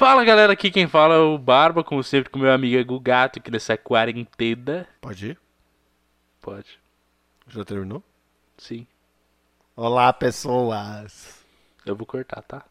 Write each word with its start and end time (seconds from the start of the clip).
Fala 0.00 0.24
galera, 0.24 0.54
aqui 0.54 0.70
quem 0.70 0.88
fala 0.88 1.16
é 1.16 1.18
o 1.18 1.36
Barba, 1.36 1.84
como 1.84 2.02
sempre 2.02 2.30
com 2.30 2.38
meu 2.38 2.50
amigo 2.50 2.98
Gato, 2.98 3.38
aqui 3.38 3.50
nessa 3.50 3.76
quarentena. 3.76 4.88
Pode 4.98 5.32
ir? 5.32 5.38
Pode, 6.40 6.78
Já 7.46 7.62
terminou? 7.66 8.02
sim. 8.56 8.86
Olá, 9.76 10.10
pessoas. 10.10 11.44
Eu 11.84 11.94
vou 11.94 12.06
cortar, 12.06 12.40
tá? 12.40 12.64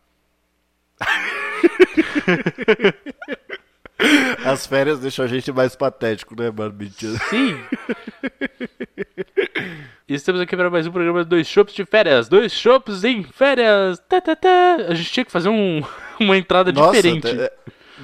As 4.43 4.65
férias 4.65 4.99
deixam 4.99 5.25
a 5.25 5.27
gente 5.27 5.51
mais 5.51 5.75
patético, 5.75 6.35
né, 6.35 6.49
Barbicha? 6.49 7.09
Sim! 7.29 7.63
e 10.09 10.15
estamos 10.15 10.41
aqui 10.41 10.57
para 10.57 10.71
mais 10.71 10.87
um 10.87 10.91
programa 10.91 11.23
de 11.23 11.29
Dois 11.29 11.47
Chopps 11.47 11.75
de 11.75 11.85
Férias. 11.85 12.27
Dois 12.27 12.51
Chopps 12.51 13.03
em 13.03 13.21
Férias! 13.21 13.99
Tá, 14.09 14.19
tá, 14.19 14.35
tá. 14.35 14.77
A 14.87 14.95
gente 14.95 15.11
tinha 15.11 15.25
que 15.25 15.31
fazer 15.31 15.49
um, 15.49 15.83
uma 16.25 16.37
entrada 16.37 16.71
diferente. 16.71 17.27
tá- 17.35 17.51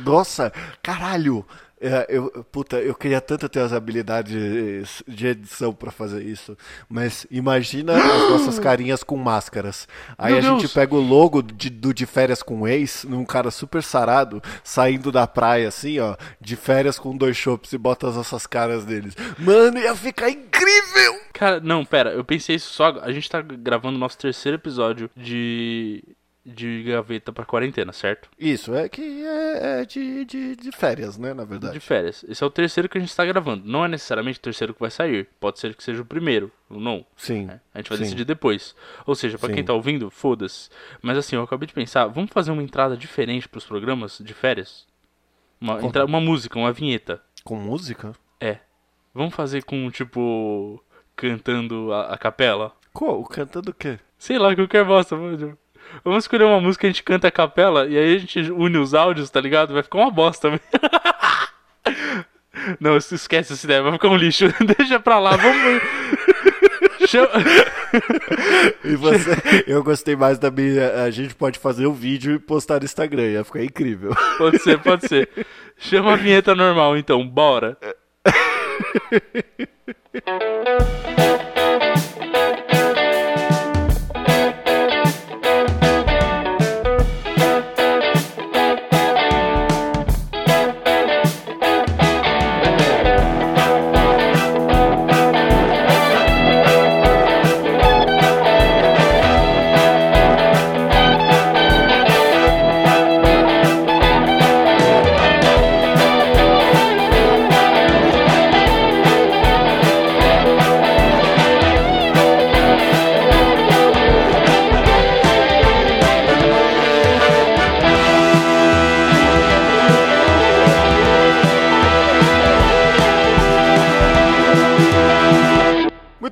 nossa, 0.04 0.52
caralho. 0.84 1.46
É, 1.79 2.05
eu, 2.10 2.43
puta, 2.51 2.78
eu 2.78 2.96
queria 2.96 3.19
tanto 3.21 3.47
ter 3.50 3.60
as 3.60 3.74
habilidades 3.74 5.04
de 5.07 5.28
edição 5.28 5.74
pra 5.74 5.91
fazer 5.91 6.24
isso. 6.24 6.57
Mas 6.89 7.28
imagina 7.29 7.93
as 7.96 8.29
nossas 8.29 8.57
carinhas 8.60 9.04
com 9.04 9.18
máscaras. 9.18 9.88
Aí 10.18 10.32
Meu 10.33 10.39
a 10.39 10.41
gente 10.41 10.60
Deus. 10.61 10.74
pega 10.74 10.96
o 10.96 11.00
logo 11.01 11.41
de- 11.43 11.69
do 11.69 11.93
de 11.93 12.05
férias 12.05 12.41
com 12.41 12.68
ex, 12.68 13.04
num 13.04 13.25
cara 13.25 13.51
super 13.51 13.83
sarado, 13.83 14.41
saindo 14.63 15.11
da 15.11 15.27
praia, 15.27 15.68
assim, 15.68 16.00
ó, 16.00 16.16
de 16.41 16.55
férias 16.55 16.97
com 16.97 17.16
dois 17.16 17.36
chopps 17.38 17.71
e 17.74 17.77
bota 17.77 18.07
as 18.07 18.16
nossas 18.16 18.47
caras 18.47 18.83
deles. 18.86 19.13
Mano, 19.38 19.77
ia 19.77 19.96
ficar 19.96 20.29
incrível! 20.29 21.19
Cara, 21.33 21.60
não, 21.60 21.83
pera, 21.86 22.11
eu 22.11 22.24
pensei 22.24 22.55
isso 22.55 22.71
só. 22.74 23.00
A 23.02 23.11
gente 23.11 23.29
tá 23.29 23.41
gravando 23.41 23.97
o 23.97 24.00
nosso 24.00 24.18
terceiro 24.18 24.55
episódio 24.57 25.10
de. 25.16 26.02
De 26.45 26.83
gaveta 26.83 27.33
pra 27.33 27.43
quarentena, 27.43 27.91
certo? 27.91 28.29
Isso, 28.37 28.75
é 28.75 28.87
que 28.87 29.01
é, 29.25 29.81
é 29.81 29.85
de, 29.85 30.23
de, 30.25 30.55
de 30.55 30.71
férias, 30.71 31.18
né, 31.18 31.33
na 31.33 31.43
verdade. 31.43 31.73
De 31.73 31.79
férias. 31.79 32.23
Esse 32.27 32.44
é 32.44 32.45
o 32.47 32.52
terceiro 32.52 32.88
que 32.88 32.97
a 32.97 33.02
gente 33.02 33.15
tá 33.15 33.25
gravando. 33.25 33.63
Não 33.67 33.83
é 33.83 33.87
necessariamente 33.87 34.37
o 34.37 34.41
terceiro 34.41 34.73
que 34.73 34.79
vai 34.79 34.91
sair. 34.91 35.27
Pode 35.39 35.59
ser 35.59 35.73
que 35.75 35.83
seja 35.83 36.03
o 36.03 36.05
primeiro, 36.05 36.52
ou 36.69 36.79
não. 36.79 37.03
Sim. 37.17 37.45
né? 37.45 37.59
A 37.73 37.79
gente 37.79 37.89
vai 37.89 37.97
sim. 37.97 38.03
decidir 38.03 38.25
depois. 38.25 38.75
Ou 39.07 39.15
seja, 39.15 39.39
pra 39.39 39.49
Sim. 39.49 39.55
quem 39.55 39.63
tá 39.63 39.73
ouvindo, 39.73 40.11
foda-se. 40.11 40.69
Mas 41.02 41.17
assim, 41.17 41.35
eu 41.35 41.41
acabei 41.41 41.65
de 41.67 41.73
pensar, 41.73 42.05
vamos 42.07 42.29
fazer 42.31 42.52
uma 42.52 42.61
entrada 42.61 42.95
diferente 42.95 43.49
pros 43.49 43.65
programas 43.65 44.19
de 44.23 44.33
férias? 44.33 44.85
Uma, 45.59 45.75
Como? 45.77 45.87
entra- 45.87 46.05
uma 46.05 46.21
música, 46.21 46.59
uma 46.59 46.71
vinheta. 46.71 47.21
Com 47.43 47.55
música? 47.55 48.13
É. 48.39 48.59
Vamos 49.13 49.33
fazer 49.33 49.63
com, 49.63 49.89
tipo, 49.89 50.83
cantando 51.15 51.91
a, 51.91 52.13
a 52.13 52.17
capela? 52.17 52.71
Qual? 52.93 53.23
Cantando 53.23 53.71
o 53.71 53.73
quê? 53.73 53.97
Sei 54.17 54.37
lá, 54.37 54.55
qualquer 54.55 54.85
bosta. 54.85 55.15
mano. 55.15 55.57
Vamos 56.03 56.23
escolher 56.23 56.44
uma 56.44 56.59
música, 56.61 56.86
a 56.88 56.89
gente 56.89 57.03
canta 57.03 57.28
a 57.28 57.31
capela 57.31 57.86
e 57.88 57.97
aí 57.97 58.16
a 58.16 58.19
gente 58.19 58.39
une 58.52 58.78
os 58.78 58.94
áudios, 58.94 59.30
tá 59.30 59.39
ligado? 59.41 59.73
Vai 59.73 59.83
ficar 59.83 59.97
uma 60.00 60.11
bosta. 60.11 60.50
Não, 62.80 62.95
es- 62.97 63.11
esquece 63.11 63.53
essa 63.53 63.66
ideia, 63.66 63.81
vai 63.83 63.92
ficar 63.94 64.09
um 64.09 64.16
lixo. 64.16 64.45
Deixa 64.77 65.00
pra 65.00 65.19
lá, 65.19 65.36
vamos. 65.36 65.81
Chama- 67.08 67.30
E 68.83 68.95
você, 68.95 69.64
eu 69.67 69.81
gostei 69.83 70.16
mais 70.16 70.38
da 70.38 70.52
minha. 70.52 71.03
A 71.03 71.09
gente 71.11 71.33
pode 71.36 71.58
fazer 71.59 71.88
um 71.88 71.94
vídeo 71.94 72.33
e 72.36 72.39
postar 72.39 72.80
no 72.80 72.86
Instagram, 72.86 73.23
ia 73.27 73.44
ficar 73.44 73.64
incrível. 73.64 74.11
Pode 74.38 74.59
ser, 74.59 74.80
pode 74.80 75.08
ser. 75.08 75.30
Chama 75.77 76.14
a 76.14 76.16
vinheta 76.16 76.53
normal, 76.55 76.97
então, 76.97 77.25
bora. 77.27 77.77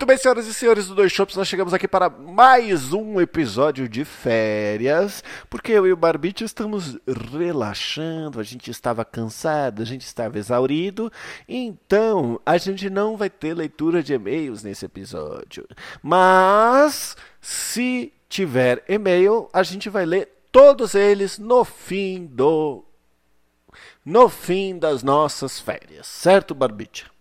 Muito 0.04 0.10
bem, 0.10 0.18
senhoras 0.18 0.48
e 0.48 0.54
senhores 0.54 0.88
do 0.88 0.96
Dois 0.96 1.14
Shops, 1.14 1.38
nós 1.38 1.48
chegamos 1.48 1.74
aqui 1.74 1.88
para 1.88 2.10
mais 2.10 2.92
um 2.92 3.22
episódio 3.22 3.88
de 3.88 4.04
férias, 4.04 5.24
porque 5.50 5.72
eu 5.72 5.88
e 5.88 5.94
o 5.94 5.96
Barbite 5.96 6.44
estamos 6.44 6.98
relaxando, 7.08 8.38
a 8.38 8.44
gente 8.44 8.70
estava 8.70 9.06
cansado, 9.06 9.82
a 9.82 9.86
gente 9.86 10.02
estava 10.02 10.38
exaurido, 10.38 11.10
então 11.48 12.38
a 12.46 12.58
gente 12.58 12.90
não 12.90 13.16
vai 13.16 13.30
ter 13.30 13.54
leitura 13.54 14.04
de 14.04 14.12
e-mails 14.12 14.62
nesse 14.62 14.84
episódio. 14.84 15.66
Mas, 16.02 17.16
se 17.40 18.12
tiver 18.28 18.84
e-mail, 18.90 19.50
a 19.54 19.64
gente 19.64 19.90
vai 19.90 20.06
ler 20.06 20.28
todos 20.52 20.96
eles 20.96 21.40
no 21.40 21.64
fim 21.64 22.26
do. 22.26 22.84
No 24.06 24.28
fim 24.28 24.78
das 24.78 25.02
nossas 25.02 25.62
férias, 25.62 26.08
certo, 26.08 26.54
Barbite? 26.54 27.13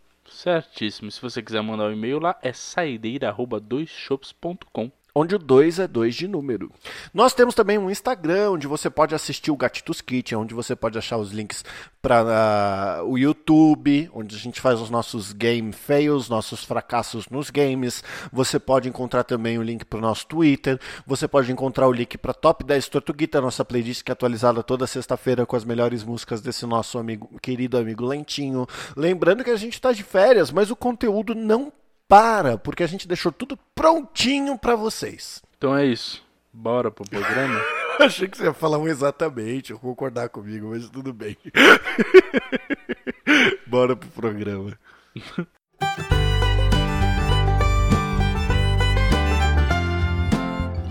Certíssimo. 0.43 1.09
Se 1.09 1.23
você 1.23 1.41
quiser 1.41 1.63
mandar 1.63 1.89
um 1.89 1.93
e-mail 1.93 2.19
lá, 2.19 2.37
é 2.43 2.53
saideira.doisshops.com. 2.53 4.91
onde 5.15 5.35
o 5.35 5.39
2 5.39 5.79
é 5.79 5.87
2 5.87 6.15
de 6.15 6.29
número. 6.29 6.71
Nós 7.13 7.35
temos 7.35 7.55
também 7.55 7.79
um 7.79 7.91
Instagram, 7.91 8.53
onde 8.53 8.67
você 8.67 8.89
pode 8.89 9.15
assistir 9.15 9.51
o 9.51 9.57
Gatitos 9.57 10.01
Kitchen, 10.01 10.39
onde 10.39 10.55
você 10.55 10.75
pode 10.75 10.97
achar 10.99 11.19
os 11.19 11.33
links 11.33 11.65
para 12.01 13.03
o 13.07 13.17
YouTube, 13.17 14.11
onde 14.13 14.35
a 14.35 14.39
gente 14.39 14.61
faz 14.61 14.81
os 14.81 14.91
nossos 14.91 15.33
game 15.33 15.73
fails, 15.73 16.29
nossos 16.29 16.65
fracassos 16.65 17.29
nos 17.29 17.51
games. 17.51 18.03
Você 18.33 18.59
pode 18.59 18.89
encontrar 18.89 19.25
também 19.25 19.59
o 19.59 19.63
link 19.63 19.85
para 19.85 19.99
o 19.99 20.03
nosso 20.03 20.27
Twitter. 20.27 20.81
Você 21.07 21.29
pode 21.29 21.53
encontrar 21.53 21.87
o 21.87 21.93
link 21.93 22.19
para 22.19 22.35
Top 22.35 22.65
10 22.65 22.89
Tortuguita, 22.89 23.41
nossa 23.41 23.65
playlist 23.65 24.03
que 24.03 24.11
é 24.11 24.15
atualizada 24.15 24.63
toda 24.63 24.87
sexta-feira 24.87 25.47
com 25.47 25.55
as 25.55 25.65
melhores 25.65 26.03
músicas 26.03 26.41
desse 26.41 26.67
nosso 26.67 26.99
amigo, 26.99 27.31
querido 27.41 27.79
amigo 27.79 28.05
Lentinho. 28.05 28.67
Lembrando 28.97 29.45
que 29.45 29.51
a 29.51 29.57
gente 29.57 29.75
está 29.75 29.93
de 29.93 30.03
férias, 30.03 30.51
mas 30.51 30.71
o 30.71 30.77
conteúdo 30.77 31.35
não 31.35 31.73
para, 32.09 32.59
porque 32.59 32.83
a 32.83 32.87
gente 32.87 33.09
deixou 33.09 33.33
tudo 33.33 33.59
prontinho 33.75 34.59
pra 34.59 34.75
vocês. 34.77 35.43
Então 35.57 35.77
é 35.77 35.87
isso. 35.87 36.23
Bora 36.53 36.91
pro 36.91 37.09
programa. 37.09 37.61
Achei 38.01 38.29
que 38.29 38.37
você 38.37 38.45
ia 38.45 38.53
falar 38.53 38.79
um 38.79 38.89
exatamente, 38.89 39.71
eu 39.71 39.79
concordar 39.79 40.29
comigo, 40.29 40.71
mas 40.71 40.89
tudo 40.91 41.13
bem. 41.13 41.37
Bora 43.67 43.97
pro 43.97 44.09
programa. 44.11 44.77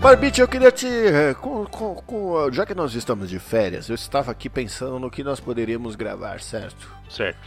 Barbite, 0.00 0.40
eu 0.40 0.48
queria 0.48 0.72
te. 0.72 0.86
eh, 0.88 1.34
com- 1.34 1.64
com- 1.66 1.94
com- 1.94 2.50
já 2.52 2.66
que 2.66 2.74
nós 2.74 2.92
estamos 2.94 3.30
de 3.30 3.38
férias, 3.38 3.88
eu 3.88 3.94
estava 3.94 4.32
aqui 4.32 4.48
pensando 4.48 4.98
no 4.98 5.10
que 5.10 5.22
nós 5.22 5.38
poderíamos 5.38 5.94
gravar, 5.94 6.40
certo? 6.40 6.92
certo. 7.08 7.38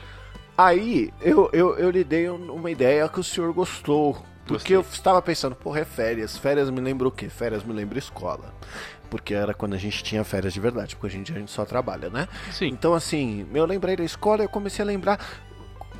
Aí 0.58 1.12
eu, 1.22 1.50
eu, 1.52 1.76
eu 1.78 1.90
lhe 1.90 2.04
dei 2.04 2.30
um- 2.30 2.54
uma 2.54 2.72
ideia 2.72 3.08
que 3.10 3.20
o 3.20 3.24
senhor 3.24 3.52
gostou. 3.54 4.14
Porque 4.48 4.76
Gostei. 4.76 4.76
eu 4.76 4.82
estava 4.82 5.20
pensando, 5.22 5.56
porra, 5.56 5.80
é 5.80 5.86
férias. 5.86 6.38
Férias 6.38 6.70
me 6.70 6.80
lembra 6.80 7.08
o 7.08 7.12
quê? 7.12 7.30
Férias 7.30 7.64
me 7.64 7.74
lembra 7.74 7.98
escola. 7.98 8.54
Porque 9.10 9.34
era 9.34 9.54
quando 9.56 9.74
a 9.74 9.78
gente 9.78 10.04
tinha 10.04 10.24
férias 10.24 10.54
de 10.54 10.60
verdade, 10.60 10.96
porque 10.96 11.08
a 11.08 11.18
gente, 11.18 11.34
a 11.34 11.40
gente 11.40 11.50
só 11.52 11.66
trabalha, 11.66 12.10
né? 12.10 12.28
Sim. 12.52 12.68
Então, 12.68 12.94
assim, 12.94 13.48
eu 13.54 13.66
lembrei 13.66 13.96
da 13.96 14.04
escola 14.04 14.44
e 14.44 14.46
eu 14.46 14.50
comecei 14.50 14.84
a 14.84 14.86
lembrar 14.86 15.20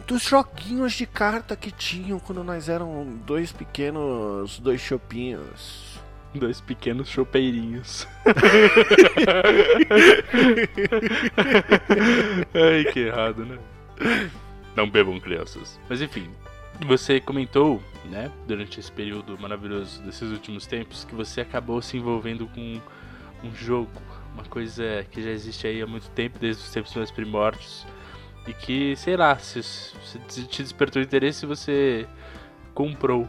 dos 0.06 0.22
joguinhos 0.22 0.94
de 0.94 1.08
carta 1.08 1.56
que 1.56 1.72
tinham 1.72 2.20
quando 2.20 2.44
nós 2.44 2.70
eram 2.70 3.18
dois 3.26 3.52
pequenos, 3.52 4.60
dois 4.60 4.80
chopinhos. 4.80 5.96
Dois 6.36 6.62
pequenos 6.62 7.08
chopeirinhos. 7.10 8.08
Ai, 12.54 12.86
que 12.92 13.00
errado, 13.02 13.46
né? 13.46 13.58
Não 14.76 14.90
bebam 14.90 15.20
crianças. 15.20 15.80
Mas 15.90 16.02
enfim, 16.02 16.30
você 16.86 17.20
comentou, 17.20 17.82
né, 18.06 18.32
durante 18.48 18.80
esse 18.80 18.92
período 18.92 19.38
maravilhoso 19.40 20.02
desses 20.02 20.30
últimos 20.32 20.66
tempos, 20.66 21.06
que 21.06 21.16
você 21.16 21.42
acabou 21.42 21.82
se 21.82 21.98
envolvendo 21.98 22.48
com 22.48 22.82
um 23.44 23.56
jogo, 23.56 24.02
uma 24.34 24.44
coisa 24.44 25.06
que 25.12 25.22
já 25.22 25.30
existe 25.30 25.68
aí 25.68 25.82
há 25.82 25.88
muito 25.88 26.10
tempo, 26.10 26.38
desde 26.40 26.64
os 26.64 26.72
tempos 26.72 26.94
mais 26.96 27.12
primórdios, 27.12 27.86
e 28.48 28.54
que, 28.54 28.96
sei 28.96 29.16
lá, 29.18 29.38
se, 29.38 29.64
se 29.64 30.44
te 30.48 30.62
despertou 30.62 31.02
interesse, 31.02 31.46
você 31.46 32.06
comprou. 32.74 33.28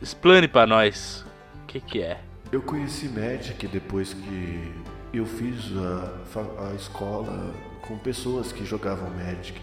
Explane 0.00 0.48
pra 0.48 0.66
nós. 0.66 1.24
O 1.62 1.66
que 1.66 1.80
que 1.80 2.00
é? 2.00 2.20
Eu 2.50 2.62
conheci 2.62 3.08
Magic 3.08 3.66
depois 3.66 4.14
que 4.14 4.72
eu 5.12 5.26
fiz 5.26 5.76
a, 5.76 6.70
a 6.70 6.74
escola 6.74 7.52
com 7.82 7.98
pessoas 7.98 8.52
que 8.52 8.64
jogavam 8.64 9.10
Magic. 9.10 9.60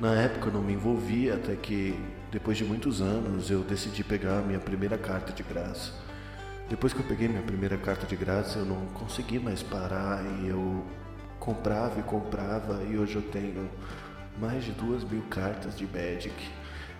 Na 0.00 0.14
época 0.14 0.48
eu 0.48 0.52
não 0.54 0.62
me 0.62 0.72
envolvia, 0.72 1.34
até 1.34 1.54
que 1.54 1.94
depois 2.32 2.56
de 2.56 2.64
muitos 2.64 3.02
anos 3.02 3.50
eu 3.50 3.62
decidi 3.62 4.02
pegar 4.02 4.38
a 4.38 4.40
minha 4.42 4.58
primeira 4.58 4.96
carta 4.96 5.30
de 5.30 5.42
graça. 5.42 5.92
Depois 6.70 6.94
que 6.94 7.00
eu 7.00 7.04
peguei 7.04 7.28
minha 7.28 7.42
primeira 7.42 7.76
carta 7.76 8.06
de 8.06 8.16
graça, 8.16 8.60
eu 8.60 8.64
não 8.64 8.86
consegui 8.94 9.38
mais 9.38 9.62
parar 9.62 10.24
e 10.40 10.48
eu 10.48 10.86
comprava 11.38 12.00
e 12.00 12.02
comprava 12.02 12.82
e 12.84 12.96
hoje 12.96 13.16
eu 13.16 13.22
tenho 13.22 13.68
mais 14.38 14.64
de 14.64 14.72
duas 14.72 15.04
mil 15.04 15.20
cartas 15.28 15.76
de 15.76 15.86
Magic. 15.86 16.32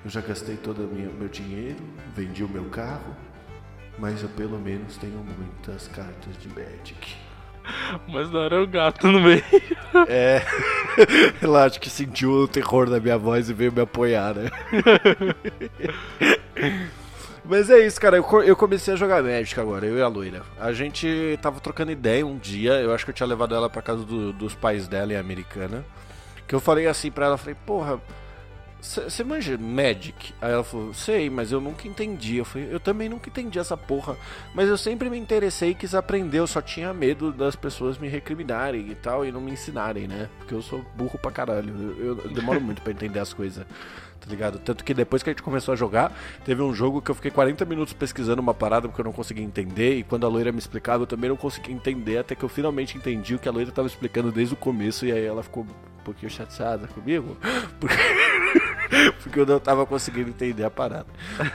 Eu 0.05 0.11
já 0.11 0.21
gastei 0.21 0.59
todo 0.59 0.83
o 0.85 0.95
meu 0.95 1.29
dinheiro, 1.29 1.83
vendi 2.15 2.45
o 2.45 2.49
meu 2.51 2.69
carro, 2.69 3.17
mas 3.99 4.23
eu 4.23 4.29
pelo 4.29 4.59
menos 4.59 4.99
tenho 4.99 5.25
muitas 5.39 5.89
cartas 5.89 6.37
de 6.37 6.49
Magic. 6.49 7.30
Mas 8.09 8.31
não 8.31 8.43
era 8.43 8.63
o 8.63 8.67
gato 8.67 9.07
no 9.07 9.21
meio. 9.21 9.43
É. 10.09 10.43
Ela 11.43 11.65
acho 11.65 11.81
que 11.81 11.91
sentiu 11.91 12.31
o 12.31 12.49
terror 12.49 12.89
da 12.89 13.01
minha 13.01 13.19
voz 13.19 13.49
e 13.49 13.55
veio 13.55 13.73
me 13.73 13.81
apoiar, 13.81 14.35
né? 14.35 14.51
Mas 17.45 17.69
é 17.69 17.85
isso, 17.85 18.01
cara. 18.01 18.17
Eu 18.17 18.55
comecei 18.55 18.95
a 18.95 18.97
jogar 18.97 19.23
Magic 19.23 19.59
agora, 19.59 19.85
eu 19.85 19.99
e 19.99 20.03
a 20.03 20.07
loira. 20.07 20.43
A 20.61 20.73
gente 20.73 21.37
tava 21.43 21.59
trocando 21.59 21.91
ideia 21.91 22.25
um 22.25 22.39
dia. 22.39 22.75
Eu 22.75 22.95
acho 22.95 23.05
que 23.05 23.11
eu 23.11 23.15
tinha 23.15 23.27
levado 23.27 23.55
ela 23.55 23.69
pra 23.69 23.83
casa 23.83 24.05
do, 24.05 24.33
dos 24.33 24.55
pais 24.55 24.87
dela 24.87 25.13
em 25.13 25.17
Americana. 25.17 25.85
Que 26.47 26.55
eu 26.55 26.61
falei 26.61 26.87
assim 26.87 27.11
pra 27.11 27.27
ela: 27.27 27.37
falei, 27.37 27.57
porra, 27.67 28.01
você 28.81 29.23
manja 29.23 29.59
Magic? 29.59 30.33
Aí 30.41 30.53
ela 30.53 30.65
falou, 30.65 30.95
sei, 30.95 31.29
mas 31.29 31.53
eu 31.53 31.61
nunca 31.61 31.87
entendi. 31.87 32.37
Eu 32.37 32.45
falei, 32.45 32.69
eu 32.73 32.81
também 32.81 33.09
nunca 33.09 33.29
entendi 33.29 33.59
essa 33.59 33.77
porra. 33.77 34.17
Mas 34.55 34.69
eu 34.69 34.79
sempre 34.79 35.11
me 35.11 35.19
interessei 35.19 35.71
e 35.71 35.75
quis 35.75 35.95
aprender. 35.95 36.39
Eu 36.39 36.47
só 36.47 36.63
tinha 36.63 36.93
medo 36.95 37.33
das 37.33 37.55
pessoas 37.55 37.99
me 37.99 38.09
recriminarem 38.09 38.91
e 38.91 38.95
tal 38.95 39.25
e 39.25 39.31
não 39.31 39.41
me 39.41 39.53
ensinarem, 39.53 40.09
né? 40.09 40.29
Porque 40.39 40.55
eu 40.55 40.63
sou 40.63 40.85
burro 40.97 41.19
pra 41.19 41.31
caralho. 41.31 41.95
Eu, 41.99 42.19
eu 42.19 42.29
demoro 42.29 42.61
muito 42.61 42.81
para 42.81 42.93
entender 42.93 43.19
as 43.19 43.33
coisas. 43.35 43.67
Tá 44.21 44.29
ligado? 44.29 44.59
Tanto 44.59 44.85
que 44.85 44.93
depois 44.93 45.23
que 45.23 45.31
a 45.31 45.33
gente 45.33 45.43
começou 45.43 45.73
a 45.73 45.77
jogar, 45.77 46.13
teve 46.45 46.63
um 46.63 46.75
jogo 46.75 47.01
que 47.01 47.11
eu 47.11 47.15
fiquei 47.15 47.31
40 47.31 47.65
minutos 47.65 47.95
pesquisando 47.95 48.43
uma 48.43 48.53
parada 48.53 48.87
porque 48.87 49.01
eu 49.01 49.05
não 49.05 49.13
conseguia 49.13 49.43
entender. 49.43 49.97
E 49.97 50.03
quando 50.03 50.27
a 50.27 50.29
loira 50.29 50.53
me 50.53 50.59
explicava, 50.59 51.03
eu 51.03 51.07
também 51.07 51.31
não 51.31 51.37
conseguia 51.37 51.75
entender. 51.75 52.19
Até 52.19 52.35
que 52.35 52.45
eu 52.45 52.49
finalmente 52.49 52.99
entendi 52.99 53.35
o 53.35 53.39
que 53.39 53.49
a 53.49 53.53
loira 53.53 53.73
tava 53.73 53.89
explicando 53.89 54.31
desde 54.31 54.53
o 54.53 54.57
começo. 54.57 55.07
E 55.07 55.13
aí 55.13 55.25
ela 55.25 55.43
ficou 55.43 55.67
um 56.01 56.05
pouquinho 56.05 56.31
chateada 56.31 56.87
comigo. 56.89 57.37
Porque. 57.79 57.97
porque 59.23 59.39
eu 59.39 59.47
não 59.47 59.61
tava 59.61 59.87
conseguindo 59.87 60.31
entender 60.31 60.65
a 60.65 60.71
parada. 60.71 61.07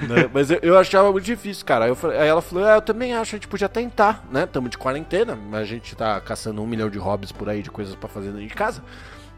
Né? 0.02 0.30
Mas 0.34 0.50
eu, 0.50 0.60
eu, 0.62 0.78
achava 0.78 1.12
muito 1.12 1.26
difícil, 1.26 1.66
cara. 1.66 1.86
Aí, 1.86 1.92
eu, 1.92 2.12
aí 2.12 2.28
ela 2.28 2.42
falou: 2.42 2.66
é, 2.66 2.76
Eu 2.76 2.82
também 2.82 3.14
acho, 3.14 3.36
a 3.36 3.38
gente 3.38 3.48
podia 3.48 3.70
tentar, 3.70 4.26
né? 4.32 4.46
Tamo 4.46 4.70
de 4.70 4.78
quarentena, 4.78 5.36
mas 5.36 5.62
a 5.62 5.66
gente 5.66 5.96
tá 5.96 6.20
caçando 6.22 6.62
um 6.62 6.68
milhão 6.68 6.90
de 6.90 6.98
hobbies 6.98 7.32
por 7.32 7.50
aí, 7.50 7.62
de 7.62 7.72
coisas 7.72 7.96
para 7.96 8.10
fazer 8.10 8.28
dentro 8.28 8.48
de 8.48 8.54
casa. 8.54 8.84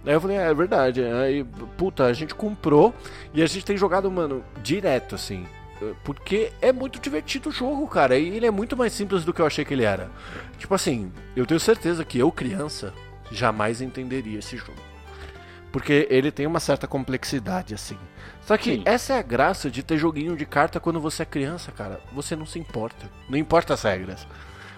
Aí 0.06 0.14
eu 0.14 0.22
falei: 0.22 0.38
É, 0.38 0.50
é 0.50 0.54
verdade. 0.54 1.04
Aí, 1.04 1.44
puta, 1.78 2.06
a 2.06 2.14
gente 2.14 2.36
comprou 2.36 2.94
e 3.34 3.42
a 3.42 3.48
gente 3.48 3.66
tem 3.66 3.78
jogado, 3.78 4.10
mano, 4.12 4.44
direto, 4.62 5.16
assim. 5.16 5.46
Porque 6.04 6.52
é 6.60 6.72
muito 6.72 7.00
divertido 7.00 7.50
o 7.50 7.52
jogo, 7.52 7.88
cara. 7.88 8.18
E 8.18 8.36
ele 8.36 8.48
é 8.48 8.52
muito 8.52 8.76
mais 8.76 8.94
simples 8.94 9.24
do 9.24 9.32
que 9.32 9.42
eu 9.42 9.46
achei 9.46 9.64
que 9.64 9.74
ele 9.74 9.84
era. 9.84 10.10
Tipo 10.58 10.74
assim, 10.74 11.12
eu 11.36 11.46
tenho 11.46 11.60
certeza 11.60 12.04
que 12.04 12.18
eu, 12.18 12.32
criança, 12.32 12.94
jamais 13.32 13.80
entenderia 13.80 14.40
esse 14.40 14.58
jogo. 14.58 14.97
Porque 15.72 16.08
ele 16.10 16.32
tem 16.32 16.48
uma 16.48 16.60
certa 16.60 16.88
complexidade, 16.88 17.74
assim. 17.74 17.98
Só 18.42 18.58
que 18.58 18.76
Sim. 18.76 18.84
essa 18.86 19.14
é 19.14 19.20
a 19.20 19.22
graça 19.22 19.70
de 19.70 19.84
ter 19.84 19.98
joguinho 19.98 20.36
de 20.36 20.46
carta 20.46 20.80
quando 20.80 21.00
você 21.00 21.24
é 21.24 21.26
criança, 21.26 21.72
cara. 21.72 22.00
Você 22.14 22.36
não 22.36 22.46
se 22.46 22.58
importa. 22.58 23.10
Não 23.30 23.38
importa 23.38 23.74
as 23.74 23.84
regras. 23.84 24.26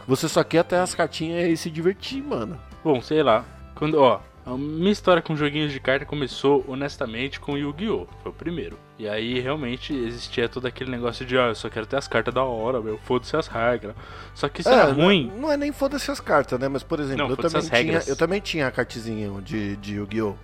Você 0.08 0.28
só 0.28 0.44
quer 0.44 0.60
até 0.60 0.80
as 0.80 0.96
cartinhas 0.96 1.48
e 1.48 1.56
se 1.56 1.70
divertir, 1.70 2.24
mano. 2.24 2.60
Bom, 2.84 3.00
sei 3.02 3.22
lá. 3.22 3.46
Quando, 3.76 4.02
ó, 4.02 4.20
a 4.46 4.58
minha 4.58 4.92
história 4.92 5.22
com 5.22 5.36
joguinhos 5.36 5.72
de 5.72 5.80
carta 5.80 6.06
começou, 6.06 6.66
honestamente, 6.68 7.40
com 7.40 7.56
Yu-Gi-Oh! 7.56 8.08
Foi 8.24 8.32
o 8.32 8.34
primeiro. 8.34 8.80
E 8.98 9.08
aí, 9.08 9.40
realmente, 9.40 9.94
existia 9.94 10.50
todo 10.50 10.66
aquele 10.66 10.90
negócio 10.90 11.24
de, 11.24 11.38
ó, 11.38 11.50
eu 11.50 11.56
só 11.56 11.70
quero 11.70 11.86
ter 11.86 11.98
as 11.98 12.08
cartas 12.08 12.34
da 12.34 12.44
hora, 12.44 12.82
meu, 12.82 12.98
foda-se 13.04 13.38
as 13.38 13.48
regras. 13.48 13.94
Só 14.34 14.50
que 14.50 14.62
isso 14.62 14.70
é, 14.70 14.74
era 14.74 14.92
ruim. 14.92 15.28
Não, 15.28 15.42
não, 15.42 15.52
é 15.52 15.58
nem 15.58 15.72
foda-se 15.72 16.10
as 16.10 16.20
cartas, 16.20 16.60
né? 16.60 16.68
Mas, 16.68 16.82
por 16.82 17.00
exemplo, 17.00 17.28
não, 17.28 17.30
eu, 17.30 17.38
também 17.38 17.62
tinha, 17.62 18.02
eu 18.08 18.16
também 18.16 18.42
tinha 18.42 18.68
a 18.68 18.72
cartezinha 18.72 19.30
de, 19.42 19.76
de 19.78 19.96
Yu-Gi-Oh! 19.98 20.36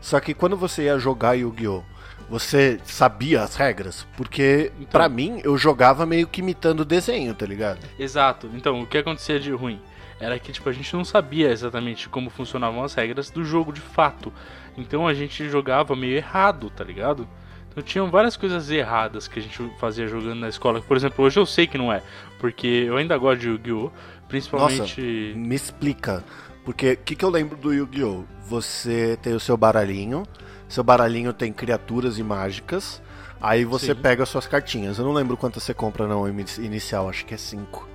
Só 0.00 0.20
que 0.20 0.34
quando 0.34 0.56
você 0.56 0.84
ia 0.84 0.98
jogar 0.98 1.34
Yu-Gi-Oh! 1.34 1.82
Você 2.30 2.78
sabia 2.84 3.42
as 3.42 3.56
regras? 3.56 4.06
Porque, 4.14 4.70
então, 4.76 4.90
para 4.90 5.08
mim, 5.08 5.40
eu 5.42 5.56
jogava 5.56 6.04
meio 6.04 6.26
que 6.26 6.42
imitando 6.42 6.80
o 6.80 6.84
desenho, 6.84 7.34
tá 7.34 7.46
ligado? 7.46 7.78
Exato. 7.98 8.50
Então, 8.52 8.82
o 8.82 8.86
que 8.86 8.98
acontecia 8.98 9.40
de 9.40 9.50
ruim? 9.50 9.80
Era 10.20 10.38
que, 10.38 10.52
tipo, 10.52 10.68
a 10.68 10.72
gente 10.72 10.94
não 10.94 11.04
sabia 11.04 11.50
exatamente 11.50 12.08
como 12.08 12.28
funcionavam 12.28 12.84
as 12.84 12.92
regras 12.92 13.30
do 13.30 13.44
jogo 13.44 13.72
de 13.72 13.80
fato. 13.80 14.30
Então 14.76 15.06
a 15.06 15.14
gente 15.14 15.48
jogava 15.48 15.94
meio 15.96 16.16
errado, 16.16 16.70
tá 16.70 16.84
ligado? 16.84 17.28
Então 17.70 17.82
tinham 17.82 18.10
várias 18.10 18.36
coisas 18.36 18.70
erradas 18.70 19.28
que 19.28 19.38
a 19.38 19.42
gente 19.42 19.70
fazia 19.78 20.06
jogando 20.06 20.40
na 20.40 20.48
escola. 20.48 20.80
Por 20.80 20.96
exemplo, 20.96 21.24
hoje 21.24 21.38
eu 21.38 21.46
sei 21.46 21.66
que 21.66 21.78
não 21.78 21.92
é. 21.92 22.02
Porque 22.38 22.66
eu 22.66 22.96
ainda 22.96 23.16
gosto 23.16 23.40
de 23.40 23.48
Yu-Gi-Oh! 23.48 23.90
Principalmente. 24.28 25.00
Nossa, 25.00 25.38
me 25.38 25.54
explica. 25.54 26.24
Porque 26.64 26.92
o 26.92 26.96
que, 26.98 27.16
que 27.16 27.24
eu 27.24 27.30
lembro 27.30 27.56
do 27.56 27.72
Yu-Gi-Oh! 27.72 28.24
Você 28.48 29.18
tem 29.20 29.34
o 29.34 29.40
seu 29.40 29.56
baralhinho, 29.56 30.24
seu 30.68 30.82
baralhinho 30.82 31.32
tem 31.34 31.52
criaturas 31.52 32.18
e 32.18 32.22
mágicas, 32.22 33.02
aí 33.40 33.64
você 33.64 33.94
Sim. 33.94 34.00
pega 34.00 34.22
as 34.22 34.28
suas 34.30 34.46
cartinhas. 34.46 34.98
Eu 34.98 35.04
não 35.04 35.12
lembro 35.12 35.36
quantas 35.36 35.62
você 35.62 35.74
compra 35.74 36.06
não 36.06 36.26
inicial, 36.28 37.08
acho 37.08 37.26
que 37.26 37.34
é 37.34 37.36
5. 37.36 37.86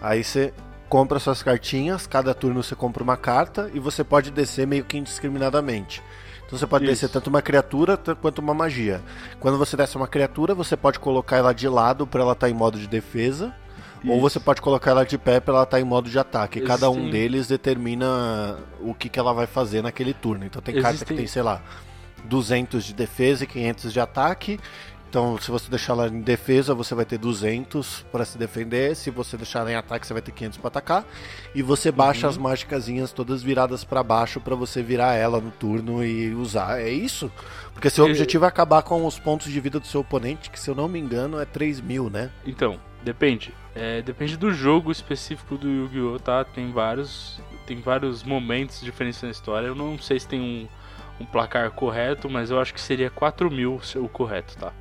Aí 0.00 0.22
você 0.22 0.54
compra 0.88 1.18
suas 1.18 1.42
cartinhas, 1.42 2.06
cada 2.06 2.32
turno 2.32 2.62
você 2.62 2.76
compra 2.76 3.02
uma 3.02 3.16
carta 3.16 3.68
e 3.74 3.80
você 3.80 4.04
pode 4.04 4.30
descer 4.30 4.68
meio 4.68 4.84
que 4.84 4.96
indiscriminadamente. 4.98 6.00
Então 6.46 6.56
você 6.56 6.66
pode 6.66 6.84
Isso. 6.84 6.92
descer 6.92 7.08
tanto 7.08 7.28
uma 7.28 7.42
criatura 7.42 7.96
quanto 7.96 8.38
uma 8.38 8.54
magia. 8.54 9.02
Quando 9.40 9.58
você 9.58 9.76
desce 9.76 9.96
uma 9.96 10.06
criatura, 10.06 10.54
você 10.54 10.76
pode 10.76 11.00
colocar 11.00 11.38
ela 11.38 11.52
de 11.52 11.68
lado 11.68 12.06
para 12.06 12.20
ela 12.22 12.32
estar 12.32 12.46
tá 12.46 12.50
em 12.50 12.54
modo 12.54 12.78
de 12.78 12.86
defesa. 12.86 13.52
Isso. 14.06 14.14
Ou 14.14 14.20
você 14.20 14.38
pode 14.38 14.62
colocar 14.62 14.92
ela 14.92 15.04
de 15.04 15.18
pé 15.18 15.40
para 15.40 15.54
ela 15.54 15.62
estar 15.64 15.76
tá 15.76 15.80
em 15.80 15.84
modo 15.84 16.08
de 16.08 16.18
ataque. 16.18 16.60
Existem... 16.60 16.76
Cada 16.76 16.90
um 16.90 17.10
deles 17.10 17.48
determina 17.48 18.56
o 18.80 18.94
que, 18.94 19.08
que 19.08 19.18
ela 19.18 19.32
vai 19.32 19.46
fazer 19.46 19.82
naquele 19.82 20.14
turno. 20.14 20.44
Então 20.44 20.62
tem 20.62 20.74
Existem... 20.74 20.92
carta 20.92 21.04
que 21.04 21.14
tem, 21.14 21.26
sei 21.26 21.42
lá, 21.42 21.60
200 22.24 22.84
de 22.84 22.94
defesa 22.94 23.44
e 23.44 23.46
500 23.46 23.92
de 23.92 24.00
ataque. 24.00 24.60
Então, 25.08 25.38
se 25.38 25.50
você 25.50 25.70
deixar 25.70 25.94
ela 25.94 26.08
em 26.08 26.20
defesa, 26.20 26.74
você 26.74 26.94
vai 26.94 27.04
ter 27.04 27.16
200 27.16 28.04
para 28.12 28.24
se 28.24 28.36
defender. 28.36 28.94
Se 28.94 29.10
você 29.10 29.36
deixar 29.36 29.60
ela 29.60 29.72
em 29.72 29.74
ataque, 29.74 30.06
você 30.06 30.12
vai 30.12 30.20
ter 30.20 30.32
500 30.32 30.58
para 30.58 30.68
atacar. 30.68 31.06
E 31.54 31.62
você 31.62 31.90
baixa 31.90 32.26
uhum. 32.26 32.30
as 32.30 32.36
mágicasinhas 32.36 33.12
todas 33.12 33.42
viradas 33.42 33.82
para 33.82 34.02
baixo 34.02 34.40
para 34.40 34.54
você 34.54 34.82
virar 34.82 35.14
ela 35.14 35.40
no 35.40 35.50
turno 35.50 36.04
e 36.04 36.34
usar. 36.34 36.80
É 36.80 36.90
isso? 36.90 37.30
Porque 37.72 37.88
seu 37.88 38.04
objetivo 38.04 38.44
é 38.44 38.48
acabar 38.48 38.82
com 38.82 39.04
os 39.06 39.18
pontos 39.18 39.50
de 39.50 39.60
vida 39.60 39.80
do 39.80 39.86
seu 39.86 40.00
oponente, 40.00 40.50
que 40.50 40.60
se 40.60 40.68
eu 40.68 40.74
não 40.74 40.88
me 40.88 40.98
engano 40.98 41.40
é 41.40 41.44
3 41.44 41.80
mil, 41.80 42.10
né? 42.10 42.30
Então, 42.44 42.78
depende. 43.02 43.54
É, 43.76 44.00
depende 44.00 44.38
do 44.38 44.52
jogo 44.52 44.90
específico 44.90 45.58
do 45.58 45.68
Yu-Gi-Oh! 45.68 46.18
tá? 46.18 46.44
Tem 46.44 46.72
vários, 46.72 47.38
tem 47.66 47.78
vários 47.80 48.22
momentos 48.22 48.80
diferentes 48.80 49.22
na 49.22 49.30
história. 49.30 49.66
Eu 49.66 49.74
não 49.74 49.98
sei 49.98 50.18
se 50.18 50.26
tem 50.26 50.40
um, 50.40 50.66
um 51.22 51.26
placar 51.26 51.70
correto, 51.72 52.28
mas 52.30 52.50
eu 52.50 52.58
acho 52.58 52.72
que 52.72 52.80
seria 52.80 53.10
4 53.10 53.50
mil 53.50 53.78
o 53.96 54.08
correto, 54.08 54.56
tá? 54.56 54.72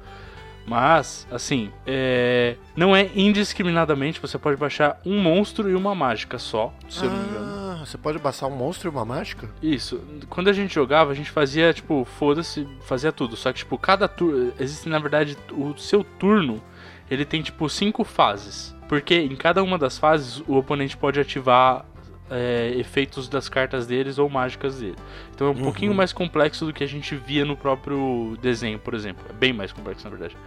Mas, 0.66 1.28
assim, 1.30 1.72
é... 1.86 2.56
não 2.76 2.96
é 2.96 3.10
indiscriminadamente, 3.16 4.20
você 4.20 4.38
pode 4.38 4.58
baixar 4.58 5.00
um 5.06 5.22
monstro 5.22 5.70
e 5.70 5.76
uma 5.76 5.94
mágica 5.94 6.40
só, 6.40 6.74
se 6.90 7.04
ah, 7.04 7.06
eu 7.06 7.12
não 7.12 7.18
me 7.20 7.30
engano. 7.30 7.46
Ah, 7.46 7.86
você 7.86 7.98
pode 8.00 8.18
baixar 8.18 8.48
um 8.48 8.56
monstro 8.56 8.90
e 8.90 8.92
uma 8.92 9.06
mágica? 9.06 9.48
Isso. 9.62 10.02
Quando 10.28 10.50
a 10.50 10.54
gente 10.54 10.74
jogava, 10.74 11.12
a 11.12 11.14
gente 11.14 11.30
fazia, 11.30 11.72
tipo, 11.72 12.04
foda-se, 12.18 12.68
fazia 12.82 13.12
tudo. 13.12 13.36
Só 13.36 13.52
que, 13.52 13.60
tipo, 13.60 13.78
cada 13.78 14.08
turno. 14.08 14.52
Existe, 14.60 14.90
na 14.90 14.98
verdade, 14.98 15.38
o 15.52 15.78
seu 15.78 16.04
turno, 16.04 16.64
ele 17.12 17.26
tem, 17.26 17.44
tipo, 17.44 17.70
cinco 17.70 18.04
fases. 18.04 18.75
Porque 18.88 19.16
em 19.16 19.36
cada 19.36 19.64
uma 19.64 19.78
das 19.78 19.98
fases 19.98 20.42
o 20.48 20.56
oponente 20.56 20.96
pode 20.96 21.20
ativar 21.20 21.86
é, 22.30 22.74
efeitos 22.78 23.28
das 23.28 23.50
cartas 23.50 23.86
deles 23.88 24.18
ou 24.18 24.30
mágicas 24.30 24.80
dele. 24.80 24.96
Então 25.34 25.48
é 25.48 25.50
um 25.52 25.54
uhum. 25.54 25.64
pouquinho 25.64 25.94
mais 25.94 26.14
complexo 26.14 26.66
do 26.66 26.74
que 26.74 26.84
a 26.84 26.88
gente 26.88 27.16
via 27.16 27.46
no 27.46 27.56
próprio 27.56 28.38
desenho, 28.42 28.80
por 28.80 28.94
exemplo. 28.94 29.26
É 29.30 29.34
bem 29.34 29.54
mais 29.54 29.72
complexo, 29.72 30.04
na 30.04 30.10
verdade. 30.10 30.38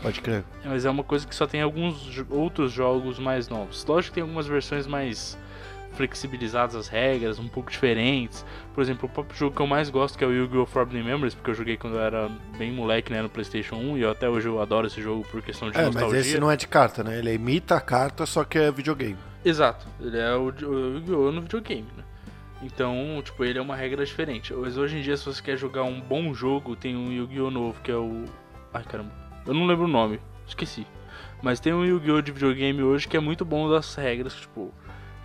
Pode 0.00 0.20
crer. 0.20 0.44
Mas 0.64 0.84
é 0.84 0.90
uma 0.90 1.04
coisa 1.04 1.26
que 1.26 1.34
só 1.34 1.46
tem 1.46 1.60
alguns 1.60 2.24
outros 2.28 2.72
jogos 2.72 3.18
mais 3.18 3.48
novos. 3.48 3.84
Lógico 3.84 4.10
que 4.10 4.14
tem 4.14 4.22
algumas 4.22 4.46
versões 4.46 4.86
mais 4.86 5.38
flexibilizadas 5.92 6.74
as 6.74 6.88
regras, 6.88 7.38
um 7.38 7.48
pouco 7.48 7.70
diferentes. 7.70 8.44
Por 8.74 8.82
exemplo, 8.82 9.08
o 9.08 9.12
próprio 9.12 9.36
jogo 9.36 9.54
que 9.54 9.62
eu 9.62 9.66
mais 9.66 9.90
gosto, 9.90 10.18
que 10.18 10.24
é 10.24 10.26
o 10.26 10.32
Yu-Gi-Oh! 10.32 10.66
Forbidden 10.66 11.04
Memories, 11.04 11.34
porque 11.34 11.50
eu 11.50 11.54
joguei 11.54 11.76
quando 11.76 11.96
eu 11.96 12.00
era 12.02 12.30
bem 12.56 12.72
moleque, 12.72 13.12
né, 13.12 13.22
no 13.22 13.28
PlayStation 13.28 13.76
1, 13.76 13.98
e 13.98 14.04
até 14.04 14.28
hoje 14.28 14.48
eu 14.48 14.60
adoro 14.60 14.86
esse 14.86 15.00
jogo 15.00 15.24
por 15.30 15.42
questão 15.42 15.70
de 15.70 15.78
é, 15.78 15.84
nostalgia. 15.84 16.16
mas 16.16 16.26
esse 16.26 16.38
não 16.38 16.50
é 16.50 16.56
de 16.56 16.66
carta, 16.66 17.04
né? 17.04 17.18
Ele 17.18 17.32
imita 17.32 17.76
a 17.76 17.80
carta, 17.80 18.26
só 18.26 18.44
que 18.44 18.58
é 18.58 18.70
videogame. 18.70 19.18
Exato, 19.44 19.86
ele 20.00 20.18
é 20.18 20.34
o, 20.34 20.44
o 20.44 20.96
Yu-Gi-Oh! 20.96 21.32
no 21.32 21.42
videogame, 21.42 21.88
né? 21.96 22.04
Então, 22.62 23.20
tipo, 23.24 23.44
ele 23.44 23.58
é 23.58 23.62
uma 23.62 23.74
regra 23.74 24.04
diferente. 24.04 24.54
Mas 24.54 24.78
hoje 24.78 24.96
em 24.96 25.02
dia, 25.02 25.16
se 25.16 25.26
você 25.26 25.42
quer 25.42 25.56
jogar 25.56 25.82
um 25.82 26.00
bom 26.00 26.32
jogo, 26.32 26.76
tem 26.76 26.96
um 26.96 27.10
Yu-Gi-Oh! 27.12 27.50
novo, 27.50 27.80
que 27.82 27.90
é 27.90 27.96
o... 27.96 28.24
Ai, 28.72 28.84
caramba. 28.84 29.12
Eu 29.44 29.52
não 29.52 29.66
lembro 29.66 29.86
o 29.86 29.88
nome, 29.88 30.20
esqueci. 30.46 30.86
Mas 31.42 31.58
tem 31.58 31.74
um 31.74 31.84
Yu-Gi-Oh! 31.84 32.22
de 32.22 32.30
videogame 32.30 32.82
hoje 32.82 33.08
que 33.08 33.16
é 33.16 33.20
muito 33.20 33.44
bom 33.44 33.68
das 33.68 33.96
regras, 33.96 34.34
tipo 34.34 34.72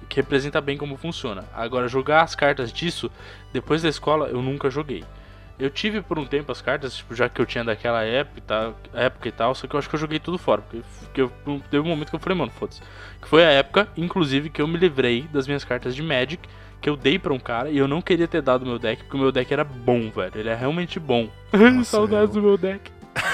que 0.07 0.15
representa 0.17 0.61
bem 0.61 0.77
como 0.77 0.97
funciona. 0.97 1.43
Agora, 1.53 1.87
jogar 1.87 2.21
as 2.21 2.35
cartas 2.35 2.71
disso, 2.71 3.11
depois 3.51 3.81
da 3.81 3.89
escola, 3.89 4.27
eu 4.27 4.41
nunca 4.41 4.69
joguei. 4.69 5.03
Eu 5.59 5.71
tive 5.71 6.01
por 6.01 6.19
um 6.19 6.25
tempo 6.25 6.51
as 6.51 6.61
cartas, 6.61 6.97
tipo, 6.97 7.15
já 7.15 7.27
que 7.27 7.41
eu 7.41 7.45
tinha 7.45 7.63
daquela 7.63 8.03
época 8.03 8.37
e 8.37 8.41
tal, 8.41 8.79
época 8.93 9.27
e 9.27 9.31
tal 9.31 9.55
só 9.55 9.65
que 9.65 9.75
eu 9.75 9.79
acho 9.79 9.89
que 9.89 9.95
eu 9.95 9.99
joguei 9.99 10.19
tudo 10.19 10.37
fora. 10.37 10.61
Porque, 10.61 10.83
porque 11.01 11.21
eu, 11.21 11.31
teve 11.71 11.79
um 11.79 11.89
momento 11.89 12.09
que 12.09 12.15
eu 12.15 12.19
falei, 12.19 12.37
mano, 12.37 12.51
foda-se. 12.51 12.81
Que 13.19 13.27
foi 13.27 13.43
a 13.43 13.49
época, 13.49 13.87
inclusive, 13.97 14.51
que 14.51 14.61
eu 14.61 14.67
me 14.67 14.77
livrei 14.77 15.23
das 15.33 15.47
minhas 15.47 15.63
cartas 15.63 15.95
de 15.95 16.03
Magic, 16.03 16.47
que 16.79 16.87
eu 16.87 16.95
dei 16.95 17.17
pra 17.17 17.33
um 17.33 17.39
cara 17.39 17.71
e 17.71 17.77
eu 17.77 17.87
não 17.87 18.03
queria 18.03 18.27
ter 18.27 18.41
dado 18.41 18.67
meu 18.67 18.77
deck, 18.77 19.01
porque 19.03 19.17
o 19.17 19.19
meu 19.19 19.31
deck 19.31 19.51
era 19.51 19.63
bom, 19.63 20.11
velho. 20.11 20.31
Ele 20.35 20.49
é 20.49 20.55
realmente 20.55 20.99
bom. 20.99 21.27
Saudades 21.83 22.35
eu... 22.35 22.41
do 22.41 22.47
meu 22.47 22.57
deck. 22.57 22.91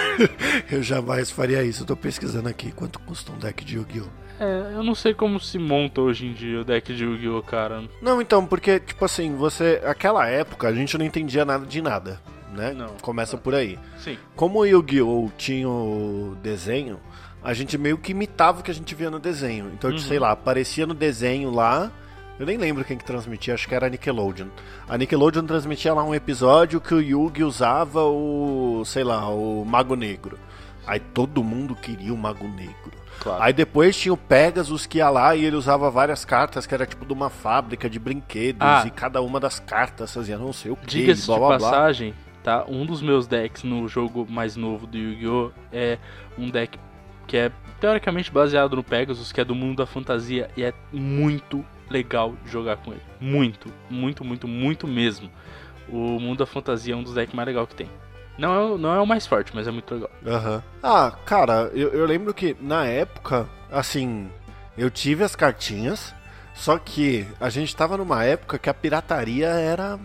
eu 0.71 0.81
jamais 0.81 1.29
faria 1.29 1.61
isso. 1.61 1.83
Eu 1.83 1.87
tô 1.87 1.95
pesquisando 1.97 2.47
aqui 2.47 2.71
quanto 2.71 2.99
custa 2.99 3.33
um 3.33 3.37
deck 3.37 3.65
de 3.65 3.75
Yu-Gi-Oh! 3.75 4.22
É, 4.43 4.75
eu 4.75 4.83
não 4.83 4.93
sei 4.93 5.13
como 5.13 5.39
se 5.39 5.57
monta 5.57 6.01
hoje 6.01 6.25
em 6.25 6.33
dia 6.33 6.59
o 6.59 6.65
deck 6.65 6.93
de 6.93 7.05
Yu-Gi-Oh, 7.05 7.41
cara. 7.43 7.83
Não, 8.01 8.21
então, 8.21 8.45
porque, 8.45 8.77
tipo 8.77 9.05
assim, 9.05 9.33
você. 9.35 9.81
Aquela 9.85 10.27
época 10.27 10.67
a 10.67 10.73
gente 10.73 10.97
não 10.97 11.05
entendia 11.05 11.45
nada 11.45 11.65
de 11.65 11.81
nada, 11.81 12.19
né? 12.53 12.73
Não. 12.73 12.89
Começa 13.01 13.37
por 13.37 13.55
aí. 13.55 13.79
Sim. 13.97 14.17
Como 14.35 14.59
o 14.59 14.65
Yu-Gi-Oh 14.65 15.31
tinha 15.37 15.69
o 15.69 16.35
desenho, 16.43 16.99
a 17.41 17.53
gente 17.53 17.77
meio 17.77 17.97
que 17.97 18.11
imitava 18.11 18.59
o 18.59 18.63
que 18.63 18.71
a 18.71 18.73
gente 18.73 18.93
via 18.93 19.09
no 19.09 19.17
desenho. 19.17 19.71
Então, 19.73 19.89
uhum. 19.89 19.97
sei 19.97 20.19
lá, 20.19 20.31
aparecia 20.31 20.85
no 20.85 20.93
desenho 20.93 21.49
lá. 21.49 21.89
Eu 22.37 22.45
nem 22.45 22.57
lembro 22.57 22.83
quem 22.83 22.97
que 22.97 23.05
transmitia, 23.05 23.53
acho 23.53 23.67
que 23.67 23.75
era 23.75 23.85
a 23.85 23.89
Nickelodeon. 23.89 24.47
A 24.89 24.97
Nickelodeon 24.97 25.45
transmitia 25.45 25.93
lá 25.93 26.03
um 26.03 26.13
episódio 26.13 26.81
que 26.81 26.93
o 26.93 26.99
Yugi 26.99 27.43
usava 27.43 28.03
o, 28.03 28.83
sei 28.85 29.05
lá, 29.05 29.29
o 29.29 29.63
Mago 29.63 29.95
Negro. 29.95 30.37
Aí 30.85 30.99
todo 30.99 31.43
mundo 31.43 31.75
queria 31.75 32.13
o 32.13 32.17
Mago 32.17 32.47
Negro. 32.47 32.91
Claro. 33.19 33.41
Aí 33.41 33.53
depois 33.53 33.95
tinha 33.95 34.13
o 34.13 34.17
Pegasus 34.17 34.85
que 34.85 34.97
ia 34.97 35.09
lá 35.09 35.35
e 35.35 35.45
ele 35.45 35.55
usava 35.55 35.89
várias 35.89 36.25
cartas 36.25 36.65
que 36.65 36.73
era 36.73 36.85
tipo 36.85 37.05
de 37.05 37.13
uma 37.13 37.29
fábrica 37.29 37.89
de 37.89 37.97
brinquedos 37.99 38.61
ah. 38.61 38.83
e 38.85 38.91
cada 38.91 39.21
uma 39.21 39.39
das 39.39 39.59
cartas 39.59 40.13
fazia 40.13 40.37
não 40.37 40.51
sei 40.51 40.71
o 40.71 40.75
que. 40.75 40.87
Diga-se 40.87 41.21
de 41.21 41.37
blá, 41.37 41.57
passagem, 41.57 42.13
tá? 42.43 42.65
Um 42.67 42.85
dos 42.85 43.01
meus 43.01 43.25
decks 43.27 43.63
no 43.63 43.87
jogo 43.87 44.27
mais 44.29 44.55
novo 44.55 44.85
do 44.85 44.97
Yu-Gi-Oh! 44.97 45.51
é 45.71 45.97
um 46.37 46.49
deck 46.49 46.77
que 47.25 47.37
é 47.37 47.51
teoricamente 47.79 48.31
baseado 48.31 48.75
no 48.75 48.83
Pegasus, 48.83 49.31
que 49.31 49.39
é 49.39 49.45
do 49.45 49.55
mundo 49.55 49.77
da 49.77 49.85
fantasia 49.85 50.49
e 50.57 50.63
é 50.63 50.73
muito 50.91 51.63
legal 51.89 52.33
jogar 52.45 52.77
com 52.77 52.91
ele. 52.91 53.01
Muito, 53.19 53.71
muito, 53.89 54.25
muito, 54.25 54.47
muito 54.47 54.87
mesmo. 54.87 55.29
O 55.87 56.19
mundo 56.19 56.39
da 56.39 56.45
fantasia 56.45 56.93
é 56.93 56.97
um 56.97 57.03
dos 57.03 57.13
decks 57.13 57.33
mais 57.33 57.47
legais 57.47 57.67
que 57.67 57.75
tem. 57.75 57.89
Não 58.37 58.75
é, 58.75 58.77
não 58.77 58.95
é 58.95 58.99
o 58.99 59.05
mais 59.05 59.27
forte, 59.27 59.51
mas 59.53 59.67
é 59.67 59.71
muito 59.71 59.93
legal. 59.93 60.09
Uhum. 60.25 60.61
Ah, 60.81 61.13
cara, 61.25 61.69
eu, 61.73 61.89
eu 61.89 62.05
lembro 62.05 62.33
que 62.33 62.55
na 62.59 62.85
época, 62.85 63.47
assim, 63.71 64.29
eu 64.77 64.89
tive 64.89 65.23
as 65.23 65.35
cartinhas, 65.35 66.13
só 66.55 66.77
que 66.77 67.27
a 67.39 67.49
gente 67.49 67.75
tava 67.75 67.97
numa 67.97 68.23
época 68.23 68.57
que 68.57 68.69
a 68.69 68.73
pirataria 68.73 69.47
era 69.47 69.99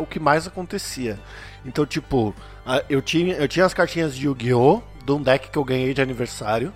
o 0.00 0.06
que 0.06 0.20
mais 0.20 0.46
acontecia. 0.46 1.18
Então, 1.64 1.84
tipo, 1.84 2.34
eu 2.88 3.02
tinha, 3.02 3.34
eu 3.34 3.48
tinha 3.48 3.66
as 3.66 3.74
cartinhas 3.74 4.14
de 4.14 4.26
Yu-Gi-Oh! 4.26 4.82
de 5.04 5.12
um 5.12 5.20
deck 5.20 5.50
que 5.50 5.58
eu 5.58 5.64
ganhei 5.64 5.92
de 5.92 6.00
aniversário. 6.00 6.72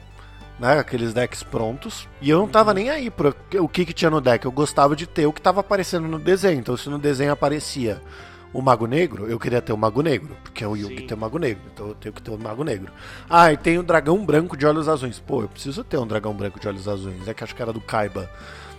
Né, 0.58 0.78
aqueles 0.78 1.12
decks 1.12 1.42
prontos. 1.42 2.08
E 2.18 2.30
eu 2.30 2.38
não 2.38 2.48
tava 2.48 2.72
nem 2.72 2.88
aí 2.88 3.10
pro 3.10 3.36
o 3.60 3.68
que, 3.68 3.84
que 3.84 3.92
tinha 3.92 4.10
no 4.10 4.22
deck. 4.22 4.42
Eu 4.42 4.50
gostava 4.50 4.96
de 4.96 5.06
ter 5.06 5.26
o 5.26 5.32
que 5.32 5.40
tava 5.42 5.60
aparecendo 5.60 6.08
no 6.08 6.18
desenho. 6.18 6.58
Então, 6.60 6.74
se 6.78 6.88
no 6.88 6.98
desenho 6.98 7.30
aparecia 7.30 8.00
o 8.52 8.62
Mago 8.62 8.86
Negro, 8.86 9.26
eu 9.26 9.38
queria 9.38 9.60
ter 9.60 9.72
o 9.72 9.76
Mago 9.76 10.02
Negro, 10.02 10.36
porque 10.42 10.64
é 10.64 10.68
o 10.68 10.76
Yugi 10.76 11.02
tem 11.02 11.16
o 11.16 11.20
Mago 11.20 11.38
Negro, 11.38 11.62
então 11.72 11.88
eu 11.88 11.94
tenho 11.94 12.12
que 12.14 12.22
ter 12.22 12.30
o 12.30 12.38
Mago 12.38 12.64
Negro. 12.64 12.92
Ah, 13.28 13.52
e 13.52 13.56
tem 13.56 13.78
o 13.78 13.82
Dragão 13.82 14.24
Branco 14.24 14.56
de 14.56 14.66
Olhos 14.66 14.88
Azuis. 14.88 15.18
Pô, 15.18 15.42
eu 15.42 15.48
preciso 15.48 15.84
ter 15.84 15.98
um 15.98 16.06
Dragão 16.06 16.34
Branco 16.34 16.58
de 16.58 16.66
Olhos 16.66 16.88
Azuis, 16.88 17.28
é 17.28 17.34
que 17.34 17.44
acho 17.44 17.54
que 17.54 17.62
era 17.62 17.72
do 17.72 17.80
Kaiba. 17.80 18.30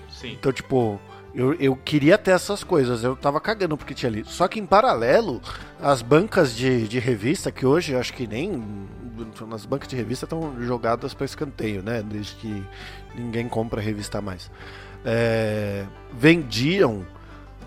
Sim. 0.10 0.32
Então, 0.34 0.52
tipo, 0.52 1.00
eu, 1.38 1.54
eu 1.56 1.76
queria 1.76 2.18
ter 2.18 2.32
essas 2.32 2.64
coisas, 2.64 3.04
eu 3.04 3.16
tava 3.16 3.40
cagando 3.40 3.78
porque 3.78 3.94
tinha 3.94 4.10
ali. 4.10 4.24
Só 4.26 4.48
que 4.48 4.60
em 4.60 4.66
paralelo, 4.66 5.40
as 5.80 6.02
bancas 6.02 6.56
de, 6.56 6.88
de 6.88 6.98
revista, 6.98 7.52
que 7.52 7.66
hoje 7.66 7.96
acho 7.96 8.14
que 8.14 8.26
nem. 8.26 8.88
As 9.54 9.66
bancas 9.66 9.88
de 9.88 9.96
revista 9.96 10.26
estão 10.26 10.56
jogadas 10.64 11.14
para 11.14 11.26
escanteio, 11.26 11.84
né? 11.84 12.04
Desde 12.04 12.36
que 12.36 12.64
ninguém 13.16 13.48
compra 13.48 13.80
revista 13.80 14.20
mais. 14.20 14.50
É, 15.06 15.86
vendiam 16.12 17.06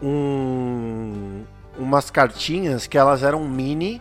um, 0.02 1.44
umas 1.78 2.10
cartinhas 2.10 2.86
que 2.86 2.98
elas 2.98 3.22
eram 3.22 3.46
mini 3.48 4.00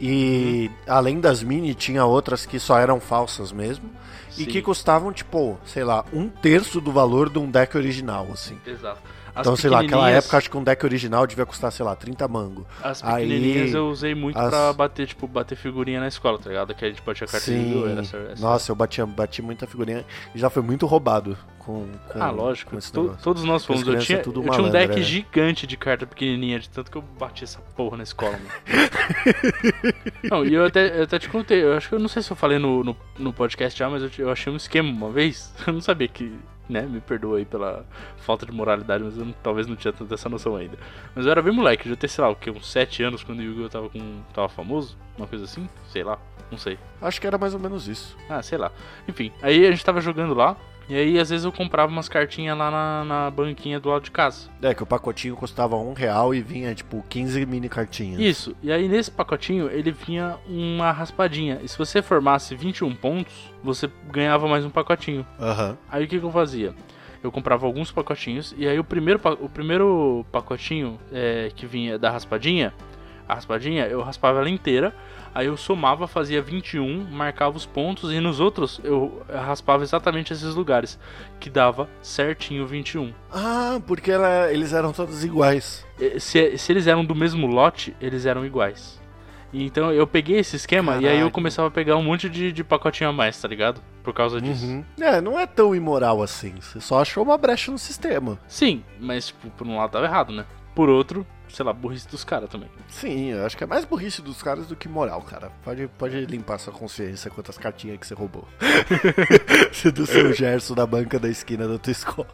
e 0.00 0.68
uhum. 0.68 0.92
além 0.94 1.20
das 1.20 1.42
mini 1.42 1.74
tinha 1.74 2.04
outras 2.04 2.44
que 2.44 2.58
só 2.58 2.78
eram 2.78 3.00
falsas 3.00 3.52
mesmo 3.52 3.90
Sim. 4.30 4.42
e 4.42 4.46
que 4.46 4.62
custavam 4.62 5.12
tipo, 5.12 5.58
sei 5.64 5.84
lá, 5.84 6.04
um 6.12 6.28
terço 6.28 6.80
do 6.80 6.90
valor 6.90 7.28
de 7.28 7.38
um 7.38 7.50
deck 7.50 7.76
original, 7.76 8.26
assim. 8.32 8.58
Exato. 8.66 9.00
Então, 9.38 9.56
sei 9.56 9.70
lá, 9.70 9.80
aquela 9.80 10.10
época 10.10 10.36
acho 10.36 10.50
que 10.50 10.56
um 10.56 10.62
deck 10.62 10.84
original 10.84 11.26
devia 11.26 11.46
custar, 11.46 11.72
sei 11.72 11.84
lá, 11.84 11.96
30 11.96 12.28
mango. 12.28 12.66
As 12.82 13.00
pequenininhas 13.00 13.70
Aí, 13.70 13.74
eu 13.74 13.88
usei 13.88 14.14
muito 14.14 14.38
as... 14.38 14.50
pra 14.50 14.72
bater, 14.72 15.06
tipo, 15.06 15.26
bater 15.26 15.56
figurinha 15.56 16.00
na 16.00 16.08
escola, 16.08 16.38
tá 16.38 16.50
ligado? 16.50 16.74
Que 16.74 16.84
a 16.84 16.88
gente 16.88 17.02
batia 17.02 17.26
cartinha 17.26 17.58
Sim. 17.58 17.98
Essa, 17.98 18.16
essa... 18.16 18.42
Nossa, 18.42 18.70
eu 18.70 18.76
batia, 18.76 19.06
bati 19.06 19.40
muita 19.40 19.66
figurinha 19.66 20.04
e 20.34 20.38
já 20.38 20.50
foi 20.50 20.62
muito 20.62 20.86
roubado 20.86 21.36
com, 21.58 21.86
com 22.08 22.22
Ah, 22.22 22.30
lógico. 22.30 22.72
Com 22.72 23.14
todos 23.22 23.44
nós 23.44 23.64
fomos. 23.64 23.86
Eu 23.86 23.98
tinha, 23.98 24.18
eu 24.18 24.32
tinha 24.32 24.62
um 24.62 24.70
deck 24.70 24.96
né? 24.96 25.02
gigante 25.02 25.66
de 25.66 25.76
carta 25.76 26.06
pequenininha, 26.06 26.58
de 26.58 26.68
tanto 26.68 26.90
que 26.90 26.98
eu 26.98 27.02
bati 27.02 27.44
essa 27.44 27.60
porra 27.76 27.96
na 27.96 28.02
escola, 28.02 28.38
não, 30.30 30.44
e 30.44 30.54
eu 30.54 30.64
até, 30.64 30.98
eu 30.98 31.04
até 31.04 31.18
te 31.18 31.28
contei, 31.28 31.62
eu 31.62 31.74
acho 31.74 31.88
que 31.88 31.94
eu 31.94 31.98
não 31.98 32.08
sei 32.08 32.22
se 32.22 32.30
eu 32.30 32.36
falei 32.36 32.58
no, 32.58 32.82
no, 32.82 32.96
no 33.18 33.32
podcast 33.32 33.78
já, 33.78 33.88
mas 33.88 34.02
eu, 34.02 34.10
eu 34.18 34.30
achei 34.30 34.52
um 34.52 34.56
esquema 34.56 34.90
uma 34.90 35.10
vez. 35.10 35.52
Eu 35.66 35.72
não 35.72 35.80
sabia 35.80 36.08
que 36.08 36.36
né? 36.72 36.82
Me 36.82 37.00
perdoa 37.00 37.38
aí 37.38 37.44
pela 37.44 37.84
falta 38.16 38.46
de 38.46 38.52
moralidade, 38.52 39.04
mas 39.04 39.16
eu 39.16 39.24
não, 39.24 39.32
talvez 39.42 39.66
não 39.66 39.76
tinha 39.76 39.92
tanta 39.92 40.14
essa 40.14 40.28
noção 40.28 40.56
ainda. 40.56 40.76
Mas 41.14 41.26
eu 41.26 41.30
era 41.30 41.42
bem 41.42 41.52
moleque, 41.52 41.88
já 41.88 41.94
ter, 41.94 42.08
sei 42.08 42.24
lá, 42.24 42.30
o 42.30 42.36
que, 42.36 42.50
uns 42.50 42.70
7 42.70 43.02
anos 43.02 43.22
quando 43.22 43.38
o 43.38 43.42
Yu-Gi-Oh! 43.42 43.68
tava, 43.68 43.88
com, 43.88 44.22
tava 44.34 44.48
famoso, 44.48 44.96
uma 45.16 45.26
coisa 45.26 45.44
assim, 45.44 45.68
sei 45.88 46.02
lá, 46.02 46.18
não 46.50 46.58
sei. 46.58 46.78
Acho 47.00 47.20
que 47.20 47.26
era 47.26 47.38
mais 47.38 47.54
ou 47.54 47.60
menos 47.60 47.86
isso. 47.86 48.16
Ah, 48.28 48.42
sei 48.42 48.58
lá. 48.58 48.72
Enfim, 49.06 49.32
aí 49.42 49.66
a 49.66 49.70
gente 49.70 49.84
tava 49.84 50.00
jogando 50.00 50.34
lá, 50.34 50.56
e 50.88 50.94
aí, 50.94 51.18
às 51.18 51.30
vezes, 51.30 51.44
eu 51.44 51.52
comprava 51.52 51.90
umas 51.90 52.08
cartinhas 52.08 52.56
lá 52.56 52.70
na, 52.70 53.04
na, 53.04 53.30
banquinha 53.30 53.78
do 53.78 53.88
lado 53.88 54.02
de 54.02 54.10
casa. 54.10 54.48
É, 54.60 54.74
que 54.74 54.82
o 54.82 54.86
pacotinho 54.86 55.36
custava 55.36 55.76
um 55.76 55.92
real 55.92 56.34
e 56.34 56.40
vinha, 56.40 56.74
tipo, 56.74 57.04
15 57.08 57.46
mini 57.46 57.68
cartinhas. 57.68 58.20
Isso. 58.20 58.56
E 58.62 58.72
aí, 58.72 58.88
nesse 58.88 59.10
pacotinho, 59.10 59.70
ele 59.70 59.90
vinha 59.90 60.36
uma 60.48 60.90
raspadinha. 60.90 61.60
E 61.62 61.68
se 61.68 61.78
você 61.78 62.02
formasse 62.02 62.54
21 62.54 62.94
pontos, 62.94 63.34
você 63.62 63.90
ganhava 64.10 64.48
mais 64.48 64.64
um 64.64 64.70
pacotinho. 64.70 65.26
Uhum. 65.38 65.76
Aí, 65.90 66.04
o 66.04 66.08
que, 66.08 66.18
que 66.18 66.24
eu 66.24 66.30
fazia? 66.30 66.74
Eu 67.22 67.30
comprava 67.30 67.64
alguns 67.66 67.92
pacotinhos. 67.92 68.54
E 68.58 68.66
aí, 68.66 68.78
o 68.78 68.84
primeiro, 68.84 69.20
o 69.40 69.48
primeiro 69.48 70.26
pacotinho 70.32 70.98
é, 71.12 71.50
que 71.54 71.66
vinha 71.66 71.98
da 71.98 72.10
raspadinha, 72.10 72.74
a 73.32 73.34
raspadinha, 73.34 73.86
eu 73.86 74.00
raspava 74.00 74.38
ela 74.38 74.50
inteira. 74.50 74.94
Aí 75.34 75.46
eu 75.46 75.56
somava, 75.56 76.06
fazia 76.06 76.42
21, 76.42 77.04
marcava 77.10 77.56
os 77.56 77.64
pontos 77.64 78.12
e 78.12 78.20
nos 78.20 78.38
outros 78.38 78.80
eu 78.84 79.22
raspava 79.28 79.82
exatamente 79.82 80.32
esses 80.32 80.54
lugares, 80.54 80.98
que 81.40 81.48
dava 81.48 81.88
certinho 82.02 82.66
21. 82.66 83.14
Ah, 83.32 83.80
porque 83.86 84.10
ela, 84.10 84.52
eles 84.52 84.74
eram 84.74 84.92
todos 84.92 85.24
iguais. 85.24 85.86
Se, 86.18 86.58
se 86.58 86.72
eles 86.72 86.86
eram 86.86 87.02
do 87.02 87.14
mesmo 87.14 87.46
lote, 87.46 87.96
eles 87.98 88.26
eram 88.26 88.44
iguais. 88.44 89.00
Então 89.52 89.92
eu 89.92 90.06
peguei 90.06 90.38
esse 90.38 90.56
esquema 90.56 90.96
e 90.96 91.06
aí 91.06 91.20
eu 91.20 91.30
começava 91.30 91.68
a 91.68 91.70
pegar 91.70 91.96
um 91.96 92.02
monte 92.02 92.28
de, 92.28 92.50
de 92.52 92.64
pacotinho 92.64 93.10
a 93.10 93.12
mais, 93.12 93.40
tá 93.40 93.46
ligado? 93.46 93.82
Por 94.02 94.14
causa 94.14 94.40
disso. 94.40 94.64
Uhum. 94.64 94.84
É, 94.98 95.20
não 95.20 95.38
é 95.38 95.46
tão 95.46 95.74
imoral 95.74 96.22
assim. 96.22 96.54
Você 96.60 96.80
só 96.80 97.00
achou 97.00 97.22
uma 97.22 97.36
brecha 97.36 97.70
no 97.70 97.78
sistema. 97.78 98.38
Sim, 98.48 98.82
mas 98.98 99.26
tipo, 99.28 99.50
por 99.50 99.66
um 99.66 99.76
lado 99.76 99.90
tava 99.90 100.06
errado, 100.06 100.32
né? 100.32 100.46
Por 100.74 100.88
outro, 100.88 101.26
sei 101.48 101.64
lá, 101.64 101.72
burrice 101.72 102.08
dos 102.08 102.24
caras 102.24 102.48
também. 102.48 102.68
Sim, 102.88 103.32
eu 103.32 103.44
acho 103.44 103.56
que 103.56 103.64
é 103.64 103.66
mais 103.66 103.84
burrice 103.84 104.22
dos 104.22 104.42
caras 104.42 104.66
do 104.66 104.74
que 104.74 104.88
moral, 104.88 105.20
cara. 105.22 105.50
Pode, 105.62 105.88
pode 105.98 106.24
limpar 106.26 106.58
sua 106.58 106.72
consciência 106.72 107.30
quantas 107.30 107.58
cartinhas 107.58 107.98
que 107.98 108.06
você 108.06 108.14
roubou. 108.14 108.46
do 109.94 110.06
seu 110.06 110.32
Gerson 110.32 110.74
da 110.74 110.86
banca 110.86 111.18
da 111.18 111.28
esquina 111.28 111.68
da 111.68 111.78
tua 111.78 111.90
escola. 111.90 112.28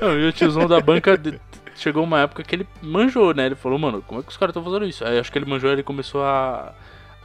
Não, 0.00 0.18
e 0.18 0.28
o 0.28 0.32
tiozão 0.32 0.66
da 0.66 0.80
banca 0.80 1.16
de... 1.16 1.40
chegou 1.74 2.04
uma 2.04 2.20
época 2.20 2.42
que 2.42 2.54
ele 2.54 2.68
manjou, 2.82 3.32
né? 3.32 3.46
Ele 3.46 3.54
falou, 3.54 3.78
mano, 3.78 4.02
como 4.02 4.20
é 4.20 4.22
que 4.22 4.30
os 4.30 4.36
caras 4.36 4.50
estão 4.50 4.64
fazendo 4.64 4.86
isso? 4.86 5.04
Aí 5.04 5.18
acho 5.18 5.32
que 5.32 5.38
ele 5.38 5.46
manjou 5.46 5.70
e 5.70 5.72
ele 5.72 5.82
começou 5.82 6.22
a 6.22 6.74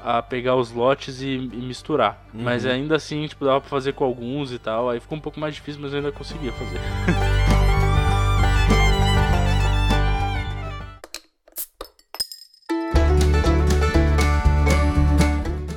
a 0.04 0.22
pegar 0.22 0.56
os 0.56 0.72
lotes 0.72 1.22
e, 1.22 1.28
e 1.28 1.62
misturar. 1.62 2.22
Uhum. 2.34 2.44
Mas 2.44 2.66
ainda 2.66 2.98
assim, 2.98 3.26
tipo, 3.26 3.46
dava 3.46 3.62
pra 3.62 3.70
fazer 3.70 3.94
com 3.94 4.04
alguns 4.04 4.52
e 4.52 4.60
tal. 4.60 4.90
Aí 4.90 5.00
ficou 5.00 5.18
um 5.18 5.22
pouco 5.22 5.40
mais 5.40 5.56
difícil, 5.56 5.82
mas 5.82 5.94
eu 5.94 6.00
ainda 6.00 6.12
conseguia 6.12 6.52
fazer. 6.52 6.80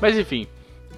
Mas 0.06 0.16
enfim, 0.16 0.46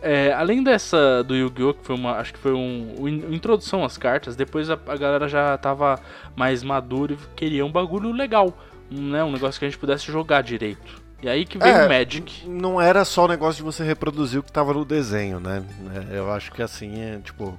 é, 0.02 0.34
além 0.34 0.62
dessa 0.62 1.24
do 1.24 1.34
Yu-Gi-Oh! 1.34 1.72
que 1.72 1.82
foi 1.82 1.96
uma. 1.96 2.16
Acho 2.16 2.34
que 2.34 2.38
foi 2.38 2.52
um, 2.52 2.94
uma 2.98 3.34
introdução 3.34 3.82
às 3.82 3.96
cartas, 3.96 4.36
depois 4.36 4.68
a, 4.68 4.74
a, 4.74 4.96
galera 4.98 5.26
já 5.26 5.56
tava 5.56 5.98
mais 6.36 6.62
madura 6.62 7.14
e 7.14 7.18
queria 7.34 7.64
um 7.64 7.72
bagulho 7.72 8.12
legal. 8.12 8.52
Né, 8.90 9.24
um 9.24 9.32
negócio 9.32 9.58
que 9.58 9.64
a 9.64 9.68
gente 9.68 9.78
pudesse 9.78 10.12
jogar 10.12 10.42
direito. 10.42 11.02
E 11.22 11.28
aí 11.28 11.46
que 11.46 11.56
veio 11.56 11.74
é, 11.74 11.86
o 11.86 11.88
Magic. 11.88 12.46
Não 12.46 12.78
era 12.78 13.02
só 13.02 13.24
o 13.24 13.28
negócio 13.28 13.56
de 13.56 13.62
você 13.62 13.82
reproduzir 13.82 14.40
o 14.40 14.42
que 14.42 14.52
tava 14.52 14.74
no 14.74 14.84
desenho, 14.84 15.40
né? 15.40 15.64
É, 16.12 16.18
eu 16.18 16.30
acho 16.30 16.52
que 16.52 16.60
assim, 16.60 17.00
é, 17.00 17.18
tipo. 17.24 17.58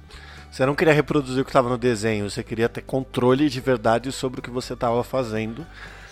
Você 0.52 0.64
não 0.64 0.76
queria 0.76 0.94
reproduzir 0.94 1.42
o 1.42 1.44
que 1.44 1.50
estava 1.50 1.68
no 1.68 1.78
desenho, 1.78 2.30
você 2.30 2.44
queria 2.44 2.68
ter 2.68 2.82
controle 2.82 3.48
de 3.48 3.60
verdade 3.60 4.12
sobre 4.12 4.38
o 4.38 4.42
que 4.42 4.50
você 4.50 4.74
estava 4.74 5.02
fazendo. 5.02 5.66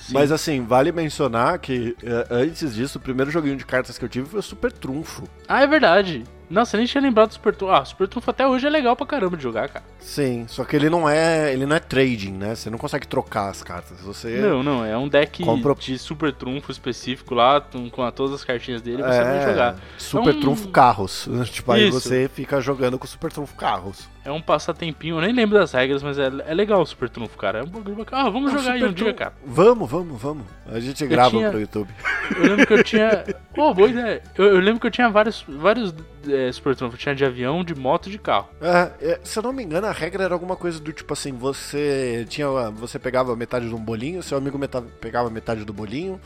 Sim. 0.09 0.15
Mas 0.15 0.33
assim, 0.33 0.65
vale 0.65 0.91
mencionar 0.91 1.59
que 1.59 1.97
eh, 2.03 2.27
antes 2.31 2.75
disso, 2.75 2.99
o 2.99 3.01
primeiro 3.01 3.31
joguinho 3.31 3.57
de 3.57 3.65
cartas 3.67 3.97
que 3.99 4.05
eu 4.05 4.09
tive 4.09 4.27
foi 4.29 4.41
o 4.41 4.43
Super 4.43 4.73
Trunfo. 4.73 5.25
Ah, 5.47 5.63
é 5.63 5.67
verdade. 5.67 6.25
Nossa, 6.51 6.77
eu 6.77 6.79
nem 6.79 6.87
tinha 6.87 7.03
lembrado 7.03 7.29
do 7.29 7.35
Super 7.35 7.55
Trunfo. 7.55 7.75
Ah, 7.75 7.83
o 7.83 7.85
Super 7.85 8.09
Trunfo 8.09 8.31
até 8.31 8.47
hoje 8.47 8.67
é 8.67 8.71
legal 8.71 8.97
pra 8.97 9.05
caramba 9.07 9.37
de 9.37 9.43
jogar, 9.43 9.69
cara. 9.69 9.85
Sim, 10.01 10.47
só 10.49 10.65
que 10.65 10.75
ele 10.75 10.89
não 10.89 11.07
é, 11.07 11.53
ele 11.53 11.67
não 11.67 11.77
é 11.77 11.79
trading, 11.79 12.33
né? 12.33 12.55
Você 12.55 12.71
não 12.71 12.79
consegue 12.79 13.07
trocar 13.07 13.51
as 13.51 13.63
cartas. 13.63 14.01
Você 14.01 14.39
Não, 14.41 14.63
não, 14.63 14.83
é 14.83 14.97
um 14.97 15.07
deck 15.09 15.45
Compra- 15.45 15.75
de 15.75 15.99
Super 15.99 16.33
Trunfo 16.33 16.73
específico 16.73 17.35
lá, 17.35 17.61
com 17.61 18.11
todas 18.13 18.33
as 18.33 18.45
cartinhas 18.45 18.81
dele, 18.81 19.03
você 19.03 19.23
vai 19.25 19.39
é 19.43 19.47
jogar. 19.47 19.77
Super 19.99 20.33
É 20.35 20.37
um- 20.39 20.41
Trunfo 20.41 20.69
Carros. 20.69 21.29
Tipo, 21.53 21.73
aí 21.73 21.89
Isso. 21.89 22.01
você 22.01 22.31
fica 22.33 22.63
jogando 22.63 22.99
com 22.99 23.05
o 23.05 23.09
Super 23.09 23.31
Trunfo 23.31 23.55
Carros. 23.55 24.09
É 24.29 24.33
um 24.33 24.43
passatempinho, 24.43 25.17
eu 25.17 25.21
nem 25.23 25.33
lembro 25.33 25.59
das 25.59 25.73
regras, 25.73 26.03
mas 26.03 26.19
é, 26.19 26.27
é 26.47 26.53
legal 26.53 26.83
o 26.83 26.87
Super 26.87 27.09
Trunfo, 27.09 27.39
cara. 27.39 27.61
É 27.61 27.63
um 27.63 27.67
bagulho 27.67 27.97
bacana. 27.97 28.23
Ah, 28.27 28.29
vamos 28.31 28.53
jogar 28.53 28.73
aí 28.73 28.85
um 28.85 28.93
dia, 28.93 29.15
cara. 29.15 29.33
Vamos, 29.45 29.91
vamos, 29.91 30.21
vamos. 30.21 30.45
A 30.67 30.79
gente 30.79 31.07
grava 31.07 31.31
tinha- 31.31 31.49
pro 31.51 31.59
YouTube. 31.61 31.89
Eu 32.37 32.43
lembro 32.43 32.67
que 32.67 32.73
eu 32.75 32.85
tinha. 32.85 33.25
Pô, 33.55 33.73
boa 33.73 33.89
ideia. 33.89 34.23
Eu, 34.37 34.45
eu 34.45 34.59
lembro 34.61 34.81
que 34.81 34.87
eu 34.87 34.91
tinha 34.91 35.09
vários, 35.09 35.43
vários 35.49 35.95
é, 36.29 36.53
Super 36.53 36.77
Trunfo. 36.77 36.99
Tinha 36.99 37.15
de 37.15 37.25
avião, 37.25 37.65
de 37.65 37.75
moto 37.75 38.09
e 38.09 38.11
de 38.13 38.19
carro. 38.19 38.49
É, 38.61 38.91
é, 39.13 39.21
se 39.25 39.39
eu 39.39 39.43
não 39.43 39.53
me 39.53 39.63
engano, 39.65 39.87
a 39.87 39.93
regra 39.93 40.25
era 40.25 40.35
alguma 40.35 40.57
coisa 40.57 40.79
do 40.79 40.93
tipo 40.93 41.13
assim, 41.15 41.33
você 41.33 42.27
tinha. 42.29 42.49
Você 42.73 42.99
pegava 42.99 43.35
metade 43.35 43.67
de 43.67 43.75
um 43.75 43.79
bolinho, 43.83 44.23
seu 44.23 44.37
amigo 44.37 44.59
meta- 44.59 44.83
pegava 45.01 45.31
metade 45.31 45.65
do 45.65 45.73
bolinho, 45.73 46.21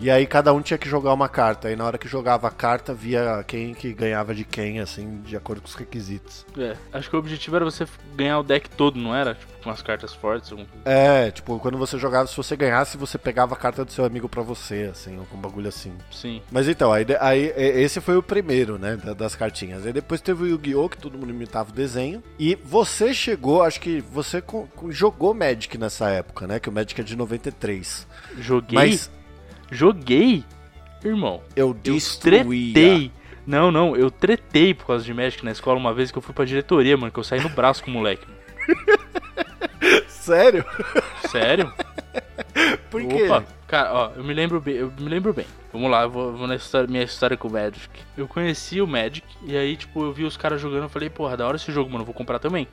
e 0.00 0.10
aí 0.10 0.26
cada 0.26 0.52
um 0.54 0.62
tinha 0.62 0.78
que 0.78 0.88
jogar 0.88 1.12
uma 1.12 1.28
carta. 1.28 1.70
E 1.70 1.76
na 1.76 1.84
hora 1.84 1.98
que 1.98 2.08
jogava 2.08 2.48
a 2.48 2.50
carta, 2.50 2.94
via 2.94 3.44
quem 3.46 3.74
que 3.74 3.92
ganhava 3.92 4.34
de 4.34 4.44
quem, 4.44 4.80
assim, 4.80 5.20
de 5.24 5.36
acordo 5.36 5.60
com 5.60 5.68
os 5.68 5.74
requisitos. 5.74 6.46
É, 6.58 6.74
acho 6.92 7.10
que 7.10 7.14
o 7.16 7.18
objetivo 7.18 7.41
era 7.50 7.64
você 7.64 7.86
ganhar 8.14 8.38
o 8.38 8.42
deck 8.42 8.68
todo, 8.70 8.98
não 8.98 9.14
era? 9.14 9.34
Tipo, 9.34 9.52
com 9.62 9.70
as 9.70 9.80
cartas 9.82 10.12
fortes. 10.12 10.50
algum- 10.50 10.64
É, 10.84 11.30
tipo, 11.30 11.58
quando 11.60 11.78
você 11.78 11.96
jogava, 11.98 12.26
se 12.26 12.36
você 12.36 12.56
ganhasse, 12.56 12.96
você 12.96 13.16
pegava 13.16 13.54
a 13.54 13.56
carta 13.56 13.84
do 13.84 13.92
seu 13.92 14.04
amigo 14.04 14.28
pra 14.28 14.42
você, 14.42 14.88
assim, 14.90 15.16
algum 15.18 15.36
bagulho 15.38 15.68
assim. 15.68 15.92
Sim. 16.10 16.42
Mas 16.50 16.68
então, 16.68 16.92
aí, 16.92 17.06
aí 17.20 17.52
esse 17.56 18.00
foi 18.00 18.16
o 18.16 18.22
primeiro, 18.22 18.78
né, 18.78 18.96
da- 18.96 19.12
das 19.14 19.34
cartinhas. 19.36 19.86
Aí 19.86 19.92
depois 19.92 20.20
teve 20.20 20.42
o 20.42 20.46
Yu-Gi-Oh! 20.46 20.88
que 20.88 20.98
todo 20.98 21.16
mundo 21.18 21.30
imitava 21.30 21.70
o 21.70 21.72
desenho. 21.74 22.22
E 22.38 22.56
você 22.64 23.14
chegou, 23.14 23.62
acho 23.62 23.80
que 23.80 24.00
você 24.00 24.42
jogou 24.90 25.32
Magic 25.34 25.78
nessa 25.78 26.08
época, 26.10 26.46
né? 26.46 26.58
Que 26.58 26.68
o 26.68 26.72
Magic 26.72 27.00
é 27.00 27.04
de 27.04 27.14
93. 27.16 28.06
Joguei. 28.38 28.74
Mas 28.78 29.10
Joguei? 29.70 30.44
Irmão. 31.04 31.40
eu 31.56 31.68
Eu 31.68 31.74
destruía. 31.74 32.44
tretei. 32.74 33.12
Não, 33.46 33.70
não, 33.70 33.96
eu 33.96 34.10
tretei 34.10 34.72
por 34.72 34.86
causa 34.86 35.04
de 35.04 35.12
Magic 35.12 35.44
na 35.44 35.50
escola 35.50 35.78
uma 35.78 35.92
vez 35.92 36.10
que 36.10 36.18
eu 36.18 36.22
fui 36.22 36.34
pra 36.34 36.44
diretoria, 36.44 36.96
mano, 36.96 37.12
que 37.12 37.18
eu 37.18 37.24
saí 37.24 37.40
no 37.40 37.48
braço 37.48 37.82
com 37.82 37.90
o 37.90 37.94
moleque. 37.94 38.26
Sério? 40.08 40.64
Sério? 41.28 41.72
Por 42.90 43.02
quê? 43.04 43.24
Opa, 43.24 43.44
cara, 43.66 43.92
ó, 43.92 44.10
eu 44.14 44.22
me 44.22 44.32
lembro 44.32 44.60
bem, 44.60 44.74
eu 44.74 44.92
me 44.98 45.08
lembro 45.08 45.32
bem. 45.32 45.46
Vamos 45.72 45.90
lá, 45.90 46.02
eu 46.02 46.10
vou, 46.10 46.36
vou 46.36 46.46
na 46.46 46.54
história, 46.54 46.86
minha 46.88 47.02
história 47.02 47.36
com 47.36 47.48
o 47.48 47.52
Magic. 47.52 47.88
Eu 48.16 48.28
conheci 48.28 48.80
o 48.80 48.86
Magic 48.86 49.26
e 49.42 49.56
aí, 49.56 49.76
tipo, 49.76 50.04
eu 50.04 50.12
vi 50.12 50.24
os 50.24 50.36
caras 50.36 50.60
jogando, 50.60 50.84
eu 50.84 50.88
falei, 50.88 51.10
porra, 51.10 51.36
da 51.36 51.46
hora 51.46 51.56
esse 51.56 51.72
jogo, 51.72 51.90
mano, 51.90 52.02
eu 52.02 52.06
vou 52.06 52.14
comprar 52.14 52.38
também. 52.38 52.68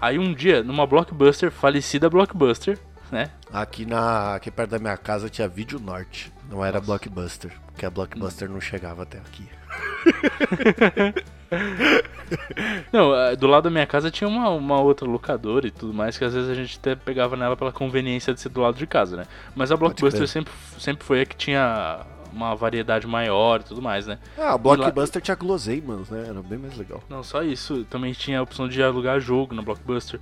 Aí 0.00 0.18
um 0.18 0.32
dia, 0.32 0.62
numa 0.62 0.86
Blockbuster, 0.86 1.50
falecida 1.50 2.08
Blockbuster, 2.08 2.78
né? 3.10 3.30
Aqui, 3.52 3.84
na, 3.84 4.34
aqui 4.34 4.50
perto 4.50 4.70
da 4.70 4.78
minha 4.78 4.96
casa 4.96 5.28
tinha 5.28 5.48
Vídeo 5.48 5.78
Norte. 5.78 6.32
Não 6.50 6.64
era 6.64 6.80
Blockbuster. 6.80 7.52
Porque 7.66 7.84
a 7.84 7.90
Blockbuster 7.90 8.48
não 8.48 8.60
chegava 8.60 9.02
até 9.02 9.18
aqui. 9.18 9.48
Não, 12.92 13.14
eh, 13.14 13.36
do 13.36 13.46
lado 13.46 13.64
da 13.64 13.70
minha 13.70 13.86
casa 13.86 14.10
tinha 14.10 14.28
uma, 14.28 14.50
uma 14.50 14.80
outra 14.80 15.08
locadora 15.08 15.66
e 15.66 15.70
tudo 15.70 15.94
mais, 15.94 16.18
que 16.18 16.24
às 16.24 16.34
vezes 16.34 16.50
a 16.50 16.54
gente 16.54 16.78
até 16.78 16.94
pegava 16.94 17.36
nela 17.36 17.56
pela 17.56 17.72
conveniência 17.72 18.34
de 18.34 18.40
ser 18.40 18.50
do 18.50 18.60
lado 18.60 18.76
de 18.76 18.86
casa, 18.86 19.16
né? 19.16 19.26
Mas 19.54 19.72
a 19.72 19.76
Blockbuster 19.76 20.28
sempre, 20.28 20.52
sempre 20.78 21.04
foi 21.04 21.22
a 21.22 21.26
que 21.26 21.36
tinha 21.36 22.04
uma 22.32 22.54
variedade 22.54 23.06
maior 23.06 23.60
e 23.60 23.64
tudo 23.64 23.80
mais, 23.80 24.06
né? 24.06 24.18
Ah, 24.36 24.54
a 24.54 24.58
Blockbuster 24.58 25.22
tinha 25.22 25.34
guloseimas, 25.34 26.10
né? 26.10 26.26
Era 26.28 26.42
bem 26.42 26.58
mais 26.58 26.76
legal. 26.76 27.02
Não, 27.08 27.22
só 27.22 27.42
isso. 27.42 27.84
Também 27.84 28.12
tinha 28.12 28.40
a 28.40 28.42
opção 28.42 28.68
de 28.68 28.82
alugar 28.82 29.18
jogo 29.20 29.54
na 29.54 29.62
Blockbuster. 29.62 30.20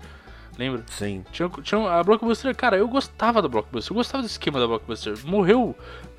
Lembra? 0.58 0.82
Sim. 0.86 1.24
Tinha, 1.32 1.50
tinha 1.62 1.90
a 1.90 2.02
Blockbuster, 2.02 2.54
cara, 2.54 2.76
eu 2.76 2.88
gostava 2.88 3.42
da 3.42 3.48
Blockbuster. 3.48 3.92
Eu 3.92 3.96
gostava 3.96 4.22
do 4.22 4.26
esquema 4.26 4.58
da 4.58 4.66
Blockbuster. 4.66 5.14
Morreu, 5.24 5.76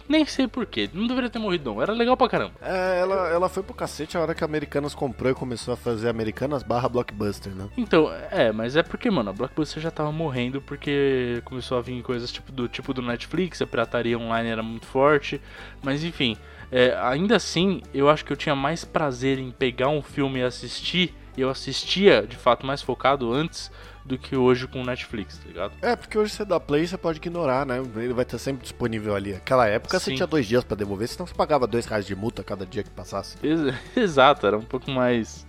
nem 0.07 0.25
sei 0.25 0.47
porquê. 0.47 0.89
Não 0.93 1.07
deveria 1.07 1.29
ter 1.29 1.39
morrido, 1.39 1.71
não. 1.71 1.81
Era 1.81 1.93
legal 1.93 2.15
pra 2.15 2.29
caramba. 2.29 2.53
É, 2.61 2.99
ela, 2.99 3.27
ela 3.29 3.49
foi 3.49 3.63
pro 3.63 3.73
cacete 3.73 4.17
a 4.17 4.21
hora 4.21 4.33
que 4.33 4.43
a 4.43 4.47
Americanas 4.47 4.95
comprou 4.95 5.31
e 5.31 5.35
começou 5.35 5.73
a 5.73 5.77
fazer 5.77 6.09
Americanas 6.09 6.63
barra 6.63 6.87
Blockbuster, 6.87 7.53
né? 7.53 7.67
Então, 7.77 8.11
é, 8.31 8.51
mas 8.51 8.75
é 8.75 8.83
porque, 8.83 9.09
mano, 9.11 9.29
a 9.29 9.33
Blockbuster 9.33 9.81
já 9.81 9.91
tava 9.91 10.11
morrendo 10.11 10.61
porque 10.61 11.41
começou 11.45 11.77
a 11.77 11.81
vir 11.81 12.01
coisas 12.01 12.31
tipo 12.31 12.51
do 12.51 12.67
tipo 12.67 12.93
do 12.93 13.01
Netflix, 13.01 13.61
a 13.61 13.67
pirataria 13.67 14.17
online 14.17 14.49
era 14.49 14.63
muito 14.63 14.85
forte. 14.85 15.41
Mas 15.83 16.03
enfim, 16.03 16.37
é, 16.71 16.97
ainda 17.01 17.35
assim, 17.35 17.81
eu 17.93 18.09
acho 18.09 18.25
que 18.25 18.31
eu 18.31 18.37
tinha 18.37 18.55
mais 18.55 18.83
prazer 18.85 19.39
em 19.39 19.51
pegar 19.51 19.89
um 19.89 20.01
filme 20.01 20.39
e 20.39 20.43
assistir. 20.43 21.13
E 21.35 21.41
eu 21.41 21.49
assistia, 21.49 22.25
de 22.27 22.35
fato, 22.35 22.65
mais 22.65 22.81
focado 22.81 23.31
antes 23.31 23.71
do 24.07 24.17
que 24.17 24.35
hoje 24.35 24.67
com 24.67 24.81
o 24.81 24.85
Netflix, 24.85 25.37
tá 25.37 25.47
ligado? 25.47 25.73
É, 25.81 25.95
porque 25.95 26.17
hoje 26.17 26.31
você 26.33 26.45
dá 26.45 26.59
play 26.59 26.87
você 26.87 26.97
pode 26.97 27.17
ignorar, 27.17 27.65
né? 27.65 27.77
Ele 27.97 28.13
vai 28.13 28.23
estar 28.23 28.37
sempre 28.37 28.63
disponível 28.63 29.13
ali. 29.15 29.33
Aquela 29.33 29.67
época 29.67 29.99
você 29.99 30.11
Sim. 30.11 30.15
tinha 30.15 30.27
dois 30.27 30.45
dias 30.45 30.63
pra 30.63 30.77
devolver, 30.77 31.07
senão 31.07 31.27
você 31.27 31.33
pagava 31.33 31.67
dois 31.67 31.85
reais 31.85 32.05
de 32.05 32.15
multa 32.15 32.43
cada 32.43 32.65
dia 32.65 32.83
que 32.83 32.89
passasse. 32.89 33.35
Ex- 33.43 33.75
Exato, 33.95 34.47
era 34.47 34.57
um 34.57 34.63
pouco 34.63 34.89
mais. 34.89 35.45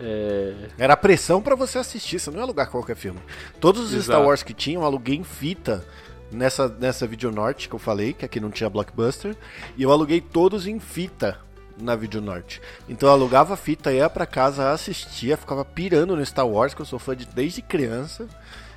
É... 0.00 0.68
Era 0.78 0.96
pressão 0.96 1.42
pra 1.42 1.54
você 1.54 1.78
assistir, 1.78 2.18
você 2.18 2.30
não 2.30 2.38
ia 2.38 2.44
alugar 2.44 2.70
qualquer 2.70 2.96
filme. 2.96 3.20
Todos 3.60 3.82
os 3.82 3.90
Star 3.90 4.16
Exato. 4.16 4.26
Wars 4.26 4.42
que 4.42 4.54
tinham, 4.54 4.80
eu 4.80 4.86
aluguei 4.86 5.16
em 5.16 5.24
fita 5.24 5.84
nessa, 6.32 6.68
nessa 6.68 7.06
Videonorte 7.06 7.68
que 7.68 7.74
eu 7.74 7.78
falei, 7.78 8.14
que 8.14 8.24
aqui 8.24 8.40
não 8.40 8.50
tinha 8.50 8.70
Blockbuster, 8.70 9.36
e 9.76 9.82
eu 9.82 9.92
aluguei 9.92 10.20
todos 10.22 10.66
em 10.66 10.80
fita 10.80 11.38
na 11.82 11.96
Videonorte. 11.96 12.60
Então 12.88 13.08
eu 13.08 13.12
alugava 13.12 13.54
a 13.54 13.56
fita, 13.56 13.92
ia 13.92 14.08
pra 14.08 14.26
casa, 14.26 14.70
assistia, 14.70 15.36
ficava 15.36 15.64
pirando 15.64 16.16
no 16.16 16.24
Star 16.24 16.46
Wars, 16.46 16.74
que 16.74 16.80
eu 16.80 16.86
sou 16.86 16.98
fã 16.98 17.16
de 17.16 17.26
desde 17.26 17.62
criança. 17.62 18.28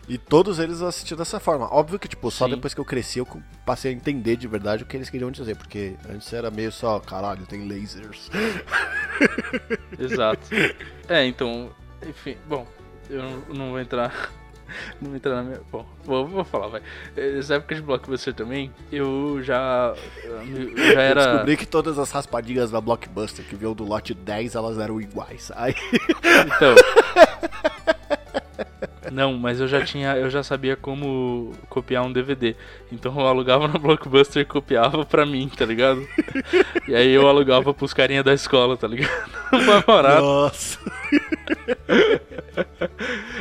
E 0.07 0.17
todos 0.17 0.59
eles 0.59 0.81
eu 0.81 0.87
assisti 0.87 1.15
dessa 1.15 1.39
forma. 1.39 1.73
Óbvio 1.73 1.97
que, 1.97 2.09
tipo, 2.09 2.29
só 2.29 2.45
Sim. 2.45 2.55
depois 2.55 2.73
que 2.73 2.79
eu 2.79 2.85
cresci 2.85 3.19
eu 3.19 3.27
passei 3.65 3.91
a 3.91 3.95
entender 3.95 4.35
de 4.35 4.47
verdade 4.47 4.83
o 4.83 4.85
que 4.85 4.97
eles 4.97 5.09
queriam 5.09 5.31
dizer. 5.31 5.55
Porque 5.55 5.95
antes 6.09 6.31
era 6.33 6.51
meio 6.51 6.71
só, 6.71 6.99
caralho, 6.99 7.45
tem 7.45 7.67
lasers. 7.67 8.29
Exato. 9.97 10.47
É, 11.09 11.25
então, 11.25 11.69
enfim, 12.07 12.37
bom, 12.47 12.65
eu 13.09 13.43
não 13.53 13.71
vou 13.71 13.79
entrar. 13.79 14.31
Não 15.01 15.09
vou 15.09 15.15
entrar 15.15 15.35
na 15.35 15.43
minha. 15.43 15.61
Bom, 15.71 15.85
vou, 16.03 16.27
vou 16.27 16.43
falar, 16.43 16.67
vai. 16.67 16.81
Nessa 17.15 17.55
época 17.55 17.75
de 17.75 17.81
Blockbuster 17.81 18.33
também, 18.33 18.71
eu 18.91 19.41
já. 19.43 19.93
Eu 20.25 20.77
já 20.77 20.93
Eu 20.93 20.99
era. 20.99 21.25
descobri 21.31 21.57
que 21.57 21.65
todas 21.65 21.97
as 21.99 22.11
raspadinhas 22.11 22.71
da 22.71 22.79
Blockbuster 22.81 23.45
que 23.45 23.55
veio 23.55 23.73
do 23.73 23.83
lote 23.83 24.13
10, 24.13 24.55
elas 24.55 24.77
eram 24.77 24.99
iguais. 25.01 25.51
Aí, 25.55 25.73
Então. 26.45 26.75
Não, 29.13 29.33
mas 29.33 29.59
eu 29.59 29.67
já 29.67 29.85
tinha, 29.85 30.17
eu 30.17 30.27
já 30.27 30.41
sabia 30.41 30.75
como 30.75 31.51
copiar 31.69 32.03
um 32.03 32.11
DVD. 32.11 32.55
Então 32.91 33.13
eu 33.19 33.27
alugava 33.27 33.67
na 33.67 33.77
Blockbuster 33.77 34.41
e 34.41 34.45
copiava 34.45 35.05
pra 35.05 35.23
mim, 35.23 35.47
tá 35.55 35.63
ligado? 35.65 36.05
E 36.87 36.95
aí 36.95 37.11
eu 37.11 37.27
alugava 37.27 37.73
pros 37.73 37.93
carinha 37.93 38.23
da 38.23 38.33
escola, 38.33 38.75
tá 38.75 38.87
ligado? 38.87 39.11
Mais 39.51 39.83
barato. 39.85 40.21
nossa. 40.23 40.79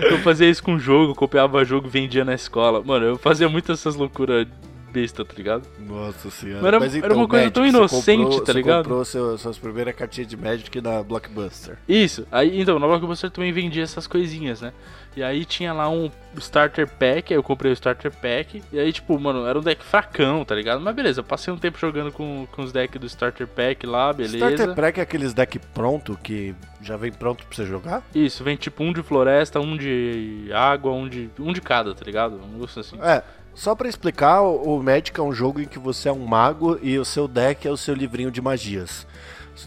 Eu 0.03 0.19
fazia 0.19 0.49
isso 0.49 0.63
com 0.63 0.79
jogo, 0.79 1.15
copiava 1.15 1.65
jogo, 1.65 1.89
vendia 1.89 2.25
na 2.25 2.35
escola. 2.35 2.83
Mano, 2.85 3.07
eu 3.07 3.19
fazia 3.19 3.49
muitas 3.49 3.81
essas 3.81 3.97
loucuras 3.97 4.47
besta, 4.93 5.25
tá 5.25 5.33
ligado? 5.37 5.67
Nossa 5.79 6.31
senhora. 6.31 6.67
Era- 6.69 6.81
Mas 6.81 6.95
então, 6.95 7.07
era 7.11 7.15
uma 7.19 7.27
coisa 7.29 7.51
tão 7.51 7.63
Magic, 7.65 7.79
você 7.81 7.93
inocente, 7.93 8.23
comprou- 8.25 8.41
tá 8.41 8.47
você 8.53 8.59
ligado? 8.59 8.77
comprou 8.85 9.05
seu, 9.05 9.39
suas 9.39 9.59
primeiras 9.59 9.95
cartinhas 9.95 10.29
de 10.29 10.37
Magic 10.37 10.81
na 10.81 11.03
Blockbuster. 11.03 11.79
Isso, 11.89 12.27
aí 12.31 12.61
então, 12.61 12.79
na 12.79 12.87
Blockbuster 12.87 13.31
também 13.31 13.53
vendia 13.53 13.83
essas 13.83 14.07
coisinhas, 14.07 14.61
né? 14.61 14.73
E 15.15 15.23
aí 15.23 15.45
tinha 15.45 15.75
lá 15.75 15.91
um 15.91 16.11
Starter 16.39 16.89
Pack, 16.89 17.35
aí 17.35 17.39
eu 17.39 17.43
comprei 17.43 17.71
o 17.71 17.75
Starter 17.75 18.11
Pack, 18.11 18.63
e 18.73 18.79
aí, 18.79 18.91
tipo, 18.95 19.19
mano, 19.21 19.47
era 19.47 19.59
um 19.59 19.63
deck 19.63 19.85
fracão, 19.85 20.43
tá 20.43 20.55
ligado? 20.55 20.81
Mas 20.81 20.95
beleza, 20.95 21.21
eu 21.21 21.25
passei 21.25 21.53
um 21.53 21.59
tempo 21.59 21.79
jogando 21.79 22.11
com, 22.11 22.47
com 22.51 22.63
os 22.63 22.73
decks 22.73 22.99
do 22.99 23.07
Starter 23.07 23.47
Pack 23.47 23.85
lá, 23.87 24.11
beleza. 24.11 24.39
Starter 24.39 24.75
Pack 24.75 25.01
é 25.01 25.03
aqueles 25.03 25.35
deck 25.35 25.59
pronto 25.75 26.19
que 26.23 26.55
já 26.81 26.97
vem 26.97 27.13
pronto 27.13 27.45
pra 27.45 27.55
você 27.55 27.67
jogar? 27.67 28.03
Isso, 28.15 28.43
vem 28.43 28.57
tipo 28.57 28.83
um 28.83 28.91
de 28.91 29.03
floresta, 29.03 29.61
um 29.61 29.77
de 29.77 30.49
água, 30.55 30.93
um 30.93 31.07
de. 31.07 31.29
um 31.39 31.53
de 31.53 31.61
cada, 31.61 31.95
tá 31.95 32.05
ligado? 32.07 32.37
Um 32.43 32.53
negócio 32.55 32.81
assim. 32.81 32.97
É. 33.03 33.23
Só 33.55 33.75
pra 33.75 33.89
explicar, 33.89 34.41
o 34.41 34.83
Magic 34.83 35.19
é 35.19 35.23
um 35.23 35.33
jogo 35.33 35.61
em 35.61 35.67
que 35.67 35.79
você 35.79 36.09
é 36.09 36.13
um 36.13 36.27
mago 36.27 36.79
e 36.83 36.99
o 36.99 37.05
seu 37.05 37.29
deck 37.29 37.69
é 37.69 37.71
o 37.71 37.77
seu 37.77 37.95
livrinho 37.95 38.31
de 38.31 38.41
magias. 38.41 39.07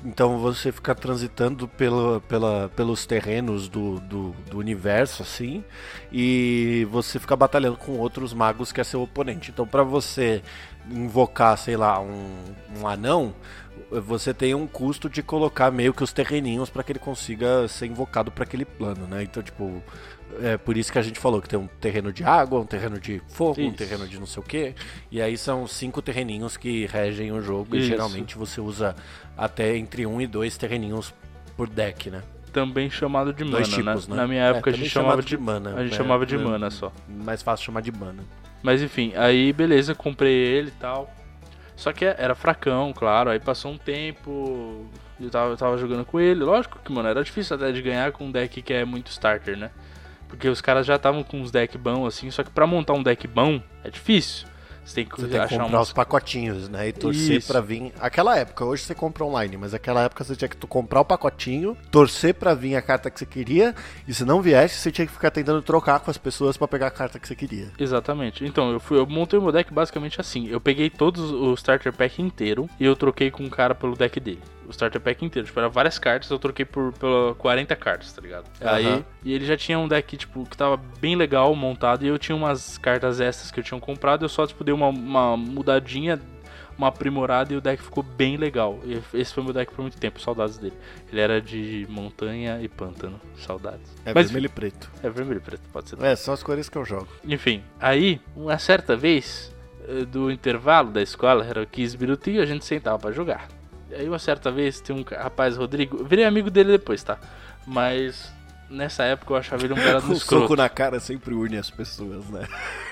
Então 0.04 0.40
você 0.40 0.72
fica 0.72 0.96
transitando 0.96 1.68
pelo, 1.68 2.20
pela, 2.22 2.70
pelos 2.76 3.06
terrenos 3.06 3.68
do, 3.68 4.00
do, 4.00 4.32
do 4.50 4.58
universo, 4.58 5.22
assim, 5.22 5.64
e 6.12 6.88
você 6.90 7.20
fica 7.20 7.36
batalhando 7.36 7.78
com 7.78 7.94
outros 7.94 8.34
magos 8.34 8.72
que 8.72 8.82
é 8.82 8.84
seu 8.84 9.02
oponente. 9.02 9.52
Então, 9.52 9.68
pra 9.68 9.84
você 9.84 10.42
invocar, 10.90 11.58
sei 11.58 11.78
lá, 11.78 12.00
um, 12.00 12.36
um 12.80 12.88
anão, 12.88 13.34
você 13.92 14.34
tem 14.34 14.56
um 14.56 14.68
custo 14.68 15.10
de 15.10 15.22
colocar 15.22 15.72
meio 15.72 15.94
que 15.94 16.04
os 16.04 16.12
terreninhos 16.12 16.70
para 16.70 16.84
que 16.84 16.92
ele 16.92 17.00
consiga 17.00 17.68
ser 17.68 17.86
invocado 17.86 18.32
para 18.32 18.44
aquele 18.44 18.66
plano, 18.66 19.06
né? 19.08 19.24
Então, 19.24 19.42
tipo, 19.44 19.82
é 20.42 20.58
por 20.58 20.76
isso 20.76 20.92
que 20.92 21.00
a 21.00 21.02
gente 21.02 21.20
falou 21.20 21.42
que 21.42 21.48
tem 21.48 21.58
um 21.58 21.68
terreno 21.68 22.12
de 22.12 22.24
água, 22.24 22.60
um 22.60 22.66
terreno 22.66 23.00
de 23.00 23.22
fogo, 23.28 23.62
isso. 23.62 23.70
um 23.70 23.74
terreno 23.74 24.08
de 24.08 24.20
não 24.20 24.26
sei 24.26 24.42
o 24.42 24.46
que. 24.46 24.76
E 25.12 25.22
aí 25.22 25.38
são 25.38 25.68
cinco 25.68 26.02
terreninhos 26.02 26.58
que 26.58 26.86
regem 26.88 27.32
o 27.32 27.42
jogo. 27.42 27.76
Isso. 27.76 27.86
E 27.86 27.90
geralmente 27.90 28.38
você 28.38 28.60
usa 28.60 28.96
até 29.38 29.76
entre 29.76 30.06
um 30.06 30.22
e 30.22 30.28
dois 30.28 30.58
terreninhos 30.58 31.14
por 31.56 31.70
deck, 31.70 32.10
né? 32.10 32.24
Também 32.52 32.90
chamado 32.90 33.34
de 33.34 33.44
mana, 33.44 33.60
né? 33.60 33.64
tipos, 33.66 34.08
né? 34.08 34.16
Na 34.16 34.28
minha 34.28 34.44
época 34.44 34.70
é, 34.70 34.74
a 34.74 34.78
gente 34.78 34.90
chamava 34.90 35.22
de, 35.22 35.28
de 35.28 35.38
mana. 35.38 35.76
A 35.76 35.84
gente 35.84 35.94
é, 35.94 35.98
chamava 35.98 36.26
de 36.26 36.36
é, 36.36 36.38
mana 36.38 36.72
só. 36.72 36.92
Mais 37.08 37.42
fácil 37.42 37.66
chamar 37.66 37.82
de 37.82 37.92
mana. 37.92 38.24
Mas 38.64 38.82
enfim, 38.82 39.14
aí 39.16 39.52
beleza, 39.52 39.94
comprei 39.94 40.34
ele 40.34 40.70
e 40.70 40.80
tal. 40.80 41.14
Só 41.76 41.92
que 41.92 42.06
era 42.06 42.34
fracão, 42.34 42.94
claro. 42.94 43.30
Aí 43.30 43.40
passou 43.40 43.72
um 43.72 43.78
tempo. 43.78 44.90
Eu 45.20 45.30
tava, 45.30 45.52
eu 45.52 45.58
tava 45.58 45.78
jogando 45.78 46.06
com 46.06 46.20
ele. 46.20 46.44
Lógico 46.44 46.80
que, 46.84 46.92
mano, 46.92 47.10
era 47.10 47.24
difícil 47.24 47.56
até 47.56 47.72
de 47.72 47.82
ganhar 47.82 48.12
com 48.12 48.26
um 48.26 48.32
deck 48.32 48.62
que 48.62 48.74
é 48.74 48.86
muito 48.86 49.12
starter, 49.12 49.58
né? 49.58 49.70
Porque 50.28 50.48
os 50.48 50.62
caras 50.62 50.86
já 50.86 50.96
estavam 50.96 51.24
com 51.24 51.40
uns 51.40 51.52
decks 51.52 51.80
bons 51.80 52.08
assim. 52.08 52.32
Só 52.32 52.44
que 52.44 52.50
pra 52.50 52.66
montar 52.66 52.94
um 52.94 53.04
deck 53.04 53.28
bom 53.28 53.62
é 53.84 53.90
difícil. 53.90 54.48
Você 54.86 54.96
tem 54.96 55.06
que, 55.06 55.20
você 55.20 55.28
tem 55.28 55.48
que 55.48 55.58
comprar 55.58 55.82
os 55.82 55.92
pacotinhos, 55.92 56.70
né? 56.70 56.90
E 56.90 56.94
torcer 56.94 57.44
pra 57.44 57.60
vir. 57.60 57.92
Aquela 58.00 58.38
época, 58.38 58.64
hoje 58.64 58.84
você 58.84 58.94
compra 58.94 59.26
online, 59.26 59.58
mas 59.58 59.74
aquela 59.74 60.04
época 60.04 60.24
você 60.24 60.36
tinha 60.36 60.48
que 60.48 60.56
comprar 60.68 61.02
o 61.02 61.06
pacotinho, 61.06 61.76
torcer 61.90 62.36
pra 62.36 62.54
vir 62.54 62.76
a 62.76 62.82
carta 62.82 63.10
que 63.10 63.20
você 63.20 63.26
queria, 63.26 63.74
e 64.08 64.14
se 64.14 64.24
não 64.24 64.42
viesse, 64.42 64.76
você 64.76 64.92
tinha 64.92 65.08
que 65.08 65.14
ficar 65.14 65.32
tentando 65.32 65.62
trocar 65.62 66.00
com 66.00 66.12
as 66.12 66.18
pessoas 66.18 66.56
para 66.56 66.68
pegar 66.68 66.88
a 66.88 66.92
carta 66.92 67.20
que 67.20 67.28
você 67.28 67.36
queria. 67.36 67.72
Exatamente. 67.80 68.46
Então, 68.46 68.72
eu, 68.72 68.80
fui, 68.80 68.98
eu 68.98 69.08
montei 69.08 69.40
o 69.40 69.42
meu 69.42 69.52
deck 69.52 69.74
basicamente 69.74 70.22
assim. 70.22 70.48
Eu 70.48 70.62
peguei 70.62 70.90
todos 70.90 71.32
o 71.32 71.54
starter 71.56 71.92
pack 71.92 72.22
inteiro 72.22 72.70
e 72.80 72.86
eu 72.86 72.96
troquei 72.96 73.32
com 73.32 73.44
um 73.44 73.50
cara 73.50 73.74
pelo 73.74 73.96
deck 73.96 74.20
dele 74.20 74.42
o 74.68 74.72
starter 74.72 75.02
pack 75.02 75.24
inteiro. 75.24 75.48
Tipo, 75.48 75.60
era 75.60 75.70
várias 75.70 75.98
cartas, 76.00 76.30
eu 76.30 76.40
troquei 76.40 76.66
por, 76.66 76.92
por 76.94 77.36
40 77.36 77.76
cartas, 77.76 78.12
tá 78.14 78.22
ligado? 78.22 78.46
Uhum. 78.62 78.70
Aí, 78.70 79.06
e 79.24 79.34
ele 79.34 79.46
já 79.46 79.58
tinha 79.58 79.78
um 79.78 79.88
deck, 79.88 80.18
tipo, 80.18 80.44
que 80.46 80.58
tava 80.58 80.78
bem 81.00 81.16
legal 81.16 81.56
montado, 81.56 82.04
e 82.06 82.08
eu 82.08 82.18
tinha 82.18 82.36
umas 82.36 82.78
cartas 82.78 83.20
extras 83.20 83.52
que 83.52 83.60
eu 83.60 83.64
tinha 83.64 83.80
comprado, 83.80 84.26
eu 84.26 84.30
só, 84.30 84.46
tipo, 84.46 84.64
dei 84.64 84.74
uma, 84.74 84.90
uma 84.90 85.38
mudadinha, 85.38 86.20
uma 86.78 86.88
aprimorada, 86.88 87.54
e 87.54 87.58
o 87.58 87.62
deck 87.62 87.82
ficou 87.82 88.04
bem 88.04 88.38
legal. 88.38 88.80
E 88.84 89.02
esse 89.18 89.34
foi 89.34 89.44
meu 89.44 89.54
deck 89.54 89.74
por 89.74 89.82
muito 89.82 89.98
tempo, 89.98 90.20
saudades 90.20 90.58
dele. 90.58 90.76
Ele 91.12 91.22
era 91.22 91.42
de 91.42 91.88
montanha 91.90 92.60
e 92.62 92.68
pântano, 92.68 93.20
saudades. 93.38 93.96
É 94.06 94.14
Mas, 94.14 94.26
vermelho 94.26 94.48
e 94.48 94.50
preto. 94.50 94.92
É 95.02 95.10
vermelho 95.10 95.38
e 95.38 95.42
preto, 95.42 95.62
pode 95.72 95.90
ser. 95.90 96.02
É, 96.04 96.16
são 96.16 96.34
as 96.34 96.44
cores 96.44 96.68
que 96.68 96.78
eu 96.78 96.86
jogo. 96.86 97.08
Enfim, 97.24 97.64
aí, 97.80 98.20
uma 98.36 98.58
certa 98.58 98.96
vez, 98.96 99.56
eh, 99.88 100.06
do 100.06 100.32
intervalo 100.32 100.92
da 100.92 101.02
escola, 101.02 101.46
era 101.46 101.66
15 101.66 101.98
minutinhos, 101.98 102.44
a 102.44 102.46
gente 102.46 102.66
sentava 102.66 102.98
para 103.00 103.12
jogar. 103.12 103.48
Aí 103.92 104.08
uma 104.08 104.20
certa 104.20 104.52
vez 104.52 104.80
tem 104.80 104.96
um 104.96 105.04
rapaz, 105.04 105.58
Rodrigo, 105.58 106.04
virei 106.04 106.26
amigo 106.26 106.50
dele 106.50 106.72
depois, 106.72 107.04
tá? 107.04 107.18
Mas 107.66 108.34
nessa 108.70 109.04
época 109.04 109.34
eu 109.34 109.38
achava 109.38 109.64
ele 109.64 109.74
um 109.74 109.78
cara 109.78 110.02
do 110.02 110.12
um 110.12 110.16
soco 110.16 110.56
na 110.56 110.68
cara 110.70 111.00
sempre 111.00 111.34
une 111.34 111.58
as 111.58 111.70
pessoas, 111.70 112.26
né? 112.30 112.48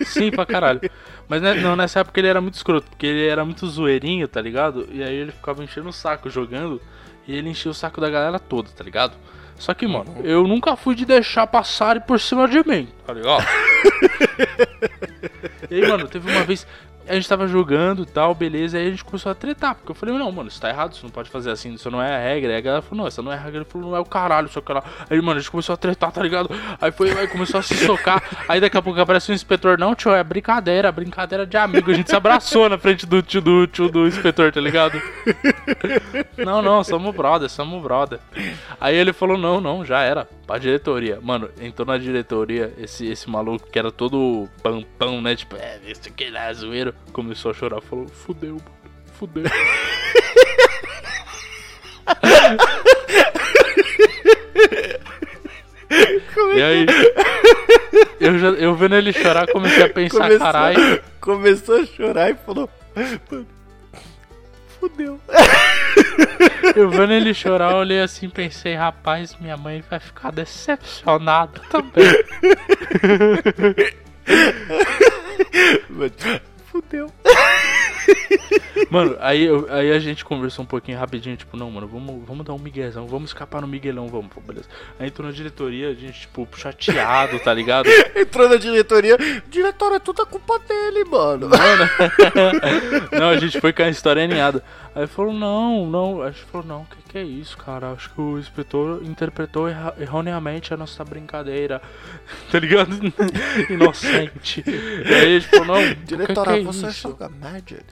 Sim, 0.06 0.32
pra 0.32 0.46
caralho. 0.46 0.82
Mas 1.28 1.42
não, 1.62 1.76
nessa 1.76 2.02
época 2.02 2.20
ele 2.20 2.28
era 2.28 2.42
muito 2.42 2.56
escroto, 2.56 2.90
porque 2.90 3.08
ele 3.08 3.28
era 3.28 3.44
muito 3.44 3.68
zoeirinho, 3.68 4.28
tá 4.28 4.42
ligado? 4.42 4.88
E 4.92 5.04
aí 5.04 5.16
ele 5.16 5.32
ficava 5.32 5.64
enchendo 5.64 5.90
o 5.90 5.94
saco 5.94 6.30
jogando, 6.30 6.82
e 7.28 7.36
ele 7.36 7.50
enchia 7.50 7.72
o 7.72 7.74
saco 7.74 8.02
da 8.02 8.10
galera 8.10 8.40
toda, 8.40 8.70
tá 8.70 8.84
ligado? 8.84 9.16
Só 9.58 9.74
que, 9.74 9.88
mano, 9.88 10.12
uhum. 10.12 10.26
eu 10.26 10.48
nunca 10.48 10.76
fui 10.76 10.96
de 10.96 11.06
deixar 11.06 11.48
passarem 11.48 12.02
por 12.02 12.20
cima 12.20 12.48
de 12.48 12.68
mim, 12.68 12.90
tá 13.06 13.14
ligado? 13.14 13.46
e 15.70 15.76
aí, 15.76 15.88
mano, 15.88 16.08
teve 16.08 16.30
uma 16.30 16.44
vez 16.44 16.68
a 17.08 17.14
gente 17.16 17.28
tava 17.28 17.48
jogando 17.48 18.04
e 18.04 18.06
tal, 18.06 18.34
beleza, 18.34 18.78
aí 18.78 18.88
a 18.88 18.90
gente 18.90 19.04
começou 19.04 19.32
a 19.32 19.36
tretar, 19.36 19.76
porque 19.76 19.92
eu 19.92 19.96
falei, 19.96 20.18
não, 20.18 20.32
mano, 20.32 20.48
isso 20.48 20.60
tá 20.62 20.70
errado, 20.70 20.96
você 20.96 21.04
não 21.04 21.12
pode 21.12 21.30
fazer 21.30 21.52
assim, 21.52 21.74
isso 21.74 21.92
não 21.92 22.02
é 22.02 22.16
a 22.16 22.20
regra. 22.20 22.52
Aí 22.52 22.58
a 22.58 22.62
galera 22.62 22.82
falou, 22.82 23.00
não, 23.00 23.08
essa 23.08 23.22
não 23.22 23.32
é 23.32 23.36
a 23.36 23.40
regra, 23.40 23.60
ele 23.60 23.70
falou, 23.70 23.90
não 23.90 23.98
é 23.98 24.00
o 24.00 24.06
caralho, 24.06 24.48
só 24.48 24.62
que 24.62 24.72
lá. 24.72 24.84
Aí, 25.10 25.20
mano, 25.22 25.38
a 25.38 25.42
gente 25.42 25.52
começou 25.52 25.74
a 25.74 25.78
tretar, 25.78 26.12
tá 26.12 26.22
ligado? 26.22 26.50
Aí 26.80 26.92
foi, 26.92 27.12
aí 27.12 27.28
começou 27.28 27.60
a 27.60 27.64
se 27.64 27.76
socar, 27.76 28.24
aí 28.48 28.62
daqui 28.62 28.78
a 28.78 28.82
pouco 28.82 29.00
aparece 29.00 29.32
um 29.32 29.36
inspetor, 29.36 29.78
não, 29.78 29.94
tio, 29.94 30.14
é 30.14 30.24
brincadeira, 30.24 30.92
brincadeira 30.92 31.46
de 31.46 31.58
amigo, 31.58 31.92
a 31.92 31.94
gente 31.94 32.10
se 32.10 32.16
abraçou 32.16 32.70
na 32.70 32.78
frente 32.78 33.06
do 33.06 33.22
tio 33.22 33.42
do, 33.42 33.68
tio 33.68 33.90
do 33.90 34.08
inspetor, 34.08 34.52
tá 34.52 34.62
ligado? 34.62 35.02
não, 36.38 36.62
não, 36.62 36.84
somos 36.84 37.14
brother, 37.14 37.50
somos 37.50 37.82
brother. 37.82 38.20
Aí 38.80 38.96
ele 38.96 39.12
falou, 39.12 39.38
não, 39.38 39.60
não, 39.60 39.84
já 39.84 40.02
era, 40.02 40.28
pra 40.48 40.58
diretoria. 40.58 41.20
Mano, 41.22 41.50
entrou 41.60 41.86
na 41.86 41.98
diretoria, 41.98 42.74
esse, 42.78 43.08
esse 43.08 43.30
maluco 43.30 43.70
que 43.70 43.78
era 43.78 43.92
todo 43.92 44.48
pampão, 44.62 45.22
né, 45.22 45.36
tipo, 45.36 45.56
é, 45.56 45.80
esse 45.86 46.10
aqui 46.10 46.32
é 46.34 46.54
zoeiro 46.54 46.93
começou 47.12 47.52
a 47.52 47.54
chorar, 47.54 47.82
falou: 47.82 48.08
fudeu, 48.08 48.54
mano, 48.54 48.66
fudeu. 49.14 49.44
e 56.56 56.62
aí, 56.62 56.86
eu, 58.20 58.38
já, 58.40 58.48
eu 58.50 58.76
vendo 58.76 58.96
ele 58.96 59.14
chorar, 59.14 59.48
comecei 59.48 59.84
a 59.84 59.90
pensar, 59.90 60.20
começou, 60.20 60.40
caralho. 60.40 61.04
Começou 61.20 61.76
a 61.82 61.86
chorar 61.86 62.32
e 62.32 62.36
falou: 62.36 62.70
fudeu. 64.80 65.20
Eu 66.76 66.90
vendo 66.90 67.14
ele 67.14 67.34
chorar, 67.34 67.76
olhei 67.76 68.02
assim 68.02 68.30
pensei, 68.30 68.76
rapaz, 68.76 69.36
minha 69.40 69.58
mãe 69.58 69.84
vai 69.90 70.00
ficar 70.00 70.32
decepcionada 70.32 71.60
também. 71.70 72.06
Mano, 78.90 79.16
aí, 79.20 79.44
eu, 79.44 79.68
aí 79.70 79.92
a 79.92 80.00
gente 80.00 80.24
conversou 80.24 80.64
um 80.64 80.68
pouquinho 80.68 80.98
rapidinho, 81.00 81.36
tipo, 81.36 81.58
não, 81.58 81.72
mano, 81.72 81.88
vamos, 81.88 82.24
vamos 82.28 82.46
dar 82.46 82.54
um 82.54 82.60
miguezão, 82.60 83.08
vamos 83.08 83.30
escapar 83.30 83.62
no 83.62 83.68
Miguelão, 83.68 84.08
vamos, 84.08 84.28
pô, 84.32 84.42
beleza. 84.42 84.68
Aí 85.00 85.08
entrou 85.08 85.28
na 85.28 85.34
diretoria, 85.34 85.90
a 85.90 85.94
gente, 85.94 86.22
tipo, 86.22 86.48
chateado, 86.56 87.40
tá 87.40 87.54
ligado? 87.54 87.88
entrou 88.16 88.48
na 88.50 88.58
diretoria, 88.58 89.18
diretor, 89.50 89.94
é 89.94 90.00
tudo 90.00 90.22
a 90.22 90.26
culpa 90.26 90.60
dele, 90.60 91.06
mano. 91.06 91.50
Mano, 91.50 91.90
não, 93.12 93.30
a 93.30 93.38
gente 93.38 93.60
foi 93.60 93.74
com 93.74 93.84
a 93.84 93.90
história 93.90 94.24
aninhada. 94.24 94.64
Aí 94.96 95.08
falou, 95.08 95.34
não, 95.34 95.88
não, 95.88 96.22
a 96.22 96.30
gente 96.30 96.44
falou, 96.44 96.68
não, 96.68 96.82
o 96.82 96.86
que, 96.86 97.02
que 97.10 97.18
é 97.18 97.24
isso, 97.24 97.58
cara? 97.58 97.92
Acho 97.92 98.12
que 98.12 98.22
o 98.22 98.38
inspetor 98.38 99.04
interpretou 99.04 99.68
erra 99.68 99.96
erroneamente 100.00 100.72
a 100.72 100.78
nossa 100.78 101.04
brincadeira, 101.04 101.82
tá 102.52 102.60
ligado? 102.60 102.92
Inocente. 103.72 104.64
E 104.68 105.14
aí 105.14 105.36
a 105.36 105.40
gente 105.40 105.48
falou, 105.48 105.66
não, 105.66 105.94
diretora, 106.06 106.52
que 106.52 106.58
que 106.58 106.62
é 106.62 106.72
você 106.72 106.88
isso? 106.88 107.10
joga 107.10 107.28
Magic? 107.28 107.86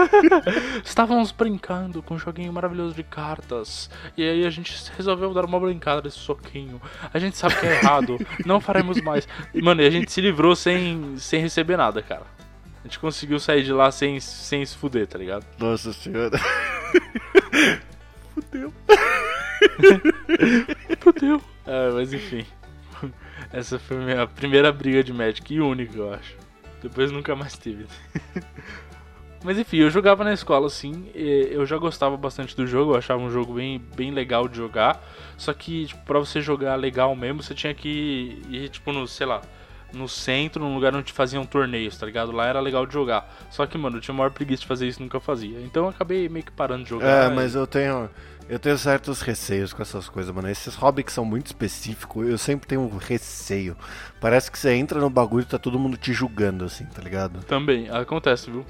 Estávamos 0.84 1.32
brincando 1.32 2.02
com 2.02 2.14
um 2.14 2.18
joguinho 2.18 2.52
maravilhoso 2.52 2.94
de 2.94 3.02
cartas. 3.02 3.88
E 4.16 4.22
aí 4.22 4.44
a 4.44 4.50
gente 4.50 4.74
resolveu 4.96 5.32
dar 5.32 5.46
uma 5.46 5.58
brincada 5.58 6.02
desse 6.02 6.18
soquinho. 6.18 6.80
A 7.12 7.18
gente 7.18 7.38
sabe 7.38 7.56
que 7.56 7.66
é 7.66 7.78
errado, 7.78 8.18
não 8.44 8.60
faremos 8.60 9.00
mais. 9.00 9.26
E, 9.54 9.62
mano, 9.62 9.80
a 9.80 9.90
gente 9.90 10.12
se 10.12 10.20
livrou 10.20 10.54
sem, 10.54 11.16
sem 11.16 11.40
receber 11.40 11.78
nada, 11.78 12.02
cara. 12.02 12.38
A 12.80 12.86
gente 12.86 12.98
conseguiu 12.98 13.40
sair 13.40 13.64
de 13.64 13.72
lá 13.72 13.90
sem, 13.90 14.20
sem 14.20 14.64
se 14.64 14.76
fuder, 14.76 15.06
tá 15.06 15.18
ligado? 15.18 15.44
Nossa 15.58 15.92
senhora. 15.92 16.38
Fudeu. 18.34 18.72
Fudeu. 21.00 21.42
É, 21.66 21.90
mas 21.90 22.12
enfim. 22.12 22.46
Essa 23.52 23.78
foi 23.78 23.96
a 23.96 24.00
minha 24.00 24.26
primeira 24.26 24.72
briga 24.72 25.02
de 25.02 25.12
Magic 25.12 25.52
e 25.52 25.60
única, 25.60 25.96
eu 25.96 26.12
acho. 26.12 26.36
Depois 26.82 27.10
nunca 27.10 27.34
mais 27.34 27.56
teve. 27.56 27.86
Mas 29.44 29.56
enfim, 29.56 29.78
eu 29.78 29.90
jogava 29.90 30.24
na 30.24 30.32
escola 30.32 30.66
assim, 30.66 31.10
eu 31.14 31.64
já 31.64 31.78
gostava 31.78 32.16
bastante 32.16 32.56
do 32.56 32.66
jogo, 32.66 32.92
eu 32.92 32.98
achava 32.98 33.22
um 33.22 33.30
jogo 33.30 33.54
bem, 33.54 33.80
bem 33.94 34.10
legal 34.10 34.48
de 34.48 34.56
jogar. 34.56 35.00
Só 35.36 35.52
que, 35.52 35.86
tipo, 35.86 36.04
pra 36.04 36.18
você 36.18 36.40
jogar 36.40 36.74
legal 36.74 37.14
mesmo, 37.14 37.40
você 37.40 37.54
tinha 37.54 37.72
que 37.72 38.42
ir, 38.48 38.68
tipo, 38.68 38.92
no, 38.92 39.06
sei 39.06 39.26
lá, 39.26 39.40
no 39.92 40.08
centro, 40.08 40.62
num 40.62 40.74
lugar 40.74 40.94
onde 40.94 41.12
faziam 41.12 41.44
torneios, 41.44 41.96
tá 41.96 42.06
ligado? 42.06 42.32
Lá 42.32 42.46
era 42.46 42.60
legal 42.60 42.86
de 42.86 42.92
jogar. 42.92 43.32
Só 43.50 43.66
que, 43.66 43.78
mano, 43.78 43.96
eu 43.96 44.00
tinha 44.00 44.14
maior 44.14 44.30
preguiça 44.30 44.62
de 44.62 44.68
fazer 44.68 44.86
isso 44.86 45.02
nunca 45.02 45.20
fazia. 45.20 45.60
Então 45.60 45.84
eu 45.84 45.88
acabei 45.90 46.28
meio 46.28 46.44
que 46.44 46.52
parando 46.52 46.84
de 46.84 46.90
jogar. 46.90 47.30
É, 47.30 47.34
mas 47.34 47.54
eu 47.54 47.66
tenho. 47.66 48.08
Eu 48.48 48.58
tenho 48.58 48.78
certos 48.78 49.20
receios 49.20 49.74
com 49.74 49.82
essas 49.82 50.08
coisas, 50.08 50.34
mano. 50.34 50.48
Esses 50.48 50.74
hobbies 50.74 51.04
que 51.04 51.12
são 51.12 51.22
muito 51.22 51.46
específicos, 51.46 52.26
eu 52.26 52.38
sempre 52.38 52.66
tenho 52.66 52.80
um 52.80 52.96
receio. 52.96 53.76
Parece 54.20 54.50
que 54.50 54.58
você 54.58 54.72
entra 54.72 54.98
no 54.98 55.10
bagulho 55.10 55.42
e 55.42 55.46
tá 55.46 55.58
todo 55.58 55.78
mundo 55.78 55.98
te 55.98 56.14
julgando, 56.14 56.64
assim, 56.64 56.86
tá 56.86 57.02
ligado? 57.02 57.44
Também, 57.44 57.90
acontece, 57.90 58.50
viu? 58.50 58.64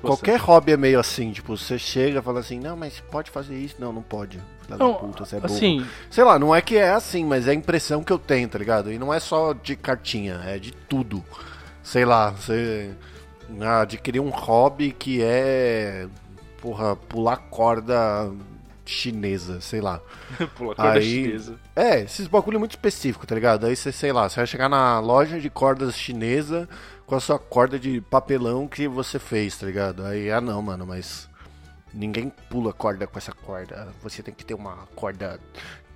Qualquer 0.00 0.38
hobby 0.40 0.72
é 0.72 0.76
meio 0.76 0.98
assim, 0.98 1.32
tipo, 1.32 1.56
você 1.56 1.78
chega 1.78 2.18
e 2.18 2.22
fala 2.22 2.40
assim, 2.40 2.58
não, 2.58 2.76
mas 2.76 3.00
pode 3.00 3.30
fazer 3.30 3.56
isso. 3.58 3.76
Não, 3.78 3.92
não 3.92 4.02
pode. 4.02 4.40
Não, 4.68 4.94
puta, 4.94 5.24
você 5.24 5.36
é 5.36 5.40
assim, 5.42 5.86
Sei 6.10 6.22
lá, 6.24 6.38
não 6.38 6.54
é 6.54 6.60
que 6.60 6.76
é 6.76 6.90
assim, 6.90 7.24
mas 7.24 7.46
é 7.48 7.52
a 7.52 7.54
impressão 7.54 8.02
que 8.02 8.12
eu 8.12 8.18
tenho, 8.18 8.48
tá 8.48 8.58
ligado? 8.58 8.92
E 8.92 8.98
não 8.98 9.12
é 9.12 9.20
só 9.20 9.52
de 9.52 9.76
cartinha, 9.76 10.40
é 10.44 10.58
de 10.58 10.72
tudo. 10.72 11.24
Sei 11.82 12.04
lá, 12.04 12.30
você 12.30 12.94
adquirir 13.80 14.20
um 14.20 14.28
hobby 14.28 14.92
que 14.92 15.22
é, 15.22 16.06
porra, 16.60 16.96
pular 16.96 17.36
corda 17.36 18.30
chinesa, 18.84 19.60
sei 19.60 19.80
lá. 19.80 20.00
Pula 20.56 20.74
corda 20.74 20.92
Aí- 20.92 21.02
chinesa. 21.02 21.58
É, 21.76 22.00
esses 22.00 22.26
bagulho 22.26 22.58
muito 22.58 22.72
específico, 22.72 23.26
tá 23.26 23.34
ligado? 23.34 23.66
Aí 23.66 23.76
você, 23.76 23.92
sei 23.92 24.12
lá, 24.12 24.28
você 24.28 24.36
vai 24.36 24.46
chegar 24.46 24.68
na 24.68 24.98
loja 24.98 25.38
de 25.40 25.48
cordas 25.48 25.94
chinesa 25.96 26.68
com 27.08 27.14
a 27.14 27.20
sua 27.20 27.38
corda 27.38 27.78
de 27.78 28.02
papelão 28.02 28.68
que 28.68 28.86
você 28.86 29.18
fez, 29.18 29.56
tá 29.56 29.64
ligado? 29.64 30.04
Aí, 30.04 30.30
ah 30.30 30.42
não, 30.42 30.60
mano, 30.60 30.86
mas 30.86 31.26
ninguém 31.92 32.30
pula 32.50 32.70
corda 32.70 33.06
com 33.06 33.18
essa 33.18 33.32
corda. 33.32 33.88
Você 34.02 34.22
tem 34.22 34.34
que 34.34 34.44
ter 34.44 34.52
uma 34.52 34.86
corda 34.94 35.40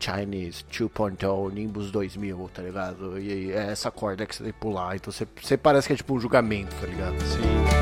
Chinese 0.01 0.65
2.0 0.73 1.53
Nimbus 1.53 1.91
2000, 1.91 2.51
tá 2.53 2.63
ligado? 2.63 3.21
E 3.21 3.53
é 3.53 3.71
essa 3.71 3.91
corda 3.91 4.25
que 4.25 4.35
você 4.35 4.43
tem 4.43 4.53
que 4.53 4.59
pular. 4.59 4.97
Então 4.97 5.13
você, 5.13 5.29
você 5.41 5.59
parece 5.59 5.87
que 5.87 5.93
é 5.93 5.97
tipo 5.97 6.15
um 6.15 6.19
julgamento, 6.19 6.75
tá 6.77 6.87
ligado? 6.87 7.21
Sim. 7.21 7.82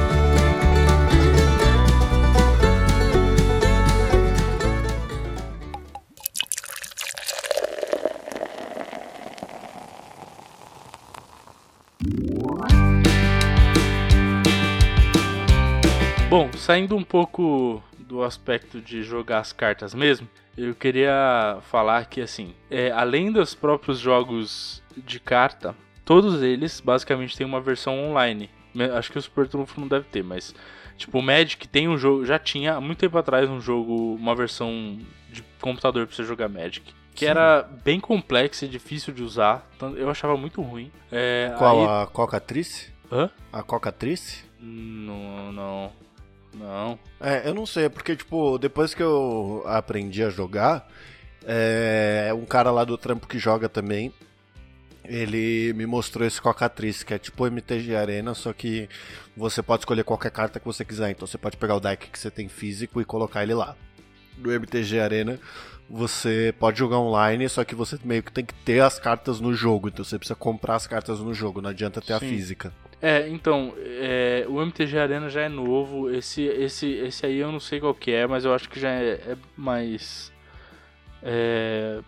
Saindo 16.60 16.96
um 16.96 17.02
pouco 17.02 17.82
do 17.98 18.22
aspecto 18.22 18.80
de 18.80 19.02
jogar 19.02 19.38
as 19.38 19.52
cartas 19.52 19.94
mesmo, 19.94 20.28
eu 20.56 20.74
queria 20.74 21.58
falar 21.70 22.04
que 22.06 22.20
assim, 22.20 22.54
é, 22.70 22.90
além 22.90 23.32
dos 23.32 23.54
próprios 23.54 23.98
jogos 23.98 24.82
de 24.96 25.18
carta, 25.20 25.74
todos 26.04 26.42
eles 26.42 26.80
basicamente 26.80 27.36
têm 27.36 27.46
uma 27.46 27.60
versão 27.60 27.98
online. 28.10 28.50
Acho 28.96 29.10
que 29.10 29.18
o 29.18 29.22
Super 29.22 29.48
Trunfo 29.48 29.80
não 29.80 29.88
deve 29.88 30.04
ter, 30.06 30.22
mas 30.22 30.54
tipo 30.96 31.18
o 31.18 31.22
Magic 31.22 31.66
tem 31.66 31.88
um 31.88 31.96
jogo, 31.96 32.24
já 32.24 32.38
tinha 32.38 32.74
há 32.74 32.80
muito 32.80 32.98
tempo 32.98 33.16
atrás 33.18 33.48
um 33.48 33.60
jogo, 33.60 34.14
uma 34.14 34.34
versão 34.34 34.98
de 35.32 35.42
computador 35.60 36.06
pra 36.06 36.14
você 36.14 36.24
jogar 36.24 36.48
Magic. 36.48 36.92
Que 37.14 37.24
Sim. 37.24 37.30
era 37.32 37.62
bem 37.84 37.98
complexa 37.98 38.64
e 38.64 38.68
difícil 38.68 39.12
de 39.12 39.22
usar. 39.22 39.68
Eu 39.96 40.08
achava 40.08 40.36
muito 40.36 40.62
ruim. 40.62 40.90
É, 41.10 41.52
Qual 41.58 41.80
aí- 41.80 42.02
a 42.02 42.06
cocatrice? 42.06 42.92
Hã? 43.10 43.28
A 43.52 43.62
cocatrice? 43.62 44.44
Não, 44.60 45.52
não. 45.52 45.92
Não. 46.54 46.98
É, 47.20 47.48
eu 47.48 47.54
não 47.54 47.66
sei, 47.66 47.88
porque, 47.88 48.16
tipo, 48.16 48.58
depois 48.58 48.94
que 48.94 49.02
eu 49.02 49.62
aprendi 49.66 50.22
a 50.22 50.30
jogar, 50.30 50.88
é, 51.44 52.32
um 52.34 52.44
cara 52.44 52.70
lá 52.70 52.84
do 52.84 52.98
trampo 52.98 53.26
que 53.26 53.38
joga 53.38 53.68
também, 53.68 54.12
ele 55.04 55.72
me 55.72 55.86
mostrou 55.86 56.26
esse 56.26 56.40
Cocatriz, 56.40 57.02
que 57.02 57.14
é 57.14 57.18
tipo 57.18 57.46
MTG 57.46 57.96
Arena, 57.96 58.34
só 58.34 58.52
que 58.52 58.88
você 59.36 59.62
pode 59.62 59.82
escolher 59.82 60.04
qualquer 60.04 60.30
carta 60.30 60.60
que 60.60 60.66
você 60.66 60.84
quiser. 60.84 61.10
Então 61.10 61.26
você 61.26 61.38
pode 61.38 61.56
pegar 61.56 61.76
o 61.76 61.80
deck 61.80 62.08
que 62.08 62.18
você 62.18 62.30
tem 62.30 62.48
físico 62.48 63.00
e 63.00 63.04
colocar 63.04 63.42
ele 63.42 63.54
lá. 63.54 63.76
No 64.38 64.52
MTG 64.52 65.00
Arena, 65.00 65.40
você 65.88 66.54
pode 66.58 66.78
jogar 66.78 66.98
online, 66.98 67.48
só 67.48 67.64
que 67.64 67.74
você 67.74 67.98
meio 68.04 68.22
que 68.22 68.30
tem 68.30 68.44
que 68.44 68.54
ter 68.54 68.80
as 68.80 68.98
cartas 68.98 69.40
no 69.40 69.52
jogo. 69.52 69.88
Então 69.88 70.04
você 70.04 70.18
precisa 70.18 70.36
comprar 70.36 70.76
as 70.76 70.86
cartas 70.86 71.18
no 71.18 71.34
jogo, 71.34 71.60
não 71.60 71.70
adianta 71.70 72.00
ter 72.00 72.12
a 72.12 72.20
Sim. 72.20 72.28
física. 72.28 72.72
É, 73.02 73.26
então, 73.28 73.72
é, 73.78 74.44
o 74.48 74.60
MTG 74.60 74.98
Arena 74.98 75.30
já 75.30 75.42
é 75.42 75.48
novo. 75.48 76.10
Esse, 76.10 76.42
esse, 76.42 76.86
esse 76.86 77.24
aí 77.26 77.38
eu 77.38 77.50
não 77.50 77.60
sei 77.60 77.80
qual 77.80 77.94
que 77.94 78.10
é, 78.10 78.26
mas 78.26 78.44
eu 78.44 78.54
acho 78.54 78.68
que 78.68 78.78
já 78.78 78.90
é, 78.90 79.12
é 79.12 79.36
mais 79.56 80.30
é, 81.22 82.00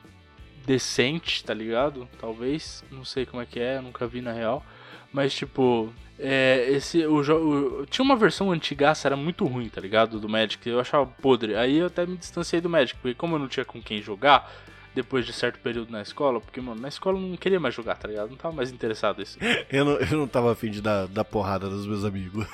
decente, 0.67 1.43
tá 1.45 1.55
ligado? 1.55 2.09
Talvez, 2.21 2.85
não 2.91 3.05
sei 3.05 3.25
como 3.25 3.43
é 3.43 3.47
que 3.47 3.59
é, 3.59 3.81
nunca 3.81 4.07
vi 4.07 4.21
na 4.21 4.33
real. 4.33 4.65
Mas 5.13 5.35
tipo, 5.35 5.93
é, 6.19 6.67
esse 6.71 7.07
o 7.07 7.23
jogo 7.23 7.87
tinha 7.87 8.05
uma 8.05 8.17
versão 8.17 8.51
antigaça, 8.51 9.09
era 9.09 9.17
muito 9.17 9.47
ruim, 9.47 9.69
tá 9.69 9.81
ligado? 9.81 10.21
Do 10.21 10.29
Magic, 10.29 10.69
eu 10.69 10.81
achava 10.81 11.07
podre. 11.07 11.55
Aí 11.55 11.79
eu 11.79 11.87
até 11.87 12.07
me 12.07 12.17
distanciei 12.17 12.61
do 12.61 12.69
Magic, 12.69 12.99
porque 13.01 13.15
como 13.15 13.35
eu 13.37 13.39
não 13.39 13.49
tinha 13.49 13.65
com 13.65 13.81
quem 13.81 14.01
jogar 14.03 14.51
depois 14.95 15.25
de 15.25 15.33
certo 15.33 15.59
período 15.59 15.91
na 15.91 16.03
escola, 16.03 16.41
porque 16.41 16.61
mano, 16.61 16.81
na 16.81 16.89
escola 16.89 17.19
eu 17.19 17.23
não 17.23 17.37
queria 17.37 17.59
mais 17.59 17.75
jogar, 17.75 17.97
tá 17.97 18.09
ligado? 18.09 18.31
Não 18.31 18.37
tava 18.37 18.55
mais 18.55 18.71
interessado 18.71 19.19
nisso. 19.19 19.39
Eu 19.71 19.85
não, 19.85 19.93
eu 19.93 20.19
não 20.19 20.27
tava 20.27 20.53
afim 20.53 20.71
de 20.71 20.83
dar, 20.83 21.07
dar 21.09 21.25
porrada 21.25 21.69
dos 21.69 21.87
meus 21.87 22.05
amigos. 22.05 22.47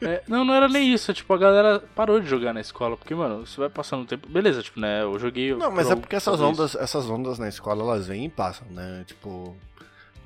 É, 0.00 0.22
não, 0.26 0.44
não 0.44 0.54
era 0.54 0.68
nem 0.68 0.92
isso. 0.92 1.12
Tipo, 1.12 1.34
a 1.34 1.38
galera 1.38 1.82
parou 1.94 2.18
de 2.18 2.26
jogar 2.26 2.54
na 2.54 2.60
escola. 2.60 2.96
Porque, 2.96 3.14
mano, 3.14 3.46
você 3.46 3.60
vai 3.60 3.68
passando 3.68 4.02
o 4.02 4.06
tempo. 4.06 4.28
Beleza, 4.28 4.62
tipo, 4.62 4.80
né? 4.80 5.02
Eu 5.02 5.18
joguei. 5.18 5.54
Não, 5.54 5.70
mas 5.70 5.90
é 5.90 5.96
porque 5.96 6.16
essas 6.16 6.40
ondas, 6.40 6.74
essas 6.74 7.08
ondas 7.10 7.38
na 7.38 7.48
escola 7.48 7.82
elas 7.82 8.06
vêm 8.06 8.24
e 8.24 8.28
passam, 8.28 8.66
né? 8.70 9.04
Tipo, 9.06 9.54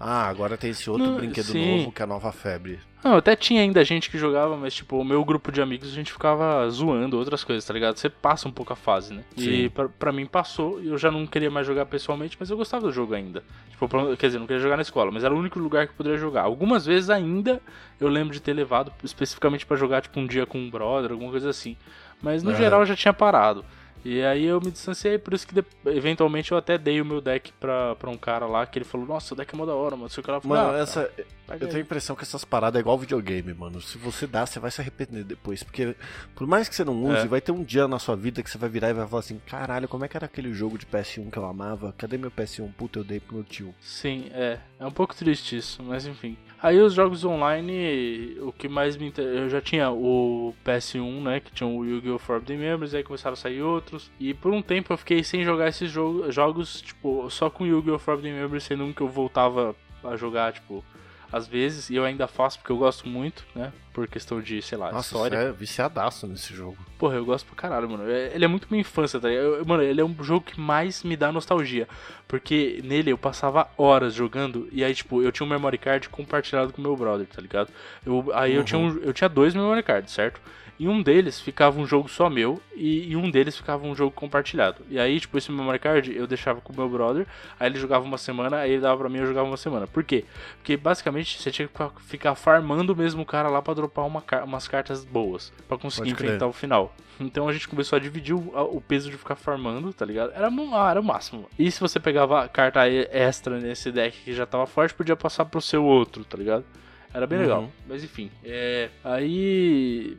ah, 0.01 0.29
agora 0.29 0.57
tem 0.57 0.71
esse 0.71 0.89
outro 0.91 1.09
Não, 1.11 1.17
brinquedo 1.17 1.53
sim. 1.53 1.61
novo 1.77 1.93
que 1.93 2.01
é 2.03 2.05
a 2.05 2.07
nova 2.07 2.31
febre. 2.33 2.79
Não, 3.03 3.17
até 3.17 3.37
tinha 3.37 3.63
ainda 3.63 3.85
gente 3.85 4.11
que 4.11 4.19
jogava, 4.19 4.57
mas, 4.57 4.75
tipo, 4.75 4.97
o 4.99 5.05
meu 5.05 5.25
grupo 5.25 5.53
de 5.53 5.63
amigos 5.63 5.89
a 5.89 5.95
gente 5.95 6.13
ficava 6.13 6.69
zoando 6.69 7.17
outras 7.17 7.45
coisas, 7.45 7.65
tá 7.65 7.73
ligado? 7.73 7.97
Você 7.97 8.09
passa 8.09 8.49
um 8.49 8.51
pouco 8.51 8.73
a 8.73 8.77
fase, 8.77 9.15
né? 9.15 9.23
E 9.37 9.41
Sim. 9.41 9.69
pra, 9.71 9.89
pra 9.89 10.13
mim 10.13 10.27
passou. 10.27 10.81
e 10.83 10.89
Eu 10.89 10.99
já 10.99 11.09
não 11.09 11.25
queria 11.25 11.49
mais 11.49 11.65
jogar 11.65 11.87
pessoalmente, 11.87 12.37
mas 12.41 12.51
eu 12.51 12.57
gostava 12.57 12.87
do 12.87 12.93
jogo 12.93 13.15
ainda. 13.15 13.45
Tipo, 13.71 13.89
pra- 13.89 14.17
quer 14.17 14.27
dizer, 14.27 14.41
não 14.41 14.49
queria 14.49 14.61
jogar 14.61 14.75
na 14.75 14.83
escola, 14.83 15.13
mas 15.13 15.23
era 15.23 15.33
o 15.33 15.39
único 15.39 15.61
lugar 15.61 15.87
que 15.87 15.93
eu 15.93 15.97
poderia 15.97 16.19
jogar. 16.19 16.43
Algumas 16.43 16.85
vezes 16.87 17.09
ainda 17.09 17.63
eu 18.01 18.09
lembro 18.09 18.35
de 18.35 18.41
ter 18.41 18.53
levado 18.53 18.93
especificamente 19.05 19.65
pra 19.65 19.77
jogar, 19.77 20.03
tipo, 20.03 20.19
um 20.19 20.27
dia 20.27 20.45
com 20.45 20.59
um 20.59 20.69
brother, 20.69 21.13
alguma 21.13 21.31
coisa 21.31 21.51
assim. 21.51 21.77
Mas 22.21 22.43
no 22.43 22.51
Aham. 22.51 22.59
geral 22.59 22.81
eu 22.81 22.87
já 22.87 22.97
tinha 22.97 23.13
parado. 23.15 23.65
E 24.05 24.23
aí 24.23 24.45
eu 24.45 24.61
me 24.61 24.71
distanciei, 24.71 25.19
por 25.19 25.35
isso 25.35 25.47
que 25.47 25.55
eventualmente 25.87 26.53
eu 26.53 26.59
até 26.59 26.79
dei 26.79 27.01
o 27.01 27.05
meu 27.05 27.21
deck 27.21 27.53
pra, 27.61 27.95
pra 27.97 28.09
um 28.11 28.17
cara 28.17 28.47
lá, 28.47 28.65
que 28.67 28.79
ele 28.79 28.85
falou, 28.85 29.07
nossa, 29.07 29.35
o 29.35 29.37
deck 29.37 29.55
é 29.55 29.57
mó 29.59 29.67
da 29.67 29.75
hora, 29.75 29.97
mano. 29.97 30.09
Se 30.09 30.21
o 30.21 30.23
cara 30.23 30.41
falou, 30.41 30.57
Mano, 30.57 30.77
ah, 30.77 30.81
essa. 30.81 31.11
pega 31.47 31.65
Eu 31.65 31.69
tenho 31.69 31.81
a 31.81 31.85
impressão 31.85 32.15
que 32.17 32.23
essas 32.23 32.45
paradas 32.45 32.79
é 32.79 32.81
igual 32.81 32.97
videogame, 32.99 33.53
mano. 33.53 33.81
Se 33.81 33.99
você 33.99 34.27
dá, 34.27 34.47
você 34.47 34.59
vai 34.59 34.71
se 34.71 34.81
arrepender 34.81 35.25
depois. 35.25 35.63
Porque, 35.63 35.95
por 36.35 36.47
mais 36.47 36.69
que 36.69 36.75
você 36.75 36.85
não 36.85 37.03
use, 37.05 37.19
É. 37.19 37.27
vai 37.27 37.41
ter 37.41 37.53
um 37.53 37.63
dia 37.65 37.87
na 37.89 37.99
sua 37.99 38.17
vida 38.17 38.43
que 38.43 38.51
você 38.51 38.59
vai 38.59 38.69
virar 38.69 38.91
e 38.91 38.93
vai 38.95 39.07
falar 39.07 39.21
assim: 39.21 39.41
caralho, 39.47 39.89
como 39.89 40.05
é 40.05 40.09
que 40.09 40.17
era 40.17 40.27
aquele 40.27 40.53
jogo 40.53 40.79
de 40.79 40.87
PS1 40.87 41.31
que 41.31 41.37
eu 41.39 41.45
amava? 41.45 41.95
Cadê 41.99 42.17
meu 42.17 42.31
PS1? 42.31 42.73
Puta, 42.75 42.99
eu 43.01 43.05
dei 43.05 43.21
pro 43.21 43.35
meu 43.35 43.45
tio. 43.45 43.75
Sim, 43.81 44.31
é. 44.33 44.59
É 44.79 44.87
um 44.87 44.93
pouco 44.93 45.15
triste 45.15 45.57
isso, 45.57 45.83
mas 45.83 46.07
enfim. 46.07 46.37
Aí 46.61 46.81
os 46.81 46.93
jogos 46.93 47.25
online, 47.25 48.37
o 48.41 48.51
que 48.51 48.69
mais 48.69 48.97
me 48.97 49.07
inter... 49.07 49.25
Eu 49.25 49.49
já 49.49 49.61
tinha 49.61 49.91
o 49.91 50.53
PS1, 50.65 51.23
né? 51.23 51.41
Que 51.41 51.53
tinha 51.53 51.69
o 51.69 51.85
Yu-Gi-Oh! 51.85 52.19
Forbidden 52.19 52.59
Memories, 52.59 52.95
aí 52.95 53.05
começaram 53.05 53.35
a 53.35 53.37
sair 53.37 53.63
outros. 53.63 54.11
E 54.19 54.35
por 54.35 54.53
um 54.53 54.61
tempo 54.61 54.93
eu 54.93 54.97
fiquei 54.97 55.23
sem 55.23 55.45
jogar 55.45 55.69
esses 55.69 55.89
jogo... 55.89 56.31
jogos, 56.33 56.83
tipo, 56.83 57.31
só 57.31 57.49
com 57.49 57.65
Yu-Gi-Oh! 57.65 57.99
Forbidden 57.99 58.35
Memories, 58.35 58.65
sendo 58.65 58.85
um 58.85 58.93
que 58.93 59.01
eu 59.01 59.09
voltava 59.09 59.77
a 60.03 60.17
jogar, 60.17 60.53
tipo, 60.53 60.85
às 61.33 61.47
vezes. 61.47 61.91
E 61.91 61.97
eu 61.97 62.05
ainda 62.05 62.27
faço 62.27 62.59
porque 62.59 62.73
eu 62.73 62.77
gosto 62.79 63.09
muito, 63.09 63.45
né? 63.55 63.73
Por 63.93 64.07
questão 64.07 64.41
de, 64.41 64.63
sei 64.63 64.79
lá, 64.79 64.93
Nossa, 64.93 65.09
história. 65.15 65.39
você 65.39 65.45
é 65.49 65.53
viciadaço 65.53 66.27
nesse 66.27 66.55
jogo. 66.55 66.77
Porra, 66.99 67.17
eu 67.17 67.25
gosto 67.25 67.47
pra 67.47 67.57
caralho, 67.57 67.89
mano. 67.91 68.09
É- 68.09 68.33
Ele 68.35 68.45
é 68.45 68.49
muito 68.49 68.69
minha 68.71 68.81
infância, 68.81 69.19
tá 69.19 69.29
ligado? 69.29 69.67
Mano, 69.67 69.83
ele 69.83 70.01
é 70.01 70.05
um 70.05 70.15
jogo 70.23 70.47
que 70.47 70.61
mais 70.61 71.03
me 71.03 71.17
dá 71.17 71.33
nostalgia. 71.33 71.89
Porque 72.27 72.81
nele 72.85 73.11
eu 73.11 73.19
passava 73.19 73.69
horas 73.77 74.15
jogando 74.15 74.69
e 74.71 74.85
aí, 74.85 74.95
tipo, 74.95 75.23
eu 75.23 75.33
tinha 75.33 75.47
um 75.47 75.51
memory 75.51 75.79
card 75.79 76.09
compartilhado 76.09 76.73
com 76.73 76.81
meu 76.83 76.97
brother, 76.97 77.27
tá 77.27 77.41
ligado? 77.43 77.71
Eu, 78.07 78.31
aí 78.35 78.55
eu, 78.55 78.63
tinha 78.65 78.79
um- 78.79 78.99
eu 78.99 79.13
tinha 79.13 79.29
dois 79.29 79.55
memory 79.55 79.83
cards, 79.83 80.13
certo? 80.13 80.41
E 80.79 80.87
um 80.87 81.03
deles 81.03 81.41
ficava 81.41 81.81
um 81.81 81.85
jogo 81.87 82.09
só 82.09 82.31
meu 82.31 82.61
e, 82.75 83.09
e 83.11 83.17
um 83.17 83.29
deles 83.29 83.57
ficava 83.57 83.85
um 83.85 83.97
jogo 83.97 84.13
compartilhado. 84.13 84.83
E 84.89 84.99
aí, 84.99 85.19
tipo, 85.19 85.37
esse 85.37 85.51
memory 85.51 85.79
card 85.81 86.15
eu 86.17 86.25
deixava 86.27 86.61
com 86.61 86.73
o 86.73 86.77
meu 86.77 86.89
brother, 86.89 87.27
aí 87.59 87.69
ele 87.69 87.81
jogava 87.81 88.05
uma 88.05 88.17
semana, 88.17 88.59
aí 88.59 88.71
ele 88.73 88.83
dava 88.83 88.97
pra 88.99 89.09
mim 89.09 89.17
e 89.19 89.21
eu 89.23 89.27
jogava 89.27 89.49
uma 89.49 89.57
semana. 89.57 89.89
Por 89.89 90.05
quê? 90.05 90.25
Porque 90.59 90.77
basicamente 90.77 91.41
você 91.43 91.51
tinha 91.51 91.67
que 91.67 92.03
ficar- 92.03 92.35
farmando 92.37 92.95
mesmo 92.95 93.23
o 93.23 93.27
cara 93.27 93.49
lá 93.49 93.61
pra 93.61 93.75
dropar 93.75 94.07
uma, 94.07 94.23
umas 94.45 94.69
cartas 94.69 95.05
boas, 95.05 95.53
pra 95.67 95.77
conseguir 95.77 96.11
Pode 96.11 96.15
crer. 96.15 96.29
enfrentar 96.31 96.47
o 96.47 96.53
final. 96.53 96.95
Então 97.19 97.49
a 97.49 97.53
gente 97.53 97.67
começou 97.67 97.97
a 97.97 98.01
dividir 98.01 98.35
o, 98.37 98.77
o 98.77 98.81
peso 98.81 99.11
de 99.11 99.17
ficar 99.17 99.35
farmando, 99.35 99.93
tá 99.93 100.05
ligado? 100.07 100.31
Era, 100.33 100.47
ah, 100.49 100.91
era 100.93 101.01
o 101.01 101.05
máximo. 101.05 101.49
E 101.59 101.69
se 101.73 101.81
você 101.81 101.99
pegava 101.99 102.47
carta 102.47 102.89
extra 102.89 103.59
nesse 103.59 103.91
deck 103.91 104.17
que 104.25 104.33
já 104.33 104.47
tava 104.47 104.65
forte, 104.69 104.95
podia 104.95 105.17
passar 105.17 105.45
pro 105.45 105.61
seu 105.61 105.85
outro, 105.85 106.25
tá 106.25 106.39
ligado? 106.39 106.65
Era 107.13 107.27
bem 107.27 107.39
Uhum. 107.39 107.45
legal. 107.45 107.69
Mas 107.89 108.05
enfim, 108.05 108.31
é, 108.45 108.91
aí 109.03 110.17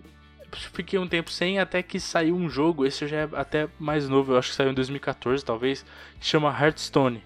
fiquei 0.57 0.97
um 0.99 1.07
tempo 1.07 1.31
sem 1.31 1.59
até 1.59 1.81
que 1.83 1.99
saiu 1.99 2.35
um 2.35 2.49
jogo, 2.49 2.85
esse 2.85 3.07
já 3.07 3.17
é 3.17 3.29
até 3.33 3.67
mais 3.79 4.07
novo, 4.07 4.33
eu 4.33 4.37
acho 4.37 4.49
que 4.49 4.55
saiu 4.55 4.71
em 4.71 4.73
2014 4.73 5.43
talvez, 5.43 5.85
que 6.19 6.25
chama 6.25 6.49
Hearthstone, 6.49 7.23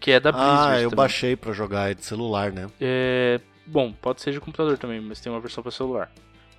que 0.00 0.10
é 0.10 0.20
da 0.20 0.32
Blizzard. 0.32 0.74
Ah, 0.74 0.80
eu 0.80 0.90
também. 0.90 0.96
baixei 0.96 1.36
pra 1.36 1.52
jogar, 1.52 1.90
é 1.90 1.94
de 1.94 2.04
celular, 2.04 2.52
né? 2.52 2.68
É, 2.80 3.40
bom, 3.66 3.92
pode 3.92 4.20
ser 4.20 4.32
de 4.32 4.40
computador 4.40 4.78
também, 4.78 5.00
mas 5.00 5.20
tem 5.20 5.30
uma 5.30 5.40
versão 5.40 5.62
para 5.62 5.72
celular. 5.72 6.10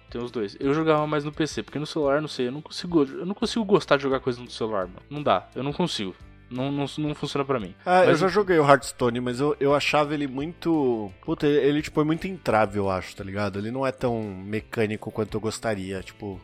Tem 0.09 0.21
os 0.21 0.31
dois. 0.31 0.55
Eu 0.59 0.73
jogava 0.73 1.05
mais 1.05 1.23
no 1.23 1.31
PC, 1.31 1.63
porque 1.63 1.79
no 1.79 1.85
celular, 1.85 2.21
não 2.21 2.29
sei, 2.29 2.47
eu 2.47 2.51
não 2.51 2.61
consigo, 2.61 3.03
eu 3.03 3.25
não 3.25 3.35
consigo 3.35 3.65
gostar 3.65 3.97
de 3.97 4.03
jogar 4.03 4.19
coisa 4.19 4.41
no 4.41 4.49
celular, 4.49 4.87
mano. 4.87 5.01
Não 5.09 5.21
dá, 5.21 5.47
eu 5.53 5.63
não 5.63 5.73
consigo. 5.73 6.15
Não, 6.49 6.71
não, 6.71 6.85
não 6.99 7.13
funciona 7.15 7.43
pra 7.43 7.59
mim. 7.59 7.75
Ah, 7.85 8.03
eu 8.03 8.07
Mas- 8.11 8.19
já 8.19 8.27
joguei 8.29 8.57
o 8.57 8.65
Hearthstone, 8.67 9.19
mas 9.19 9.39
eu, 9.39 9.55
eu 9.59 9.75
achava 9.75 10.13
ele 10.13 10.27
muito. 10.27 11.11
Puta, 11.25 11.45
ele, 11.45 11.81
tipo, 11.81 11.99
é 11.99 12.03
muito 12.05 12.25
entrave, 12.27 12.79
eu 12.79 12.89
acho, 12.89 13.15
tá 13.15 13.23
ligado? 13.23 13.59
Ele 13.59 13.69
não 13.71 13.85
é 13.85 13.91
tão 13.91 14.21
mecânico 14.23 15.11
quanto 15.11 15.35
eu 15.35 15.41
gostaria. 15.41 16.01
Tipo, 16.01 16.39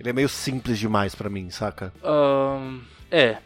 ele 0.00 0.10
é 0.10 0.12
meio 0.12 0.28
simples 0.28 0.78
demais 0.78 1.14
pra 1.14 1.30
mim, 1.30 1.48
saca? 1.50 1.92
Ahn, 2.02 2.80
é, 3.10 3.38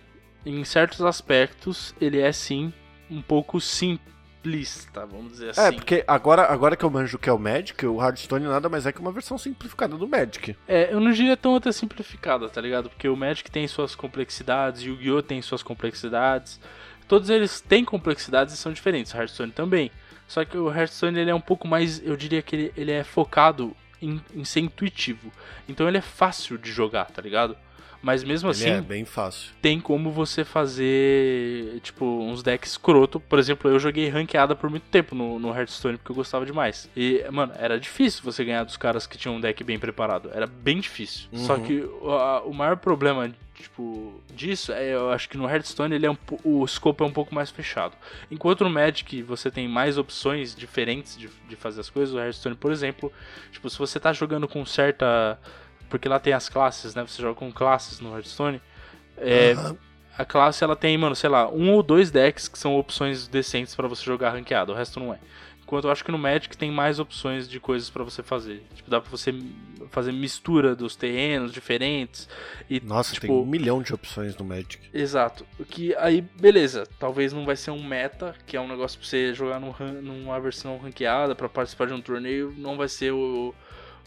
em 0.47 0.65
certos 0.65 1.03
aspectos 1.03 1.95
ele 2.01 2.19
é 2.21 2.33
sim 2.33 2.73
um 3.11 3.21
pouco 3.21 3.61
sim, 3.61 3.99
simplista, 4.45 5.07
vamos 5.07 5.33
dizer 5.33 5.51
assim. 5.51 5.61
É, 5.63 5.73
porque 5.73 6.05
agora, 6.07 6.43
agora 6.43 6.77
que 6.77 6.85
eu 6.85 6.91
manjo 6.91 7.17
o 7.17 7.19
que 7.19 7.29
é 7.29 7.33
o 7.33 7.39
Magic, 7.39 7.87
o 7.87 8.01
Hearthstone 8.01 8.45
nada 8.45 8.69
mais 8.69 8.85
é 8.85 8.93
que 8.93 9.01
uma 9.01 9.11
versão 9.11 9.39
simplificada 9.39 9.97
do 9.97 10.07
Magic. 10.07 10.55
É, 10.69 10.93
eu 10.93 11.01
não 11.01 11.11
diria 11.11 11.37
tão 11.37 11.57
até 11.57 11.73
simplificada, 11.73 12.49
tá 12.49 12.61
ligado? 12.61 12.91
Porque 12.91 13.09
o 13.09 13.17
Magic 13.17 13.51
tem 13.51 13.67
suas 13.67 13.95
complexidades, 13.95 14.83
o 14.83 14.89
Yu-Gi-Oh! 14.89 15.23
tem 15.23 15.41
suas 15.41 15.63
complexidades. 15.63 16.61
Todos 17.09 17.31
eles 17.31 17.61
têm 17.61 17.85
complexidades 17.85 18.55
e 18.55 18.57
são 18.57 18.73
diferentes, 18.73 19.13
o 19.13 19.17
Hearthstone 19.17 19.53
também. 19.53 19.91
Só 20.29 20.45
que 20.45 20.57
o 20.57 20.73
Hearthstone 20.73 21.19
ele 21.19 21.31
é 21.31 21.35
um 21.35 21.41
pouco 21.41 21.67
mais, 21.67 22.05
eu 22.05 22.17
diria 22.17 22.43
que 22.43 22.57
ele, 22.57 22.73
ele 22.77 22.93
é 22.93 23.05
focado 23.05 23.75
em, 24.01 24.21
em 24.35 24.45
ser 24.45 24.61
intuitivo. 24.61 25.33
Então 25.69 25.89
ele 25.89 25.99
é 25.99 26.03
fácil 26.03 26.59
de 26.59 26.71
jogar, 26.71 27.07
tá 27.07 27.21
ligado? 27.21 27.57
Mas 28.05 28.23
mesmo 28.23 28.51
Ele 28.51 28.57
assim, 28.57 28.69
é 28.71 28.81
bem 28.83 29.05
fácil. 29.07 29.51
tem 29.63 29.81
como 29.81 30.11
você 30.11 30.45
fazer, 30.45 31.81
tipo, 31.83 32.05
uns 32.05 32.43
decks 32.43 32.73
escroto. 32.73 33.19
Por 33.19 33.39
exemplo, 33.39 33.71
eu 33.71 33.79
joguei 33.79 34.09
ranqueada 34.09 34.55
por 34.55 34.69
muito 34.69 34.85
tempo 34.91 35.15
no, 35.15 35.39
no 35.39 35.49
Hearthstone 35.57 35.97
porque 35.97 36.13
eu 36.13 36.17
gostava 36.17 36.45
demais. 36.45 36.89
E, 36.97 37.25
mano, 37.31 37.53
era 37.59 37.81
difícil 37.81 38.23
você 38.23 38.45
ganhar 38.45 38.65
dos 38.65 38.77
caras 38.77 39.07
que 39.07 39.17
tinham 39.17 39.37
um 39.37 39.41
deck 39.41 39.63
bem 39.65 39.79
preparado. 39.79 40.31
Era 40.35 40.47
bem 40.47 40.81
difícil. 40.81 41.29
Uhum. 41.33 41.39
Só 41.39 41.59
que 41.59 41.81
o, 42.03 42.11
a- 42.11 42.43
o 42.43 42.53
maior 42.53 42.77
problema, 42.77 43.33
tipo, 43.55 44.21
disso 44.35 44.71
é, 44.73 44.95
eu 44.95 45.11
acho 45.11 45.29
que 45.29 45.37
no 45.39 45.49
Hearthstone 45.49 45.95
ele 45.95 46.05
é 46.07 46.11
um, 46.11 46.17
o 46.45 46.67
scope 46.67 47.03
é 47.03 47.07
um 47.07 47.13
pouco 47.13 47.35
mais 47.35 47.51
fechado. 47.51 47.95
Enquanto 48.31 48.65
no 48.65 48.71
Magic 48.71 49.23
você 49.23 49.51
tem 49.51 49.67
mais 49.67 49.97
opções 49.97 50.55
diferentes 50.55 51.17
de, 51.17 51.29
de 51.49 51.57
fazer 51.57 51.81
as 51.81 51.89
coisas, 51.89 52.15
o 52.15 52.19
Hearthstone, 52.19 52.55
por 52.55 52.71
exemplo, 52.71 53.11
tipo, 53.51 53.69
se 53.71 53.79
você 53.79 53.99
tá 53.99 54.13
jogando 54.13 54.47
com 54.47 54.65
certa. 54.67 55.39
Porque 55.89 56.09
lá 56.09 56.19
tem 56.19 56.33
as 56.33 56.49
classes, 56.49 56.95
né? 56.95 57.05
Você 57.07 57.21
joga 57.23 57.35
com 57.35 57.53
classes 57.53 58.01
no 58.01 58.15
Hearthstone. 58.15 58.61
É, 59.17 59.53
Aham. 59.53 59.77
a 60.19 60.25
classe 60.25 60.65
ela 60.65 60.75
tem, 60.77 60.97
mano, 60.99 61.15
sei 61.15 61.31
lá, 61.31 61.49
um 61.51 61.73
ou 61.73 61.83
dois 61.83 62.11
decks 62.11 62.49
que 62.49 62.59
são 62.59 62.77
opções 62.77 63.29
decentes 63.29 63.75
pra 63.75 63.87
você 63.87 64.03
jogar 64.05 64.31
ranqueado, 64.31 64.73
o 64.73 64.75
resto 64.75 64.99
não 64.99 65.13
é. 65.15 65.19
Enquanto 65.63 65.85
eu 65.87 65.91
acho 65.91 66.05
que 66.05 66.13
no 66.13 66.19
Magic 66.19 66.57
tem 66.59 66.71
mais 66.71 66.99
opções 66.99 67.49
de 67.49 67.59
coisas 67.59 67.89
pra 67.89 68.05
você 68.05 68.23
fazer. 68.23 68.63
Tipo, 68.75 68.91
dá 68.91 69.01
pra 69.01 69.11
você 69.11 69.35
fazer 69.91 70.13
mistura 70.13 70.77
dos 70.77 70.95
terrenos 70.95 71.53
diferentes 71.53 72.29
e 72.69 72.81
Nossa, 72.81 73.15
tipo, 73.15 73.27
tem 73.27 73.35
um 73.35 73.47
milhão 73.47 73.83
de 73.83 73.95
opções 73.95 74.37
no 74.37 74.45
Magic. 74.45 74.79
Exato. 74.93 75.47
O 75.59 75.65
Que 75.65 75.95
aí, 75.97 76.21
beleza. 76.21 76.87
Talvez 76.99 77.33
não 77.33 77.47
vai 77.47 77.57
ser 77.57 77.71
um 77.71 77.83
meta, 77.83 78.35
que 78.47 78.59
é 78.59 78.61
um 78.61 78.69
negócio 78.69 78.99
pra 78.99 79.09
você 79.09 79.33
jogar 79.33 79.59
num 79.59 79.73
numa 80.03 80.39
versão 80.39 80.77
ranqueada 80.77 81.35
pra 81.35 81.49
participar 81.49 81.87
de 81.87 81.95
um 81.95 82.01
torneio. 82.01 82.55
Não 82.59 82.77
vai 82.77 82.89
ser 82.89 83.13
o, 83.13 83.55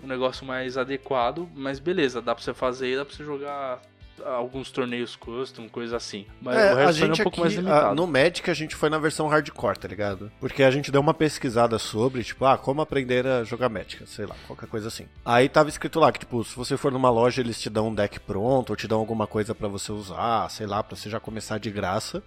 o 0.03 0.07
negócio 0.07 0.45
mais 0.45 0.77
adequado, 0.77 1.47
mas 1.55 1.79
beleza, 1.79 2.21
dá 2.21 2.33
pra 2.35 2.43
você 2.43 2.53
fazer, 2.53 2.97
dá 2.97 3.05
pra 3.05 3.15
você 3.15 3.23
jogar 3.23 3.81
alguns 4.25 4.71
torneios 4.71 5.15
custom, 5.15 5.69
coisa 5.69 5.95
assim. 5.97 6.25
Mas 6.41 6.57
É, 6.57 6.73
o 6.73 6.77
a 6.77 6.79
resto 6.85 7.01
é 7.03 7.05
um 7.05 7.07
gente 7.09 7.23
pouco 7.23 7.29
aqui, 7.35 7.39
mais 7.41 7.53
limitado. 7.53 7.85
a- 7.87 7.93
no 7.95 8.07
Magic 8.07 8.49
a 8.49 8.53
gente 8.53 8.75
foi 8.75 8.89
na 8.89 8.97
versão 8.97 9.27
hardcore, 9.27 9.77
tá 9.77 9.87
ligado? 9.87 10.31
Porque 10.39 10.63
a 10.63 10.71
gente 10.71 10.91
deu 10.91 10.99
uma 11.01 11.13
pesquisada 11.13 11.77
sobre, 11.77 12.23
tipo, 12.23 12.43
ah, 12.43 12.57
como 12.57 12.81
aprender 12.81 13.27
a 13.27 13.43
jogar 13.43 13.69
Magic, 13.69 14.07
sei 14.09 14.25
lá, 14.25 14.35
qualquer 14.47 14.67
coisa 14.67 14.87
assim. 14.87 15.05
Aí 15.23 15.47
tava 15.47 15.69
escrito 15.69 15.99
lá 15.99 16.11
que, 16.11 16.19
tipo, 16.19 16.43
se 16.43 16.55
você 16.55 16.75
for 16.75 16.91
numa 16.91 17.11
loja, 17.11 17.41
eles 17.41 17.61
te 17.61 17.69
dão 17.69 17.89
um 17.89 17.93
deck 17.93 18.19
pronto, 18.19 18.71
ou 18.71 18.75
te 18.75 18.87
dão 18.87 18.97
alguma 18.97 19.27
coisa 19.27 19.53
pra 19.53 19.67
você 19.67 19.91
usar, 19.91 20.49
sei 20.49 20.65
lá, 20.65 20.81
pra 20.81 20.95
você 20.95 21.09
já 21.11 21.19
começar 21.19 21.59
de 21.59 21.69
graça. 21.69 22.23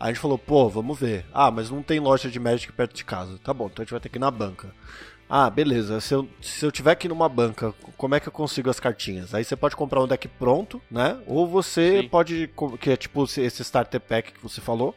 Aí 0.00 0.06
a 0.10 0.12
gente 0.12 0.20
falou, 0.20 0.38
pô, 0.38 0.68
vamos 0.68 0.98
ver. 0.98 1.26
Ah, 1.32 1.50
mas 1.50 1.70
não 1.70 1.82
tem 1.82 2.00
loja 2.00 2.28
de 2.28 2.40
Magic 2.40 2.72
perto 2.72 2.94
de 2.96 3.04
casa. 3.04 3.38
Tá 3.44 3.54
bom, 3.54 3.66
então 3.66 3.82
a 3.82 3.84
gente 3.84 3.92
vai 3.92 4.00
ter 4.00 4.08
que 4.08 4.16
ir 4.16 4.20
na 4.20 4.30
banca. 4.32 4.68
Ah, 5.30 5.48
beleza. 5.48 6.00
Se 6.00 6.12
eu, 6.12 6.28
se 6.42 6.66
eu 6.66 6.72
tiver 6.72 6.90
aqui 6.90 7.08
numa 7.08 7.28
banca, 7.28 7.72
como 7.96 8.16
é 8.16 8.20
que 8.20 8.26
eu 8.26 8.32
consigo 8.32 8.68
as 8.68 8.80
cartinhas? 8.80 9.32
Aí 9.32 9.44
você 9.44 9.54
pode 9.54 9.76
comprar 9.76 10.02
um 10.02 10.08
deck 10.08 10.26
pronto, 10.26 10.82
né? 10.90 11.16
Ou 11.26 11.46
você 11.46 12.02
Sim. 12.02 12.08
pode, 12.08 12.50
que 12.80 12.90
é 12.90 12.96
tipo 12.96 13.22
esse 13.24 13.62
starter 13.62 14.00
pack 14.00 14.32
que 14.32 14.42
você 14.42 14.60
falou. 14.60 14.94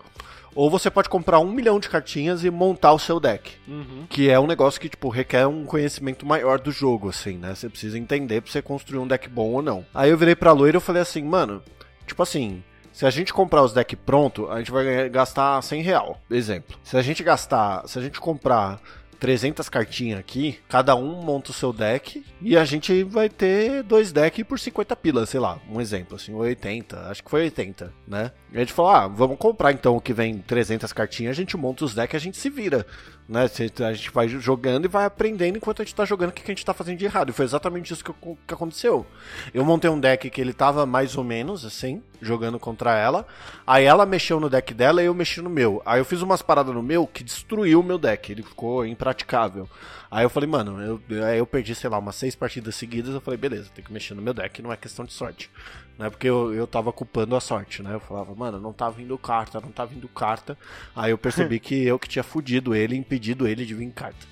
Ou 0.55 0.69
você 0.69 0.89
pode 0.89 1.09
comprar 1.09 1.39
um 1.39 1.51
milhão 1.51 1.79
de 1.79 1.89
cartinhas 1.89 2.43
e 2.43 2.49
montar 2.49 2.93
o 2.93 2.99
seu 2.99 3.19
deck. 3.19 3.51
Uhum. 3.67 4.05
Que 4.09 4.29
é 4.29 4.39
um 4.39 4.45
negócio 4.45 4.79
que, 4.79 4.89
tipo, 4.89 5.09
requer 5.09 5.47
um 5.47 5.65
conhecimento 5.65 6.25
maior 6.25 6.59
do 6.59 6.71
jogo, 6.71 7.09
assim, 7.09 7.37
né? 7.37 7.55
Você 7.55 7.69
precisa 7.69 7.97
entender 7.97 8.41
pra 8.41 8.51
você 8.51 8.61
construir 8.61 8.99
um 8.99 9.07
deck 9.07 9.27
bom 9.29 9.51
ou 9.51 9.61
não. 9.61 9.85
Aí 9.93 10.11
eu 10.11 10.17
virei 10.17 10.35
pra 10.35 10.51
loira 10.51 10.75
e 10.75 10.77
eu 10.77 10.81
falei 10.81 11.01
assim, 11.01 11.23
mano, 11.23 11.61
tipo 12.05 12.21
assim, 12.21 12.63
se 12.91 13.07
a 13.07 13.09
gente 13.09 13.33
comprar 13.33 13.63
os 13.63 13.73
decks 13.73 13.97
pronto, 14.05 14.49
a 14.51 14.59
gente 14.59 14.69
vai 14.69 15.09
gastar 15.09 15.59
100 15.61 15.81
real, 15.81 16.21
exemplo. 16.29 16.77
Se 16.83 16.95
a 16.95 17.01
gente 17.01 17.23
gastar, 17.23 17.87
se 17.87 17.97
a 17.97 18.01
gente 18.01 18.19
comprar 18.19 18.79
300 19.23 19.69
cartinhas 19.69 20.19
aqui, 20.19 20.59
cada 20.67 20.97
um 20.97 21.21
monta 21.21 21.51
o 21.51 21.53
seu 21.53 21.71
deck 21.71 22.25
e 22.41 22.57
a 22.57 22.65
gente 22.65 23.05
vai 23.05 23.29
ter 23.29 23.81
dois 23.81 24.11
decks 24.11 24.45
por 24.45 24.59
50 24.59 24.93
pilas, 24.97 25.29
sei 25.29 25.39
lá, 25.39 25.61
um 25.71 25.79
exemplo, 25.79 26.17
assim, 26.17 26.33
80, 26.33 27.07
acho 27.07 27.23
que 27.23 27.29
foi 27.29 27.43
80, 27.43 27.93
né? 28.05 28.31
E 28.51 28.57
a 28.57 28.59
gente 28.59 28.73
falou, 28.73 28.91
ah, 28.91 29.07
vamos 29.07 29.37
comprar 29.37 29.71
então 29.71 29.95
o 29.95 30.01
que 30.01 30.11
vem 30.11 30.39
300 30.39 30.91
cartinhas, 30.91 31.31
a 31.31 31.39
gente 31.39 31.55
monta 31.55 31.85
os 31.85 31.95
decks 31.95 32.17
a 32.17 32.19
gente 32.19 32.35
se 32.35 32.49
vira, 32.49 32.85
né? 33.27 33.43
A 33.43 33.93
gente 33.93 34.11
vai 34.11 34.27
jogando 34.27 34.85
e 34.85 34.87
vai 34.87 35.05
aprendendo 35.05 35.57
enquanto 35.57 35.81
a 35.81 35.85
gente 35.85 35.95
tá 35.95 36.05
jogando 36.05 36.29
o 36.29 36.33
que 36.33 36.43
a 36.43 36.47
gente 36.47 36.65
tá 36.65 36.73
fazendo 36.73 36.97
de 36.97 37.05
errado. 37.05 37.29
E 37.29 37.33
foi 37.33 37.45
exatamente 37.45 37.93
isso 37.93 38.03
que, 38.03 38.13
que 38.47 38.53
aconteceu. 38.53 39.05
Eu 39.53 39.63
montei 39.63 39.89
um 39.89 39.99
deck 39.99 40.29
que 40.29 40.41
ele 40.41 40.53
tava 40.53 40.85
mais 40.85 41.17
ou 41.17 41.23
menos 41.23 41.65
assim, 41.65 42.01
jogando 42.21 42.59
contra 42.59 42.97
ela. 42.97 43.25
Aí 43.65 43.85
ela 43.85 44.05
mexeu 44.05 44.39
no 44.39 44.49
deck 44.49 44.73
dela 44.73 45.01
e 45.01 45.05
eu 45.05 45.13
mexi 45.13 45.41
no 45.41 45.49
meu. 45.49 45.81
Aí 45.85 45.99
eu 45.99 46.05
fiz 46.05 46.21
umas 46.21 46.41
paradas 46.41 46.73
no 46.73 46.83
meu 46.83 47.07
que 47.07 47.23
destruiu 47.23 47.79
o 47.79 47.83
meu 47.83 47.97
deck. 47.97 48.31
Ele 48.31 48.43
ficou 48.43 48.85
impraticável. 48.85 49.69
Aí 50.11 50.23
eu 50.23 50.29
falei, 50.29 50.47
mano, 50.47 50.79
eu, 51.09 51.25
aí 51.25 51.39
eu 51.39 51.47
perdi, 51.47 51.73
sei 51.73 51.89
lá, 51.89 51.97
umas 51.97 52.15
seis 52.15 52.35
partidas 52.35 52.75
seguidas. 52.75 53.15
Eu 53.15 53.21
falei, 53.21 53.37
beleza, 53.37 53.71
tem 53.73 53.83
que 53.83 53.91
mexer 53.91 54.13
no 54.13 54.21
meu 54.21 54.33
deck, 54.33 54.61
não 54.61 54.71
é 54.71 54.77
questão 54.77 55.05
de 55.05 55.13
sorte. 55.13 55.49
Não 55.97 56.07
é 56.07 56.09
porque 56.09 56.27
eu, 56.27 56.53
eu 56.53 56.65
tava 56.65 56.91
culpando 56.91 57.35
a 57.35 57.39
sorte, 57.39 57.83
né? 57.83 57.93
Eu 57.93 57.99
falava, 57.99 58.33
mano, 58.33 58.59
não 58.59 58.73
tá 58.73 58.89
vindo 58.89 59.17
carta, 59.17 59.61
não 59.61 59.69
tá 59.69 59.85
vindo 59.85 60.07
carta. 60.07 60.57
Aí 60.95 61.11
eu 61.11 61.17
percebi 61.17 61.59
que 61.59 61.85
eu 61.85 61.99
que 61.99 62.09
tinha 62.09 62.23
fudido 62.23 62.73
ele, 62.73 62.95
impedido 62.95 63.47
ele 63.47 63.65
de 63.65 63.75
vir 63.75 63.91
carta. 63.91 64.25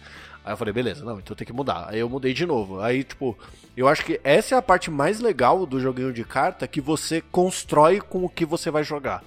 Aí 0.43 0.53
eu 0.53 0.57
falei, 0.57 0.73
beleza, 0.73 1.05
não, 1.05 1.19
então 1.19 1.35
tem 1.35 1.45
que 1.45 1.53
mudar. 1.53 1.87
Aí 1.89 1.99
eu 1.99 2.09
mudei 2.09 2.33
de 2.33 2.45
novo. 2.47 2.81
Aí, 2.81 3.03
tipo, 3.03 3.37
eu 3.77 3.87
acho 3.87 4.03
que 4.03 4.19
essa 4.23 4.55
é 4.55 4.57
a 4.57 4.61
parte 4.61 4.89
mais 4.89 5.19
legal 5.19 5.65
do 5.67 5.79
joguinho 5.79 6.11
de 6.11 6.23
carta 6.23 6.67
que 6.67 6.81
você 6.81 7.21
constrói 7.21 8.01
com 8.01 8.25
o 8.25 8.29
que 8.29 8.43
você 8.43 8.71
vai 8.71 8.83
jogar. 8.83 9.23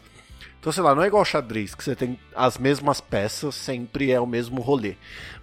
Então, 0.59 0.73
sei 0.73 0.83
lá, 0.83 0.95
não 0.95 1.03
é 1.03 1.07
igual 1.07 1.25
xadrez, 1.25 1.75
que 1.75 1.85
você 1.85 1.95
tem 1.95 2.19
as 2.35 2.59
mesmas 2.59 3.01
peças, 3.01 3.55
sempre 3.55 4.11
é 4.11 4.19
o 4.19 4.27
mesmo 4.27 4.61
rolê. 4.61 4.97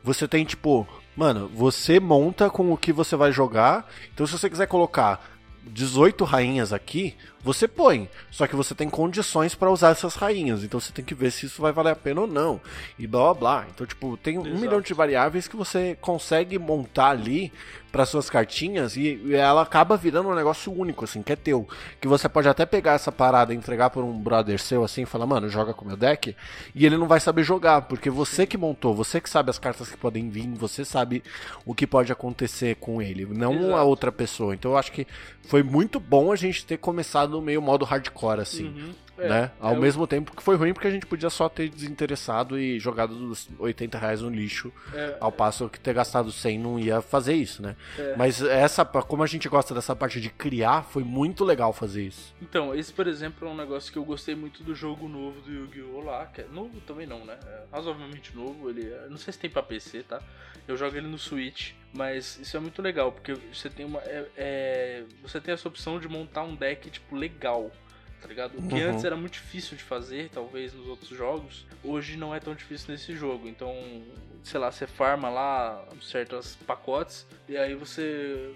Você 0.03 0.27
tem, 0.27 0.43
tipo, 0.43 0.85
mano, 1.15 1.47
você 1.47 1.99
monta 1.99 2.49
com 2.49 2.73
o 2.73 2.77
que 2.77 2.91
você 2.91 3.15
vai 3.15 3.31
jogar. 3.31 3.87
Então, 4.13 4.25
se 4.25 4.33
você 4.33 4.49
quiser 4.49 4.67
colocar 4.67 5.23
18 5.63 6.23
rainhas 6.23 6.73
aqui, 6.73 7.15
você 7.43 7.67
põe. 7.67 8.09
Só 8.29 8.47
que 8.47 8.55
você 8.55 8.73
tem 8.75 8.89
condições 8.89 9.55
pra 9.55 9.71
usar 9.71 9.89
essas 9.89 10.15
rainhas. 10.15 10.63
Então 10.63 10.79
você 10.79 10.91
tem 10.91 11.03
que 11.03 11.15
ver 11.15 11.31
se 11.31 11.45
isso 11.45 11.61
vai 11.61 11.71
valer 11.71 11.91
a 11.91 11.95
pena 11.95 12.21
ou 12.21 12.27
não. 12.27 12.61
E 12.97 13.07
blá 13.07 13.33
blá 13.33 13.33
blá. 13.33 13.67
Então, 13.73 13.85
tipo, 13.85 14.17
tem 14.17 14.37
um 14.37 14.45
Exato. 14.45 14.59
milhão 14.59 14.81
de 14.81 14.93
variáveis 14.93 15.47
que 15.47 15.55
você 15.55 15.97
consegue 16.01 16.57
montar 16.59 17.09
ali 17.09 17.51
para 17.91 18.05
suas 18.05 18.29
cartinhas 18.29 18.95
e 18.95 19.21
e 19.25 19.33
ela 19.35 19.61
acaba 19.61 19.97
virando 19.97 20.29
um 20.29 20.35
negócio 20.35 20.71
único, 20.71 21.03
assim, 21.03 21.21
que 21.21 21.33
é 21.33 21.35
teu. 21.35 21.67
Que 21.99 22.07
você 22.07 22.29
pode 22.29 22.47
até 22.47 22.65
pegar 22.65 22.93
essa 22.93 23.11
parada 23.11 23.53
e 23.53 23.57
entregar 23.57 23.89
por 23.89 24.03
um 24.03 24.17
brother 24.17 24.59
seu, 24.59 24.83
assim, 24.83 25.01
e 25.03 25.05
falar, 25.05 25.25
mano, 25.25 25.49
joga 25.49 25.73
com 25.73 25.83
o 25.83 25.87
meu 25.87 25.97
deck, 25.97 26.35
e 26.73 26.85
ele 26.85 26.97
não 26.97 27.07
vai 27.07 27.19
saber 27.19 27.43
jogar, 27.43 27.83
porque 27.83 28.09
você 28.09 28.45
que 28.47 28.57
montou, 28.57 28.95
você 28.95 29.19
que 29.19 29.29
sabe 29.29 29.49
as 29.49 29.59
cartas 29.59 29.89
que 29.89 29.97
podem 29.97 30.29
vir, 30.29 30.47
você 30.55 30.85
sabe 30.85 31.21
o 31.65 31.75
que 31.75 31.85
pode 31.85 32.11
acontecer 32.11 32.75
com 32.75 33.01
ele, 33.01 33.25
não 33.25 33.51
a 33.51 33.55
Exato. 33.55 33.87
outra 33.87 34.11
pessoa. 34.11 34.53
Então 34.53 34.71
eu 34.71 34.77
acho 34.77 34.91
que 34.91 35.05
foi 35.51 35.63
muito 35.63 35.99
bom 35.99 36.31
a 36.31 36.35
gente 36.37 36.65
ter 36.65 36.77
começado 36.77 37.41
meio 37.41 37.61
modo 37.61 37.83
hardcore, 37.83 38.39
assim 38.39 38.67
Uhum. 38.67 38.93
É, 39.21 39.29
né? 39.29 39.51
Ao 39.59 39.73
é 39.73 39.77
o- 39.77 39.81
mesmo 39.81 40.05
tempo 40.07 40.35
que 40.35 40.41
foi 40.43 40.55
ruim 40.55 40.73
porque 40.73 40.87
a 40.87 40.91
gente 40.91 41.05
podia 41.05 41.29
só 41.29 41.47
ter 41.49 41.69
desinteressado 41.69 42.57
e 42.59 42.79
jogado 42.79 43.11
os 43.11 43.47
80 43.59 43.97
reais 43.97 44.21
no 44.21 44.29
lixo, 44.29 44.71
É. 44.93 45.17
ao 45.19 45.31
passo 45.31 45.69
que 45.69 45.79
ter 45.79 45.93
gastado 45.93 46.31
100 46.31 46.57
não 46.59 46.79
ia 46.79 47.01
fazer 47.01 47.33
isso, 47.33 47.61
né? 47.61 47.75
É. 47.97 48.15
Mas 48.17 48.41
essa, 48.41 48.83
como 48.85 49.23
a 49.23 49.27
gente 49.27 49.47
gosta 49.49 49.73
dessa 49.73 49.95
parte 49.95 50.19
de 50.19 50.29
criar, 50.29 50.83
foi 50.83 51.03
muito 51.03 51.43
legal 51.43 51.71
fazer 51.73 52.03
isso. 52.03 52.33
Então, 52.41 52.73
esse, 52.73 52.91
por 52.91 53.07
exemplo, 53.07 53.47
é 53.47 53.51
um 53.51 53.55
negócio 53.55 53.91
que 53.91 53.97
eu 53.97 54.03
gostei 54.05 54.35
muito 54.35 54.63
do 54.63 54.73
jogo 54.75 55.07
novo 55.07 55.39
do 55.41 55.51
Yu-Gi-Oh! 55.51 56.01
lá, 56.01 56.25
que 56.27 56.41
é 56.41 56.45
novo 56.51 56.79
também 56.81 57.05
não, 57.07 57.23
né? 57.25 57.37
É 57.45 57.63
razoavelmente 57.71 58.35
novo, 58.35 58.69
ele 58.69 58.87
é- 58.91 59.07
não 59.09 59.17
sei 59.17 59.31
se 59.33 59.39
tem 59.39 59.49
pra 59.49 59.61
PC, 59.63 60.03
tá? 60.03 60.21
Eu 60.67 60.77
jogo 60.77 60.95
ele 60.95 61.07
no 61.07 61.17
Switch, 61.17 61.71
mas 61.91 62.37
isso 62.39 62.55
é 62.55 62.59
muito 62.59 62.81
legal, 62.81 63.11
porque 63.11 63.33
você 63.51 63.69
tem 63.69 63.85
uma 63.85 63.99
é, 64.01 64.25
é- 64.37 65.03
você 65.21 65.41
tem 65.41 65.53
essa 65.53 65.67
opção 65.67 65.99
de 65.99 66.07
montar 66.07 66.43
um 66.43 66.55
deck 66.55 66.89
tipo 66.89 67.15
legal, 67.15 67.71
tá 68.21 68.27
ligado? 68.27 68.57
O 68.57 68.67
que 68.67 68.75
Uhum. 68.75 68.89
antes 68.91 69.03
era 69.03 69.15
muito 69.15 69.33
difícil 69.33 69.75
de 69.75 69.83
fazer, 69.83 70.29
talvez 70.29 70.73
nos 70.73 70.87
outros 70.87 71.09
jogos, 71.09 71.65
hoje 71.83 72.15
não 72.17 72.33
é 72.33 72.39
tão 72.39 72.53
difícil 72.55 72.91
nesse 72.91 73.15
jogo. 73.15 73.47
Então, 73.47 73.73
sei 74.43 74.59
lá, 74.59 74.71
você 74.71 74.85
farma 74.87 75.29
lá 75.29 75.83
certos 76.01 76.55
pacotes 76.67 77.25
e 77.49 77.57
aí 77.57 77.73
você 77.75 78.53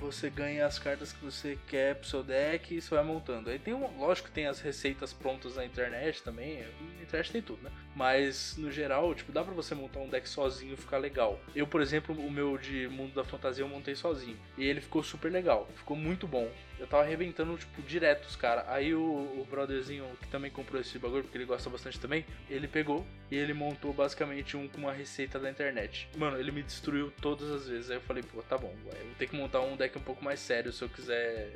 você 0.00 0.28
ganha 0.28 0.66
as 0.66 0.78
cartas 0.78 1.12
que 1.12 1.24
você 1.24 1.56
quer 1.68 1.94
pro 1.94 2.06
seu 2.06 2.22
deck 2.22 2.74
e 2.74 2.80
você 2.82 2.94
vai 2.94 3.02
montando. 3.04 3.48
Aí 3.48 3.58
tem 3.58 3.72
um, 3.72 3.98
lógico 3.98 4.28
que 4.28 4.34
tem 4.34 4.46
as 4.46 4.60
receitas 4.60 5.14
prontas 5.14 5.56
na 5.56 5.64
internet 5.64 6.22
também, 6.22 6.58
na 6.96 7.02
internet 7.02 7.32
tem 7.32 7.40
tudo, 7.40 7.62
né? 7.62 7.70
Mas 7.94 8.54
no 8.58 8.70
geral, 8.70 9.14
tipo, 9.14 9.32
dá 9.32 9.42
pra 9.42 9.54
você 9.54 9.74
montar 9.74 10.00
um 10.00 10.08
deck 10.08 10.28
sozinho 10.28 10.74
e 10.74 10.76
ficar 10.76 10.98
legal. 10.98 11.40
Eu, 11.54 11.66
por 11.66 11.80
exemplo, 11.80 12.14
o 12.14 12.30
meu 12.30 12.58
de 12.58 12.86
Mundo 12.88 13.14
da 13.14 13.24
Fantasia 13.24 13.64
eu 13.64 13.68
montei 13.68 13.94
sozinho. 13.94 14.36
E 14.58 14.64
ele 14.66 14.80
ficou 14.80 15.02
super 15.02 15.30
legal, 15.32 15.66
ficou 15.74 15.96
muito 15.96 16.26
bom. 16.26 16.50
Eu 16.78 16.86
tava 16.86 17.04
arrebentando, 17.04 17.56
tipo, 17.56 17.82
direto 17.82 18.26
os 18.26 18.36
caras. 18.36 18.64
Aí 18.68 18.94
o, 18.94 19.00
o 19.00 19.46
brotherzinho 19.48 20.04
que 20.20 20.28
também 20.28 20.50
comprou 20.50 20.80
esse 20.80 20.98
bagulho, 20.98 21.22
porque 21.22 21.38
ele 21.38 21.44
gosta 21.44 21.70
bastante 21.70 22.00
também, 22.00 22.24
ele 22.50 22.66
pegou 22.66 23.06
e 23.30 23.36
ele 23.36 23.54
montou 23.54 23.92
basicamente 23.92 24.56
um 24.56 24.68
com 24.68 24.78
uma 24.78 24.92
receita 24.92 25.38
da 25.38 25.50
internet. 25.50 26.08
Mano, 26.16 26.38
ele 26.38 26.50
me 26.50 26.62
destruiu 26.62 27.12
todas 27.20 27.50
as 27.50 27.68
vezes. 27.68 27.90
Aí 27.90 27.96
eu 27.96 28.00
falei, 28.00 28.22
pô, 28.22 28.42
tá 28.42 28.58
bom, 28.58 28.74
eu 28.86 29.06
vou 29.06 29.14
ter 29.18 29.28
que 29.28 29.36
montar 29.36 29.60
um 29.60 29.76
deck 29.76 29.96
um 29.96 30.02
pouco 30.02 30.24
mais 30.24 30.40
sério 30.40 30.72
se 30.72 30.82
eu 30.82 30.88
quiser 30.88 31.52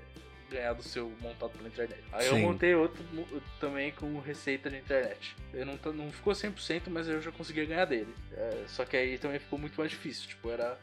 ganhar 0.51 0.73
do 0.73 0.83
seu 0.83 1.13
montado 1.21 1.51
pela 1.51 1.69
internet. 1.69 2.03
Aí 2.13 2.25
Sim. 2.25 2.31
eu 2.31 2.39
montei 2.39 2.75
outro 2.75 3.05
também 3.61 3.93
com 3.93 4.19
receita 4.21 4.71
de 4.71 4.79
internet. 4.79 5.37
Eu 5.53 5.67
não, 5.67 5.79
não 5.93 6.11
ficou 6.11 6.33
100%, 6.33 6.83
mas 6.89 7.09
eu 7.09 7.21
já 7.21 7.31
conseguia 7.31 7.65
ganhar 7.65 7.85
dele. 7.85 8.13
É, 8.33 8.65
só 8.67 8.85
que 8.85 8.97
aí 8.97 9.19
também 9.19 9.39
ficou 9.39 9.59
muito 9.59 9.77
mais 9.79 9.91
difícil. 9.91 10.29
Tipo, 10.29 10.51
era. 10.51 10.79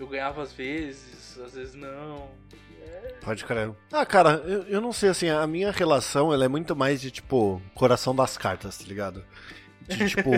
Eu 0.00 0.06
ganhava 0.06 0.42
às 0.42 0.52
vezes, 0.52 1.38
às 1.38 1.54
vezes 1.54 1.74
não. 1.74 2.30
Pode 3.22 3.44
crer. 3.44 3.70
Ah, 3.92 4.04
cara, 4.04 4.42
eu, 4.44 4.62
eu 4.64 4.80
não 4.80 4.92
sei, 4.92 5.08
assim, 5.10 5.28
a 5.28 5.46
minha 5.46 5.70
relação, 5.70 6.32
ela 6.32 6.44
é 6.44 6.48
muito 6.48 6.74
mais 6.74 7.00
de, 7.00 7.10
tipo, 7.10 7.62
coração 7.74 8.14
das 8.14 8.36
cartas, 8.36 8.78
tá 8.78 8.84
ligado? 8.84 9.24
De, 9.88 10.08
tipo, 10.10 10.30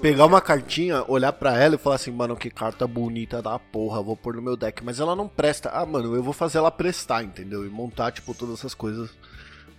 pegar 0.00 0.24
uma 0.24 0.40
cartinha, 0.40 1.04
olhar 1.06 1.32
pra 1.32 1.58
ela 1.58 1.74
e 1.74 1.78
falar 1.78 1.96
assim, 1.96 2.10
mano, 2.10 2.36
que 2.36 2.50
carta 2.50 2.86
bonita 2.86 3.42
da 3.42 3.58
porra, 3.58 4.02
vou 4.02 4.16
pôr 4.16 4.36
no 4.36 4.42
meu 4.42 4.56
deck. 4.56 4.82
Mas 4.82 5.00
ela 5.00 5.14
não 5.14 5.28
presta. 5.28 5.68
Ah, 5.70 5.84
mano, 5.84 6.14
eu 6.14 6.22
vou 6.22 6.32
fazer 6.32 6.58
ela 6.58 6.70
prestar, 6.70 7.22
entendeu? 7.22 7.66
E 7.66 7.68
montar, 7.68 8.10
tipo, 8.10 8.32
todas 8.34 8.58
essas 8.58 8.74
coisas 8.74 9.10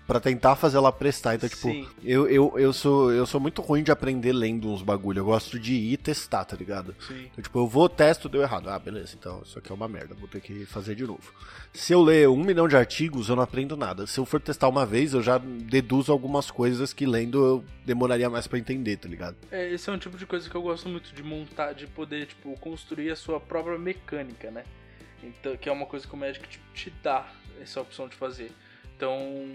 pra 0.06 0.20
tentar 0.20 0.56
fazer 0.56 0.78
ela 0.78 0.92
prestar. 0.92 1.36
Então, 1.36 1.50
tipo, 1.50 1.68
Sim. 1.68 1.88
eu, 2.04 2.28
eu, 2.28 2.54
eu, 2.58 2.74
sou, 2.74 3.12
eu 3.12 3.26
sou 3.26 3.40
muito 3.40 3.62
ruim 3.62 3.84
de 3.84 3.92
aprender 3.92 4.34
lendo 4.34 4.72
uns 4.72 4.82
bagulho. 4.82 5.20
Eu 5.20 5.26
gosto 5.26 5.60
de 5.60 5.74
ir 5.74 5.98
testar, 5.98 6.46
tá 6.46 6.56
ligado? 6.56 6.96
Sim. 7.08 7.28
Então, 7.32 7.44
tipo, 7.44 7.60
eu 7.60 7.68
vou, 7.68 7.90
testo, 7.90 8.30
deu 8.30 8.42
errado. 8.42 8.70
Ah, 8.70 8.78
beleza, 8.78 9.16
então 9.20 9.42
isso 9.44 9.58
aqui 9.58 9.72
é 9.72 9.76
uma 9.76 9.88
merda, 9.88 10.16
vou 10.16 10.28
ter 10.28 10.42
que 10.42 10.66
fazer 10.66 10.96
de 10.96 11.06
novo. 11.06 11.34
Se 11.74 11.92
eu 11.92 12.02
ler 12.02 12.30
um 12.30 12.44
milhão 12.44 12.68
de 12.68 12.78
artigos, 12.78 13.30
eu 13.30 13.36
não 13.36 13.44
aprendo 13.44 13.76
nada. 13.76 14.08
Se 14.08 14.20
eu 14.20 14.26
for 14.26 14.40
testar 14.40 14.70
uma 14.70 14.86
vez, 14.86 15.14
eu 15.14 15.22
já 15.22 15.38
deduzo 15.38 16.12
algumas 16.12 16.50
coisas 16.50 16.94
que 16.94 17.06
lendo 17.06 17.44
eu 17.44 17.64
demoraria 17.86 18.30
mais 18.30 18.48
pra 18.48 18.60
entender, 18.60 18.98
tá 18.98 19.10
ligado? 19.10 19.36
É, 19.52 19.74
esse 19.74 19.90
é 19.90 19.94
um 19.94 19.98
tipo 19.98 20.18
de 20.18 20.26
coisa 20.26 20.50
que 20.50 20.56
eu 20.56 20.62
gosto 20.62 20.88
muito 20.88 21.14
de 21.14 21.24
montar, 21.24 21.74
de 21.74 21.88
poder, 21.88 22.28
tipo, 22.28 22.58
construir 22.60 23.12
a 23.12 23.16
sua 23.16 23.40
própria 23.40 23.78
mecânica, 23.78 24.52
né? 24.52 24.64
Então, 25.24 25.58
que 25.58 25.68
é 25.68 25.72
uma 25.72 25.86
coisa 25.86 26.08
que 26.08 26.14
o 26.14 26.18
Magic 26.18 26.48
tipo, 26.48 26.64
te 26.74 26.94
dá 27.02 27.28
essa 27.62 27.82
opção 27.82 28.08
de 28.08 28.16
fazer. 28.16 28.52
Então, 28.96 29.52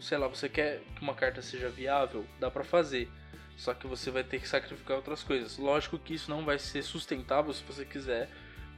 sei 0.00 0.18
lá, 0.18 0.26
você 0.26 0.48
quer 0.48 0.82
que 0.96 1.02
uma 1.02 1.14
carta 1.14 1.40
seja 1.40 1.68
viável, 1.68 2.24
dá 2.40 2.50
pra 2.50 2.64
fazer. 2.64 3.08
Só 3.56 3.74
que 3.74 3.86
você 3.86 4.10
vai 4.10 4.24
ter 4.24 4.40
que 4.40 4.48
sacrificar 4.48 4.96
outras 4.96 5.22
coisas. 5.22 5.58
Lógico 5.58 5.98
que 5.98 6.14
isso 6.14 6.30
não 6.30 6.44
vai 6.44 6.58
ser 6.58 6.82
sustentável 6.82 7.52
se 7.52 7.62
você 7.62 7.84
quiser 7.84 8.28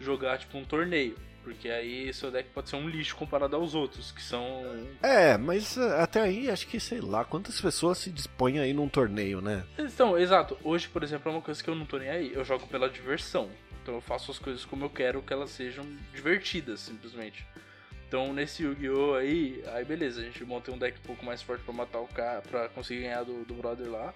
jogar 0.00 0.38
tipo 0.38 0.58
um 0.58 0.64
torneio, 0.64 1.16
porque 1.44 1.68
aí 1.68 2.12
seu 2.12 2.30
deck 2.30 2.50
pode 2.50 2.68
ser 2.68 2.76
um 2.76 2.88
lixo 2.88 3.14
comparado 3.14 3.54
aos 3.54 3.74
outros, 3.74 4.10
que 4.10 4.20
são 4.20 4.64
É, 5.00 5.38
mas 5.38 5.78
ah, 5.78 6.02
até 6.02 6.20
aí, 6.20 6.50
acho 6.50 6.66
que, 6.66 6.80
sei 6.80 7.00
lá, 7.00 7.24
quantas 7.24 7.60
pessoas 7.60 7.98
se 7.98 8.10
dispõem 8.10 8.58
aí 8.58 8.72
num 8.72 8.88
torneio, 8.88 9.40
né? 9.40 9.64
Então, 9.78 10.18
exato. 10.18 10.58
Hoje, 10.64 10.88
por 10.88 11.02
exemplo, 11.04 11.30
é 11.30 11.34
uma 11.34 11.42
coisa 11.42 11.62
que 11.62 11.70
eu 11.70 11.76
não 11.76 11.86
tô 11.86 11.98
nem 11.98 12.08
aí. 12.08 12.32
Eu 12.34 12.44
jogo 12.44 12.66
pela 12.66 12.90
diversão. 12.90 13.48
Então 13.82 13.94
eu 13.94 14.00
faço 14.00 14.30
as 14.30 14.38
coisas 14.38 14.64
como 14.64 14.84
eu 14.84 14.90
quero 14.90 15.22
que 15.22 15.32
elas 15.32 15.50
sejam 15.50 15.84
divertidas, 16.14 16.80
simplesmente. 16.80 17.44
Então 18.12 18.30
nesse 18.30 18.62
Yu-Gi-Oh! 18.62 19.14
aí, 19.14 19.64
aí 19.72 19.86
beleza, 19.86 20.20
a 20.20 20.24
gente 20.24 20.44
monta 20.44 20.70
um 20.70 20.76
deck 20.76 20.98
um 20.98 21.06
pouco 21.06 21.24
mais 21.24 21.40
forte 21.40 21.64
pra 21.64 21.72
matar 21.72 21.98
o 22.00 22.06
cara, 22.06 22.42
pra 22.42 22.68
conseguir 22.68 23.00
ganhar 23.04 23.22
do, 23.24 23.42
do 23.46 23.54
brother 23.54 23.90
lá. 23.90 24.12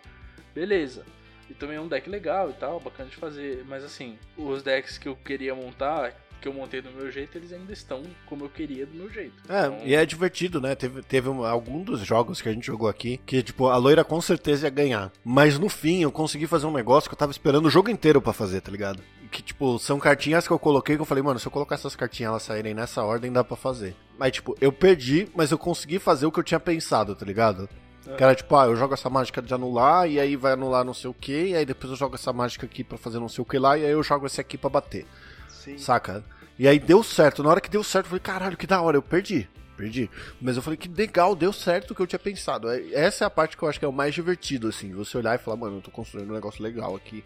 Beleza. 0.55 1.03
E 1.49 1.55
também 1.55 1.79
é 1.79 1.81
um 1.81 1.89
deck 1.89 2.07
legal 2.11 2.51
e 2.51 2.53
tal, 2.53 2.79
bacana 2.79 3.09
de 3.09 3.17
fazer. 3.17 3.65
Mas 3.67 3.83
assim, 3.83 4.19
os 4.37 4.63
decks 4.63 4.99
que 4.99 5.09
eu 5.09 5.17
queria 5.17 5.55
montar, 5.55 6.13
que 6.43 6.47
eu 6.47 6.53
montei 6.53 6.83
do 6.83 6.91
meu 6.91 7.11
jeito, 7.11 7.39
eles 7.39 7.51
ainda 7.55 7.73
estão 7.73 8.03
como 8.27 8.45
eu 8.45 8.51
queria 8.51 8.85
do 8.85 8.95
meu 8.95 9.09
jeito. 9.11 9.33
É, 9.49 9.61
Então, 9.67 9.81
e 9.87 9.95
é 9.95 10.05
divertido, 10.05 10.61
né? 10.61 10.75
Teve, 10.75 11.03
teve 11.03 11.31
um- 11.31 11.43
algum 11.43 11.83
dos 11.83 12.01
jogos 12.01 12.43
que 12.43 12.51
a 12.51 12.53
gente 12.53 12.67
jogou 12.67 12.91
aqui 12.91 13.19
que, 13.25 13.43
tipo, 13.43 13.69
a 13.69 13.79
loira 13.79 14.05
com 14.05 14.21
certeza 14.21 14.67
ia 14.67 14.71
ganhar. 14.71 15.11
Mas 15.25 15.59
no 15.59 15.71
fim 15.71 16.03
eu 16.03 16.13
consegui 16.13 16.47
fazer 16.47 16.67
um 16.67 16.73
negócio 16.73 17.09
que 17.09 17.15
eu 17.15 17.19
tava 17.19 17.33
esperando 17.33 17.65
o 17.65 17.71
jogo 17.71 17.89
inteiro 17.89 18.21
pra 18.21 18.35
fazer, 18.35 18.61
tá 18.61 18.71
ligado? 18.71 19.03
Que, 19.37 19.43
tipo, 19.43 19.79
são 19.79 19.99
cartinhas 19.99 20.47
que 20.47 20.51
eu 20.51 20.59
coloquei 20.59 20.97
que 20.97 21.03
eu 21.03 21.05
falei, 21.05 21.23
mano, 21.23 21.39
se 21.39 21.47
eu 21.47 21.53
colocar 21.53 21.75
essas 21.75 21.95
cartinhas 21.95 22.31
elas 22.31 22.43
saírem 22.43 22.73
nessa 22.73 23.03
ordem, 23.03 23.31
dá 23.31 23.45
pra 23.45 23.55
fazer. 23.55 23.95
Mas, 24.19 24.33
tipo, 24.33 24.57
eu 24.63 24.73
perdi, 24.73 25.29
mas 25.37 25.51
eu 25.51 25.59
consegui 25.59 25.99
fazer 25.99 26.25
o 26.25 26.33
que 26.33 26.41
eu 26.41 26.43
tinha 26.43 26.59
pensado, 26.59 27.15
tá 27.15 27.27
ligado? 27.27 27.69
Que 28.17 28.25
era 28.25 28.35
tipo, 28.35 28.57
ah, 28.57 28.65
eu 28.65 28.75
jogo 28.75 28.95
essa 28.95 29.11
mágica 29.11 29.43
de 29.43 29.53
anular, 29.53 30.09
e 30.09 30.19
aí 30.19 30.37
vai 30.37 30.53
anular 30.53 30.87
não 30.87 30.95
sei 30.95 31.11
o 31.11 31.13
que, 31.13 31.49
e 31.49 31.55
aí 31.55 31.67
depois 31.67 31.91
eu 31.91 31.99
jogo 31.99 32.15
essa 32.15 32.33
mágica 32.33 32.65
aqui 32.65 32.83
pra 32.83 32.97
fazer 32.97 33.19
não 33.19 33.29
sei 33.29 33.43
o 33.43 33.45
que 33.45 33.59
lá, 33.59 33.77
e 33.77 33.85
aí 33.85 33.91
eu 33.91 34.03
jogo 34.03 34.25
esse 34.25 34.41
aqui 34.41 34.57
pra 34.57 34.71
bater. 34.71 35.07
Sim. 35.51 35.77
Saca? 35.77 36.25
E 36.59 36.67
aí 36.67 36.79
deu 36.79 37.03
certo. 37.03 37.43
Na 37.43 37.51
hora 37.51 37.61
que 37.61 37.69
deu 37.69 37.85
certo, 37.85 38.07
eu 38.07 38.09
falei, 38.09 38.21
caralho, 38.21 38.57
que 38.57 38.67
da 38.67 38.81
hora, 38.81 38.97
eu 38.97 39.03
perdi. 39.03 39.47
Perdi. 39.77 40.11
Mas 40.41 40.57
eu 40.57 40.63
falei, 40.63 40.77
que 40.77 40.89
legal, 40.89 41.37
deu 41.37 41.53
certo 41.53 41.91
o 41.91 41.95
que 41.95 42.01
eu 42.01 42.07
tinha 42.07 42.19
pensado. 42.19 42.71
É- 42.71 42.93
Essa 42.93 43.25
é 43.25 43.27
a 43.27 43.31
parte 43.31 43.57
que 43.57 43.63
eu 43.63 43.69
acho 43.69 43.79
que 43.79 43.85
é 43.85 43.89
o 43.89 43.93
mais 43.93 44.15
divertido, 44.15 44.69
assim. 44.69 44.93
Você 44.95 45.19
olhar 45.19 45.35
e 45.35 45.39
falar, 45.43 45.57
mano, 45.57 45.79
eu 45.79 45.83
tô 45.83 45.91
construindo 45.91 46.31
um 46.31 46.35
negócio 46.35 46.63
legal 46.63 46.97
aqui. 46.97 47.23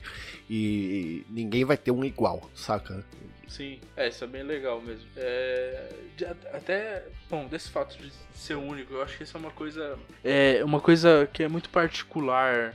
E 0.49 1.25
ninguém 1.31 1.65
vai 1.65 1.77
ter 1.77 1.91
um 1.91 2.05
igual, 2.05 2.51
saca? 2.55 3.05
Sim, 3.49 3.81
é, 3.97 4.09
isso 4.09 4.23
é 4.23 4.27
bem 4.27 4.43
legal 4.45 4.81
mesmo. 4.81 5.07
É, 5.17 5.89
até, 6.53 7.05
bom, 7.29 7.47
desse 7.47 7.69
fato 7.69 7.97
de 7.99 8.13
ser 8.33 8.55
único, 8.55 8.95
eu 8.95 9.03
acho 9.03 9.17
que 9.17 9.25
isso 9.25 9.37
é 9.37 9.41
uma 9.41 9.51
coisa. 9.51 9.99
É 10.25 10.63
uma 10.65 10.81
coisa 10.81 11.29
que 11.33 11.43
é 11.43 11.49
muito 11.49 11.69
particular 11.69 12.75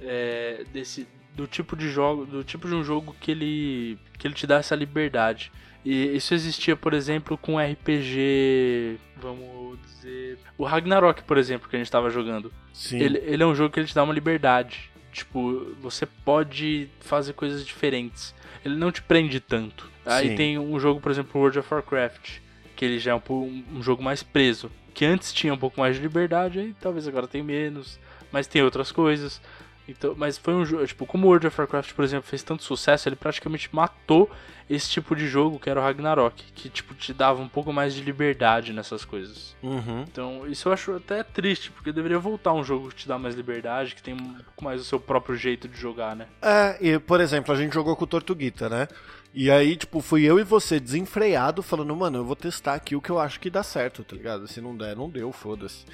é, 0.00 0.64
desse 0.72 1.08
do 1.34 1.46
tipo 1.46 1.74
de 1.74 1.88
jogo, 1.90 2.26
do 2.26 2.44
tipo 2.44 2.68
de 2.68 2.74
um 2.74 2.84
jogo 2.84 3.16
que 3.18 3.30
ele 3.30 3.98
que 4.18 4.26
ele 4.26 4.34
te 4.34 4.46
dá 4.46 4.56
essa 4.58 4.74
liberdade. 4.76 5.50
E 5.84 6.16
isso 6.16 6.32
existia, 6.32 6.76
por 6.76 6.94
exemplo, 6.94 7.36
com 7.36 7.58
RPG, 7.58 8.98
vamos 9.16 9.80
dizer, 9.80 10.38
o 10.56 10.64
Ragnarok, 10.64 11.22
por 11.24 11.36
exemplo, 11.36 11.68
que 11.68 11.74
a 11.74 11.78
gente 11.78 11.90
tava 11.90 12.08
jogando. 12.08 12.52
Sim. 12.72 12.98
Ele, 12.98 13.18
ele 13.18 13.42
é 13.42 13.46
um 13.46 13.54
jogo 13.54 13.72
que 13.72 13.80
ele 13.80 13.88
te 13.88 13.94
dá 13.94 14.02
uma 14.02 14.14
liberdade. 14.14 14.90
Tipo, 15.12 15.74
você 15.80 16.06
pode 16.06 16.88
fazer 17.00 17.32
coisas 17.32 17.66
diferentes. 17.66 18.34
Ele 18.64 18.76
não 18.76 18.92
te 18.92 19.02
prende 19.02 19.40
tanto. 19.40 19.90
Aí 20.06 20.30
Sim. 20.30 20.36
tem 20.36 20.58
um 20.58 20.78
jogo, 20.78 21.00
por 21.00 21.10
exemplo, 21.10 21.40
World 21.40 21.58
of 21.58 21.74
Warcraft, 21.74 22.38
que 22.74 22.84
ele 22.84 22.98
já 22.98 23.12
é 23.12 23.14
um, 23.14 23.64
um 23.74 23.82
jogo 23.82 24.02
mais 24.02 24.22
preso. 24.22 24.70
Que 24.94 25.04
antes 25.04 25.32
tinha 25.32 25.52
um 25.52 25.58
pouco 25.58 25.80
mais 25.80 25.96
de 25.96 26.02
liberdade, 26.02 26.60
aí 26.60 26.74
talvez 26.80 27.06
agora 27.08 27.26
tem 27.26 27.42
menos. 27.42 27.98
Mas 28.30 28.46
tem 28.46 28.62
outras 28.62 28.90
coisas. 28.90 29.40
Então, 29.86 30.14
mas 30.16 30.38
foi 30.38 30.54
um 30.54 30.64
jogo, 30.64 30.86
tipo, 30.86 31.04
como 31.04 31.26
o 31.26 31.30
World 31.30 31.46
of 31.46 31.60
Warcraft, 31.60 31.92
por 31.92 32.04
exemplo, 32.04 32.28
fez 32.28 32.42
tanto 32.42 32.62
sucesso, 32.62 33.08
ele 33.08 33.16
praticamente 33.16 33.68
matou 33.72 34.30
esse 34.74 34.88
tipo 34.88 35.14
de 35.14 35.26
jogo 35.28 35.58
que 35.58 35.68
era 35.68 35.78
o 35.78 35.82
Ragnarok, 35.82 36.42
que 36.54 36.68
tipo 36.68 36.94
te 36.94 37.12
dava 37.12 37.42
um 37.42 37.48
pouco 37.48 37.72
mais 37.72 37.94
de 37.94 38.02
liberdade 38.02 38.72
nessas 38.72 39.04
coisas. 39.04 39.54
Uhum. 39.62 40.02
Então, 40.02 40.46
isso 40.48 40.68
eu 40.68 40.72
acho 40.72 40.94
até 40.96 41.22
triste, 41.22 41.70
porque 41.70 41.92
deveria 41.92 42.18
voltar 42.18 42.52
um 42.54 42.64
jogo 42.64 42.88
que 42.88 42.96
te 42.96 43.08
dá 43.08 43.18
mais 43.18 43.34
liberdade, 43.34 43.94
que 43.94 44.02
tem 44.02 44.14
um 44.14 44.34
pouco 44.34 44.64
mais 44.64 44.80
o 44.80 44.84
seu 44.84 44.98
próprio 44.98 45.36
jeito 45.36 45.68
de 45.68 45.78
jogar, 45.78 46.16
né? 46.16 46.26
É, 46.40 46.78
e 46.80 46.98
por 46.98 47.20
exemplo, 47.20 47.52
a 47.52 47.56
gente 47.56 47.74
jogou 47.74 47.94
com 47.94 48.04
o 48.04 48.06
Tortuguita, 48.06 48.68
né? 48.68 48.88
E 49.34 49.50
aí, 49.50 49.76
tipo, 49.76 50.00
fui 50.02 50.24
eu 50.24 50.38
e 50.38 50.44
você 50.44 50.78
desenfreado 50.78 51.62
falando, 51.62 51.96
mano, 51.96 52.18
eu 52.18 52.24
vou 52.24 52.36
testar 52.36 52.74
aqui 52.74 52.94
o 52.94 53.00
que 53.00 53.08
eu 53.08 53.18
acho 53.18 53.40
que 53.40 53.48
dá 53.48 53.62
certo, 53.62 54.04
tá 54.04 54.14
ligado? 54.14 54.46
Se 54.46 54.60
não 54.60 54.76
der, 54.76 54.94
não 54.94 55.08
deu, 55.08 55.32
foda-se. 55.32 55.86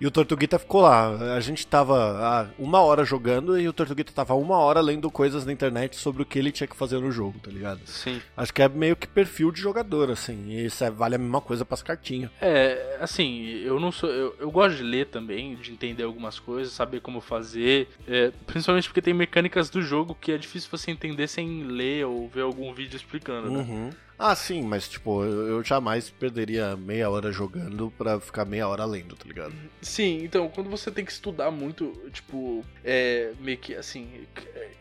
E 0.00 0.06
o 0.06 0.12
Tortuguita 0.12 0.60
ficou 0.60 0.82
lá. 0.82 1.34
A 1.34 1.40
gente 1.40 1.66
tava 1.66 1.96
há 2.20 2.46
uma 2.56 2.80
hora 2.80 3.04
jogando 3.04 3.58
e 3.58 3.68
o 3.68 3.72
Tortuguita 3.72 4.12
tava 4.12 4.34
uma 4.34 4.58
hora 4.58 4.80
lendo 4.80 5.10
coisas 5.10 5.44
na 5.44 5.52
internet 5.52 5.96
sobre 5.96 6.22
o 6.22 6.26
que 6.26 6.38
ele 6.38 6.52
tinha 6.52 6.68
que 6.68 6.76
fazer 6.76 7.00
no 7.00 7.10
jogo, 7.10 7.40
tá 7.40 7.50
ligado? 7.50 7.80
Sim. 7.84 8.22
Acho 8.36 8.52
que 8.52 8.62
é 8.62 8.68
meio 8.68 8.96
que 8.96 9.06
perfil 9.06 9.50
de 9.52 9.60
jogador, 9.60 10.10
assim. 10.10 10.48
E 10.48 10.66
isso 10.66 10.82
é- 10.84 10.90
vale 10.90 11.14
a 11.14 11.18
mesma 11.18 11.40
coisa 11.40 11.64
pras 11.64 11.82
cartinhas. 11.82 12.30
É, 12.40 12.96
assim, 13.00 13.44
eu 13.64 13.78
não 13.78 13.92
sou. 13.92 14.10
Eu, 14.10 14.34
eu 14.40 14.50
gosto 14.50 14.76
de 14.76 14.82
ler 14.82 15.06
também, 15.06 15.54
de 15.56 15.72
entender 15.72 16.02
algumas 16.02 16.38
coisas, 16.38 16.72
saber 16.72 17.00
como 17.00 17.20
fazer. 17.20 17.88
é, 18.08 18.32
principalmente 18.46 18.88
porque 18.88 19.02
tem 19.02 19.14
mecânicas 19.14 19.70
do 19.70 19.80
jogo 19.82 20.16
que 20.20 20.32
é 20.32 20.38
difícil 20.38 20.68
você 20.70 20.90
entender 20.90 21.28
sem 21.28 21.62
ler 21.64 22.06
ou 22.06 22.28
ver 22.28 22.42
algum 22.42 22.72
vídeo 22.74 22.96
explicando, 22.96 23.50
né? 23.50 23.58
Uhum. 23.60 23.90
Ah, 24.26 24.34
sim, 24.34 24.62
mas 24.62 24.88
tipo, 24.88 25.22
eu, 25.22 25.62
jamais 25.62 26.08
perderia 26.08 26.74
meia 26.78 27.10
hora 27.10 27.30
jogando 27.30 27.90
pra 27.90 28.18
ficar 28.18 28.46
meia 28.46 28.66
hora 28.66 28.82
lendo, 28.86 29.14
tá 29.14 29.26
ligado? 29.26 29.52
Sim, 29.82 30.24
então, 30.24 30.48
quando 30.48 30.70
você 30.70 30.90
tem 30.90 31.04
que 31.04 31.12
estudar 31.12 31.50
muito, 31.50 31.92
tipo, 32.10 32.64
é 32.82 33.34
meio 33.38 33.58
que 33.58 33.74
assim. 33.74 34.26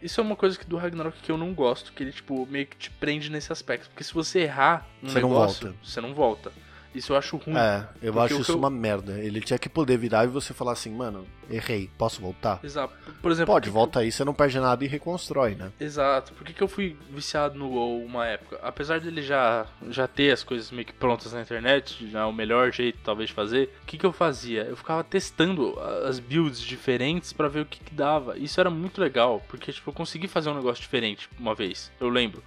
Isso 0.01 0.21
é 0.21 0.23
uma 0.23 0.37
coisa 0.37 0.57
que 0.57 0.65
do 0.65 0.77
Ragnarok 0.77 1.17
que 1.21 1.29
eu 1.29 1.37
não 1.37 1.53
gosto, 1.53 1.91
que 1.91 2.03
ele, 2.03 2.13
tipo, 2.13 2.45
meio 2.45 2.65
que 2.65 2.77
te 2.77 2.89
prende 2.89 3.29
nesse 3.29 3.51
aspecto. 3.51 3.89
Porque 3.89 4.05
se 4.05 4.13
você 4.13 4.39
errar 4.43 4.87
no 5.01 5.09
Você 5.09 5.19
não 5.19 5.27
negócio, 5.27 5.67
volta. 5.67 5.79
você 5.83 5.99
não 5.99 6.13
volta. 6.13 6.51
Isso 6.93 7.13
eu 7.13 7.17
acho 7.17 7.37
ruim. 7.37 7.57
É, 7.57 7.87
eu 8.01 8.19
acho 8.21 8.39
isso 8.41 8.51
eu- 8.51 8.57
uma 8.57 8.69
merda. 8.69 9.19
Ele 9.19 9.41
tinha 9.41 9.57
que 9.57 9.67
poder 9.67 9.97
virar 9.97 10.25
e 10.25 10.27
você 10.27 10.53
falar 10.53 10.73
assim, 10.73 10.91
mano, 10.93 11.25
errei, 11.49 11.89
posso 11.97 12.21
voltar? 12.21 12.59
Exato. 12.63 12.93
Por 13.21 13.31
exemplo, 13.31 13.53
Pode, 13.53 13.69
volta 13.69 13.99
aí, 13.99 14.11
você 14.11 14.23
não 14.23 14.33
perde 14.33 14.59
nada 14.59 14.83
e 14.83 14.87
reconstrói, 14.87 15.55
né? 15.55 15.71
Exato. 15.79 16.33
Por 16.33 16.45
que, 16.45 16.53
que 16.53 16.61
eu 16.61 16.67
fui 16.67 16.95
viciado 17.09 17.57
no 17.57 17.69
WoW 17.69 18.03
uma 18.05 18.25
época? 18.27 18.59
Apesar 18.61 18.99
dele 18.99 19.21
já, 19.21 19.65
já 19.89 20.07
ter 20.07 20.31
as 20.31 20.43
coisas 20.43 20.69
meio 20.71 20.85
que 20.85 20.93
prontas 20.93 21.33
na 21.33 21.41
internet, 21.41 22.07
já 22.11 22.21
é 22.21 22.25
o 22.25 22.33
melhor 22.33 22.71
jeito 22.71 22.99
talvez 23.03 23.29
de 23.29 23.35
fazer, 23.35 23.73
o 23.81 23.85
que, 23.85 23.97
que 23.97 24.05
eu 24.05 24.13
fazia? 24.13 24.63
Eu 24.63 24.75
ficava 24.77 25.03
testando 25.03 25.79
as 26.07 26.19
builds 26.19 26.59
diferentes 26.61 27.33
pra 27.33 27.47
ver 27.47 27.61
o 27.61 27.65
que, 27.65 27.79
que 27.83 27.93
dava. 27.93 28.37
Isso 28.37 28.59
era 28.59 28.69
muito 28.69 29.01
legal, 29.01 29.41
porque 29.49 29.71
tipo, 29.71 29.89
eu 29.89 29.93
consegui 29.93 30.27
fazer 30.27 30.49
um 30.49 30.55
negócio 30.55 30.81
diferente 30.81 31.27
uma 31.39 31.55
vez, 31.55 31.91
eu 31.99 32.09
lembro. 32.09 32.43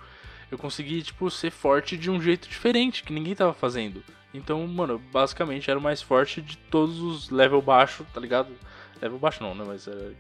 Eu 0.49 0.57
consegui, 0.57 1.03
tipo, 1.03 1.28
ser 1.28 1.51
forte 1.51 1.97
de 1.97 2.09
um 2.09 2.20
jeito 2.22 2.49
diferente, 2.49 3.03
que 3.03 3.12
ninguém 3.12 3.34
tava 3.34 3.53
fazendo. 3.53 4.01
Então, 4.37 4.66
mano, 4.66 5.01
basicamente 5.12 5.70
era 5.70 5.78
o 5.78 5.82
mais 5.82 6.03
forte 6.03 6.41
de 6.41 6.57
todos 6.57 7.01
os 7.01 7.30
level 7.30 7.62
baixo, 7.62 8.07
tá 8.12 8.20
ligado? 8.20 8.53
Level 9.01 9.18
baixo 9.18 9.43
não, 9.43 9.55
né? 9.55 9.64
Mas 9.66 9.87
era 9.87 10.12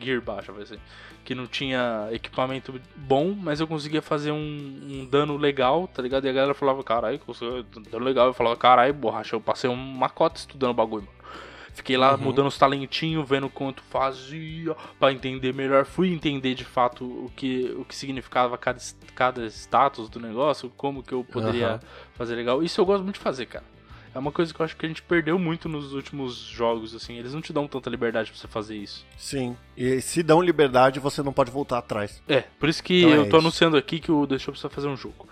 gear 0.00 0.20
baixo, 0.20 0.52
vai 0.52 0.66
ser 0.66 0.78
que 1.24 1.34
não 1.34 1.46
tinha 1.46 2.08
equipamento 2.10 2.74
bom, 2.96 3.34
mas 3.34 3.60
eu 3.60 3.66
conseguia 3.66 4.02
fazer 4.02 4.32
um, 4.32 4.36
um 4.36 5.06
dano 5.08 5.36
legal, 5.36 5.86
tá 5.86 6.02
ligado? 6.02 6.26
E 6.26 6.28
a 6.28 6.32
galera 6.32 6.54
falava, 6.54 6.82
caralho, 6.82 7.20
dano 7.90 8.04
legal. 8.04 8.26
Eu 8.26 8.34
falava, 8.34 8.56
caralho, 8.56 8.92
borracha, 8.92 9.36
eu 9.36 9.40
passei 9.40 9.70
uma 9.70 10.08
cota 10.08 10.40
estudando 10.40 10.70
o 10.70 10.74
bagulho, 10.74 11.06
mano. 11.06 11.22
Fiquei 11.74 11.96
lá 11.96 12.18
mudando 12.18 12.48
os 12.48 12.58
talentinhos, 12.58 13.26
vendo 13.26 13.48
quanto 13.48 13.82
fazia, 13.84 14.76
pra 14.98 15.10
entender 15.10 15.54
melhor. 15.54 15.86
Fui 15.86 16.12
entender 16.12 16.54
de 16.54 16.66
fato 16.66 17.02
o 17.02 17.32
que, 17.34 17.74
o 17.78 17.84
que 17.84 17.94
significava 17.94 18.58
cada, 18.58 18.78
cada 19.14 19.46
status 19.46 20.10
do 20.10 20.20
negócio, 20.20 20.70
como 20.76 21.02
que 21.02 21.14
eu 21.14 21.24
poderia 21.24 21.68
Aham. 21.68 21.80
Fazer 22.22 22.36
legal. 22.36 22.62
Isso 22.62 22.80
eu 22.80 22.86
gosto 22.86 23.02
muito 23.02 23.16
de 23.16 23.20
fazer, 23.20 23.46
cara. 23.46 23.64
É 24.14 24.18
uma 24.18 24.30
coisa 24.30 24.52
que 24.52 24.60
eu 24.60 24.64
acho 24.64 24.76
que 24.76 24.84
a 24.84 24.88
gente 24.88 25.02
perdeu 25.02 25.38
muito 25.38 25.68
nos 25.70 25.94
últimos 25.94 26.36
jogos, 26.36 26.94
assim. 26.94 27.16
Eles 27.18 27.32
não 27.32 27.40
te 27.40 27.50
dão 27.52 27.66
tanta 27.66 27.88
liberdade 27.88 28.30
pra 28.30 28.38
você 28.38 28.46
fazer 28.46 28.76
isso. 28.76 29.06
Sim. 29.16 29.56
E 29.76 30.00
se 30.02 30.22
dão 30.22 30.42
liberdade, 30.42 31.00
você 31.00 31.22
não 31.22 31.32
pode 31.32 31.50
voltar 31.50 31.78
atrás. 31.78 32.22
É, 32.28 32.42
por 32.60 32.68
isso 32.68 32.82
que 32.82 33.00
Então 33.00 33.12
é 33.14 33.16
eu 33.16 33.22
tô 33.22 33.28
isso. 33.28 33.36
anunciando 33.38 33.76
aqui 33.76 33.98
que 33.98 34.12
o 34.12 34.26
The 34.26 34.38
Shop 34.38 34.52
precisa 34.52 34.68
fazer 34.68 34.88
um 34.88 34.96
jogo. 34.96 35.26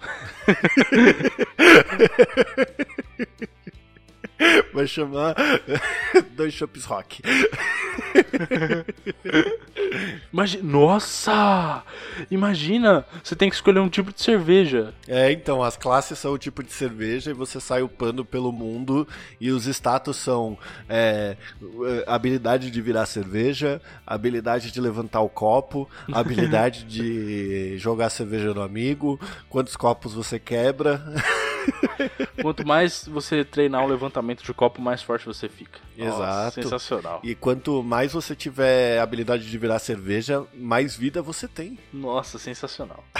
Vai 4.72 4.86
chamar 4.86 5.34
Dois 6.36 6.54
Shops 6.54 6.84
Rock. 6.84 7.22
Imagina, 10.32 10.62
nossa! 10.64 11.82
Imagina, 12.30 13.06
você 13.22 13.34
tem 13.34 13.48
que 13.48 13.54
escolher 13.54 13.80
um 13.80 13.88
tipo 13.88 14.12
de 14.12 14.20
cerveja. 14.20 14.92
É, 15.08 15.32
então, 15.32 15.62
as 15.62 15.76
classes 15.76 16.18
são 16.18 16.32
o 16.32 16.38
tipo 16.38 16.62
de 16.62 16.72
cerveja 16.72 17.30
e 17.30 17.34
você 17.34 17.60
sai 17.60 17.82
upando 17.82 18.24
pelo 18.24 18.52
mundo 18.52 19.06
e 19.40 19.50
os 19.50 19.66
status 19.66 20.16
são 20.16 20.58
é, 20.88 21.36
eh, 21.62 22.04
habilidade 22.06 22.70
de 22.70 22.80
virar 22.82 23.06
cerveja, 23.06 23.80
habilidade 24.06 24.70
de 24.70 24.80
levantar 24.80 25.20
o 25.20 25.28
copo, 25.28 25.88
habilidade 26.12 26.84
de 26.84 27.78
jogar 27.78 28.10
cerveja 28.10 28.52
no 28.52 28.62
amigo, 28.62 29.18
quantos 29.48 29.76
copos 29.76 30.12
você 30.12 30.38
quebra. 30.38 31.02
Quanto 32.40 32.66
mais 32.66 33.06
você 33.08 33.44
treinar 33.44 33.84
o 33.84 33.88
levantamento 33.88 34.25
de 34.34 34.52
copo, 34.52 34.80
mais 34.80 35.02
forte 35.02 35.26
você 35.26 35.48
fica. 35.48 35.78
Nossa, 35.96 36.16
Exato. 36.16 36.62
sensacional. 36.62 37.20
E 37.22 37.34
quanto 37.34 37.82
mais 37.82 38.12
você 38.12 38.34
tiver 38.34 38.98
habilidade 38.98 39.48
de 39.48 39.58
virar 39.58 39.78
cerveja, 39.78 40.44
mais 40.54 40.96
vida 40.96 41.22
você 41.22 41.46
tem. 41.46 41.78
Nossa, 41.92 42.38
sensacional. 42.38 43.04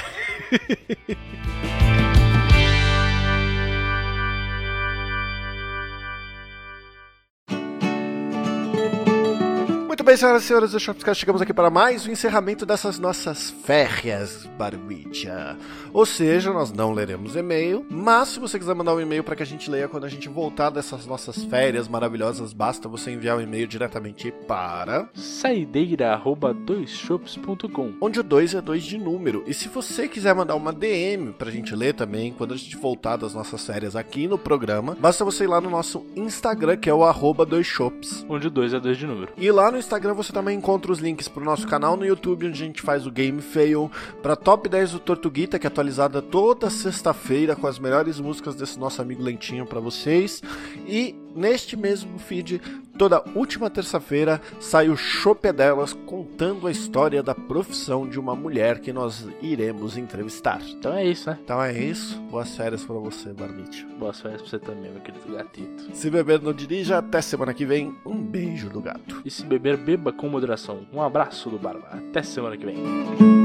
bem, 10.07 10.17
senhoras 10.17 10.45
e 10.45 10.47
senhores 10.47 10.71
do 10.71 10.79
Shopscast, 10.79 11.19
chegamos 11.19 11.43
aqui 11.43 11.53
para 11.53 11.69
mais 11.69 12.07
o 12.07 12.11
encerramento 12.13 12.65
dessas 12.65 12.97
nossas 12.97 13.51
férias, 13.65 14.49
Barbicha. 14.57 15.57
Ou 15.93 16.07
seja, 16.07 16.53
nós 16.53 16.71
não 16.71 16.93
leremos 16.93 17.35
e-mail, 17.35 17.85
mas 17.91 18.29
se 18.29 18.39
você 18.39 18.57
quiser 18.57 18.73
mandar 18.77 18.95
um 18.95 19.01
e-mail 19.01 19.25
para 19.25 19.35
que 19.35 19.43
a 19.43 19.47
gente 19.47 19.69
leia 19.69 19.89
quando 19.89 20.05
a 20.05 20.09
gente 20.09 20.29
voltar 20.29 20.71
dessas 20.71 21.07
nossas 21.07 21.43
férias 21.43 21.89
maravilhosas, 21.89 22.53
basta 22.53 22.89
você 22.89 23.11
enviar 23.11 23.37
um 23.37 23.41
e-mail 23.41 23.67
diretamente 23.67 24.33
para 24.47 25.09
Saideira 25.13 26.13
arroba 26.13 26.55
doisshops.com 26.55 27.95
onde 28.01 28.21
o 28.21 28.23
2 28.23 28.55
é 28.55 28.61
2 28.61 28.85
de 28.85 28.99
número. 28.99 29.43
E 29.45 29.53
se 29.53 29.67
você 29.67 30.07
quiser 30.07 30.37
mandar 30.37 30.55
uma 30.55 30.73
DM 30.73 31.33
pra 31.33 31.51
gente 31.51 31.75
ler 31.75 31.95
também, 31.95 32.33
quando 32.33 32.55
a 32.55 32.57
gente 32.57 32.77
voltar 32.77 33.17
das 33.17 33.35
nossas 33.35 33.67
férias 33.67 33.97
aqui 33.97 34.29
no 34.29 34.39
programa, 34.39 34.97
basta 35.01 35.25
você 35.25 35.43
ir 35.43 35.49
lá 35.49 35.61
no 35.61 35.69
nosso 35.69 36.07
Instagram, 36.15 36.77
que 36.77 36.89
é 36.89 36.95
o 36.95 37.03
arroba 37.03 37.45
2shops. 37.45 38.25
onde 38.29 38.47
o 38.47 38.51
2 38.53 38.75
é 38.75 38.79
2 38.79 38.97
de 38.97 39.07
número. 39.09 39.33
E 39.37 39.51
lá 39.51 39.69
no 39.69 39.79
Instagram 39.79 39.96
você 40.15 40.33
também 40.33 40.59
encontra 40.59 40.93
os 40.93 40.99
links 40.99 41.29
pro 41.29 41.45
nosso 41.45 41.67
canal 41.67 41.97
no 41.97 42.05
YouTube, 42.05 42.47
onde 42.47 42.63
a 42.63 42.67
gente 42.67 42.83
faz 42.83 43.07
o 43.07 43.11
Game 43.11 43.41
Fail, 43.41 43.91
pra 44.23 44.37
Top 44.37 44.69
10 44.69 44.93
do 44.93 44.99
Tortuguita, 44.99 45.59
que 45.59 45.67
é 45.67 45.69
atualizada 45.69 46.23
toda 46.23 46.71
sexta-feira 46.71 47.57
com 47.57 47.67
as 47.67 47.79
melhores 47.79 48.21
músicas 48.21 48.55
desse 48.55 48.79
nosso 48.79 49.01
amigo 49.01 49.23
Lentinho 49.23 49.67
pra 49.67 49.81
vocês. 49.81 50.43
E 50.87 51.15
neste 51.37 51.77
mesmo 51.77 52.19
feed, 52.19 52.61
toda 52.99 53.23
última 53.35 53.69
terça-feira, 53.71 54.41
sai 54.59 54.89
o 54.89 54.97
Chope 54.97 55.53
Delas 55.53 55.93
contando 55.93 56.67
a 56.67 56.71
história 56.71 57.23
da 57.23 57.35
profissão 57.35 58.09
de 58.09 58.19
uma 58.19 58.35
mulher 58.35 58.81
que 58.81 58.93
nós 58.93 59.27
iremos 59.43 59.97
entrevistar. 59.97 60.61
Então 60.63 60.95
é 60.95 61.05
isso, 61.05 61.29
né? 61.31 61.39
Então 61.45 61.63
é 61.63 61.79
isso. 61.79 62.19
Boas 62.23 62.57
férias 62.57 62.85
pra 62.85 62.97
você, 62.97 63.33
Barbicho. 63.33 63.87
Boas 63.99 64.21
férias 64.21 64.41
pra 64.43 64.51
você 64.51 64.59
também, 64.59 64.91
meu 64.91 65.01
querido 65.01 65.33
gatito. 65.33 65.95
Se 65.95 66.11
beber, 66.11 66.41
não 66.41 66.53
dirija. 66.53 66.99
Até 66.99 67.21
semana 67.21 67.53
que 67.53 67.67
vem. 67.67 67.95
Um 68.05 68.17
beijo 68.17 68.69
do 68.69 68.81
gato. 68.81 69.23
E 69.25 69.31
se 69.31 69.45
beber, 69.45 69.77
beba 69.77 70.13
com 70.13 70.29
moderação. 70.29 70.87
Um 70.93 71.03
abraço 71.03 71.51
do 71.51 71.59
Barba. 71.59 71.89
Até 71.91 72.23
semana 72.23 72.57
que 72.57 72.65
vem. 72.65 73.36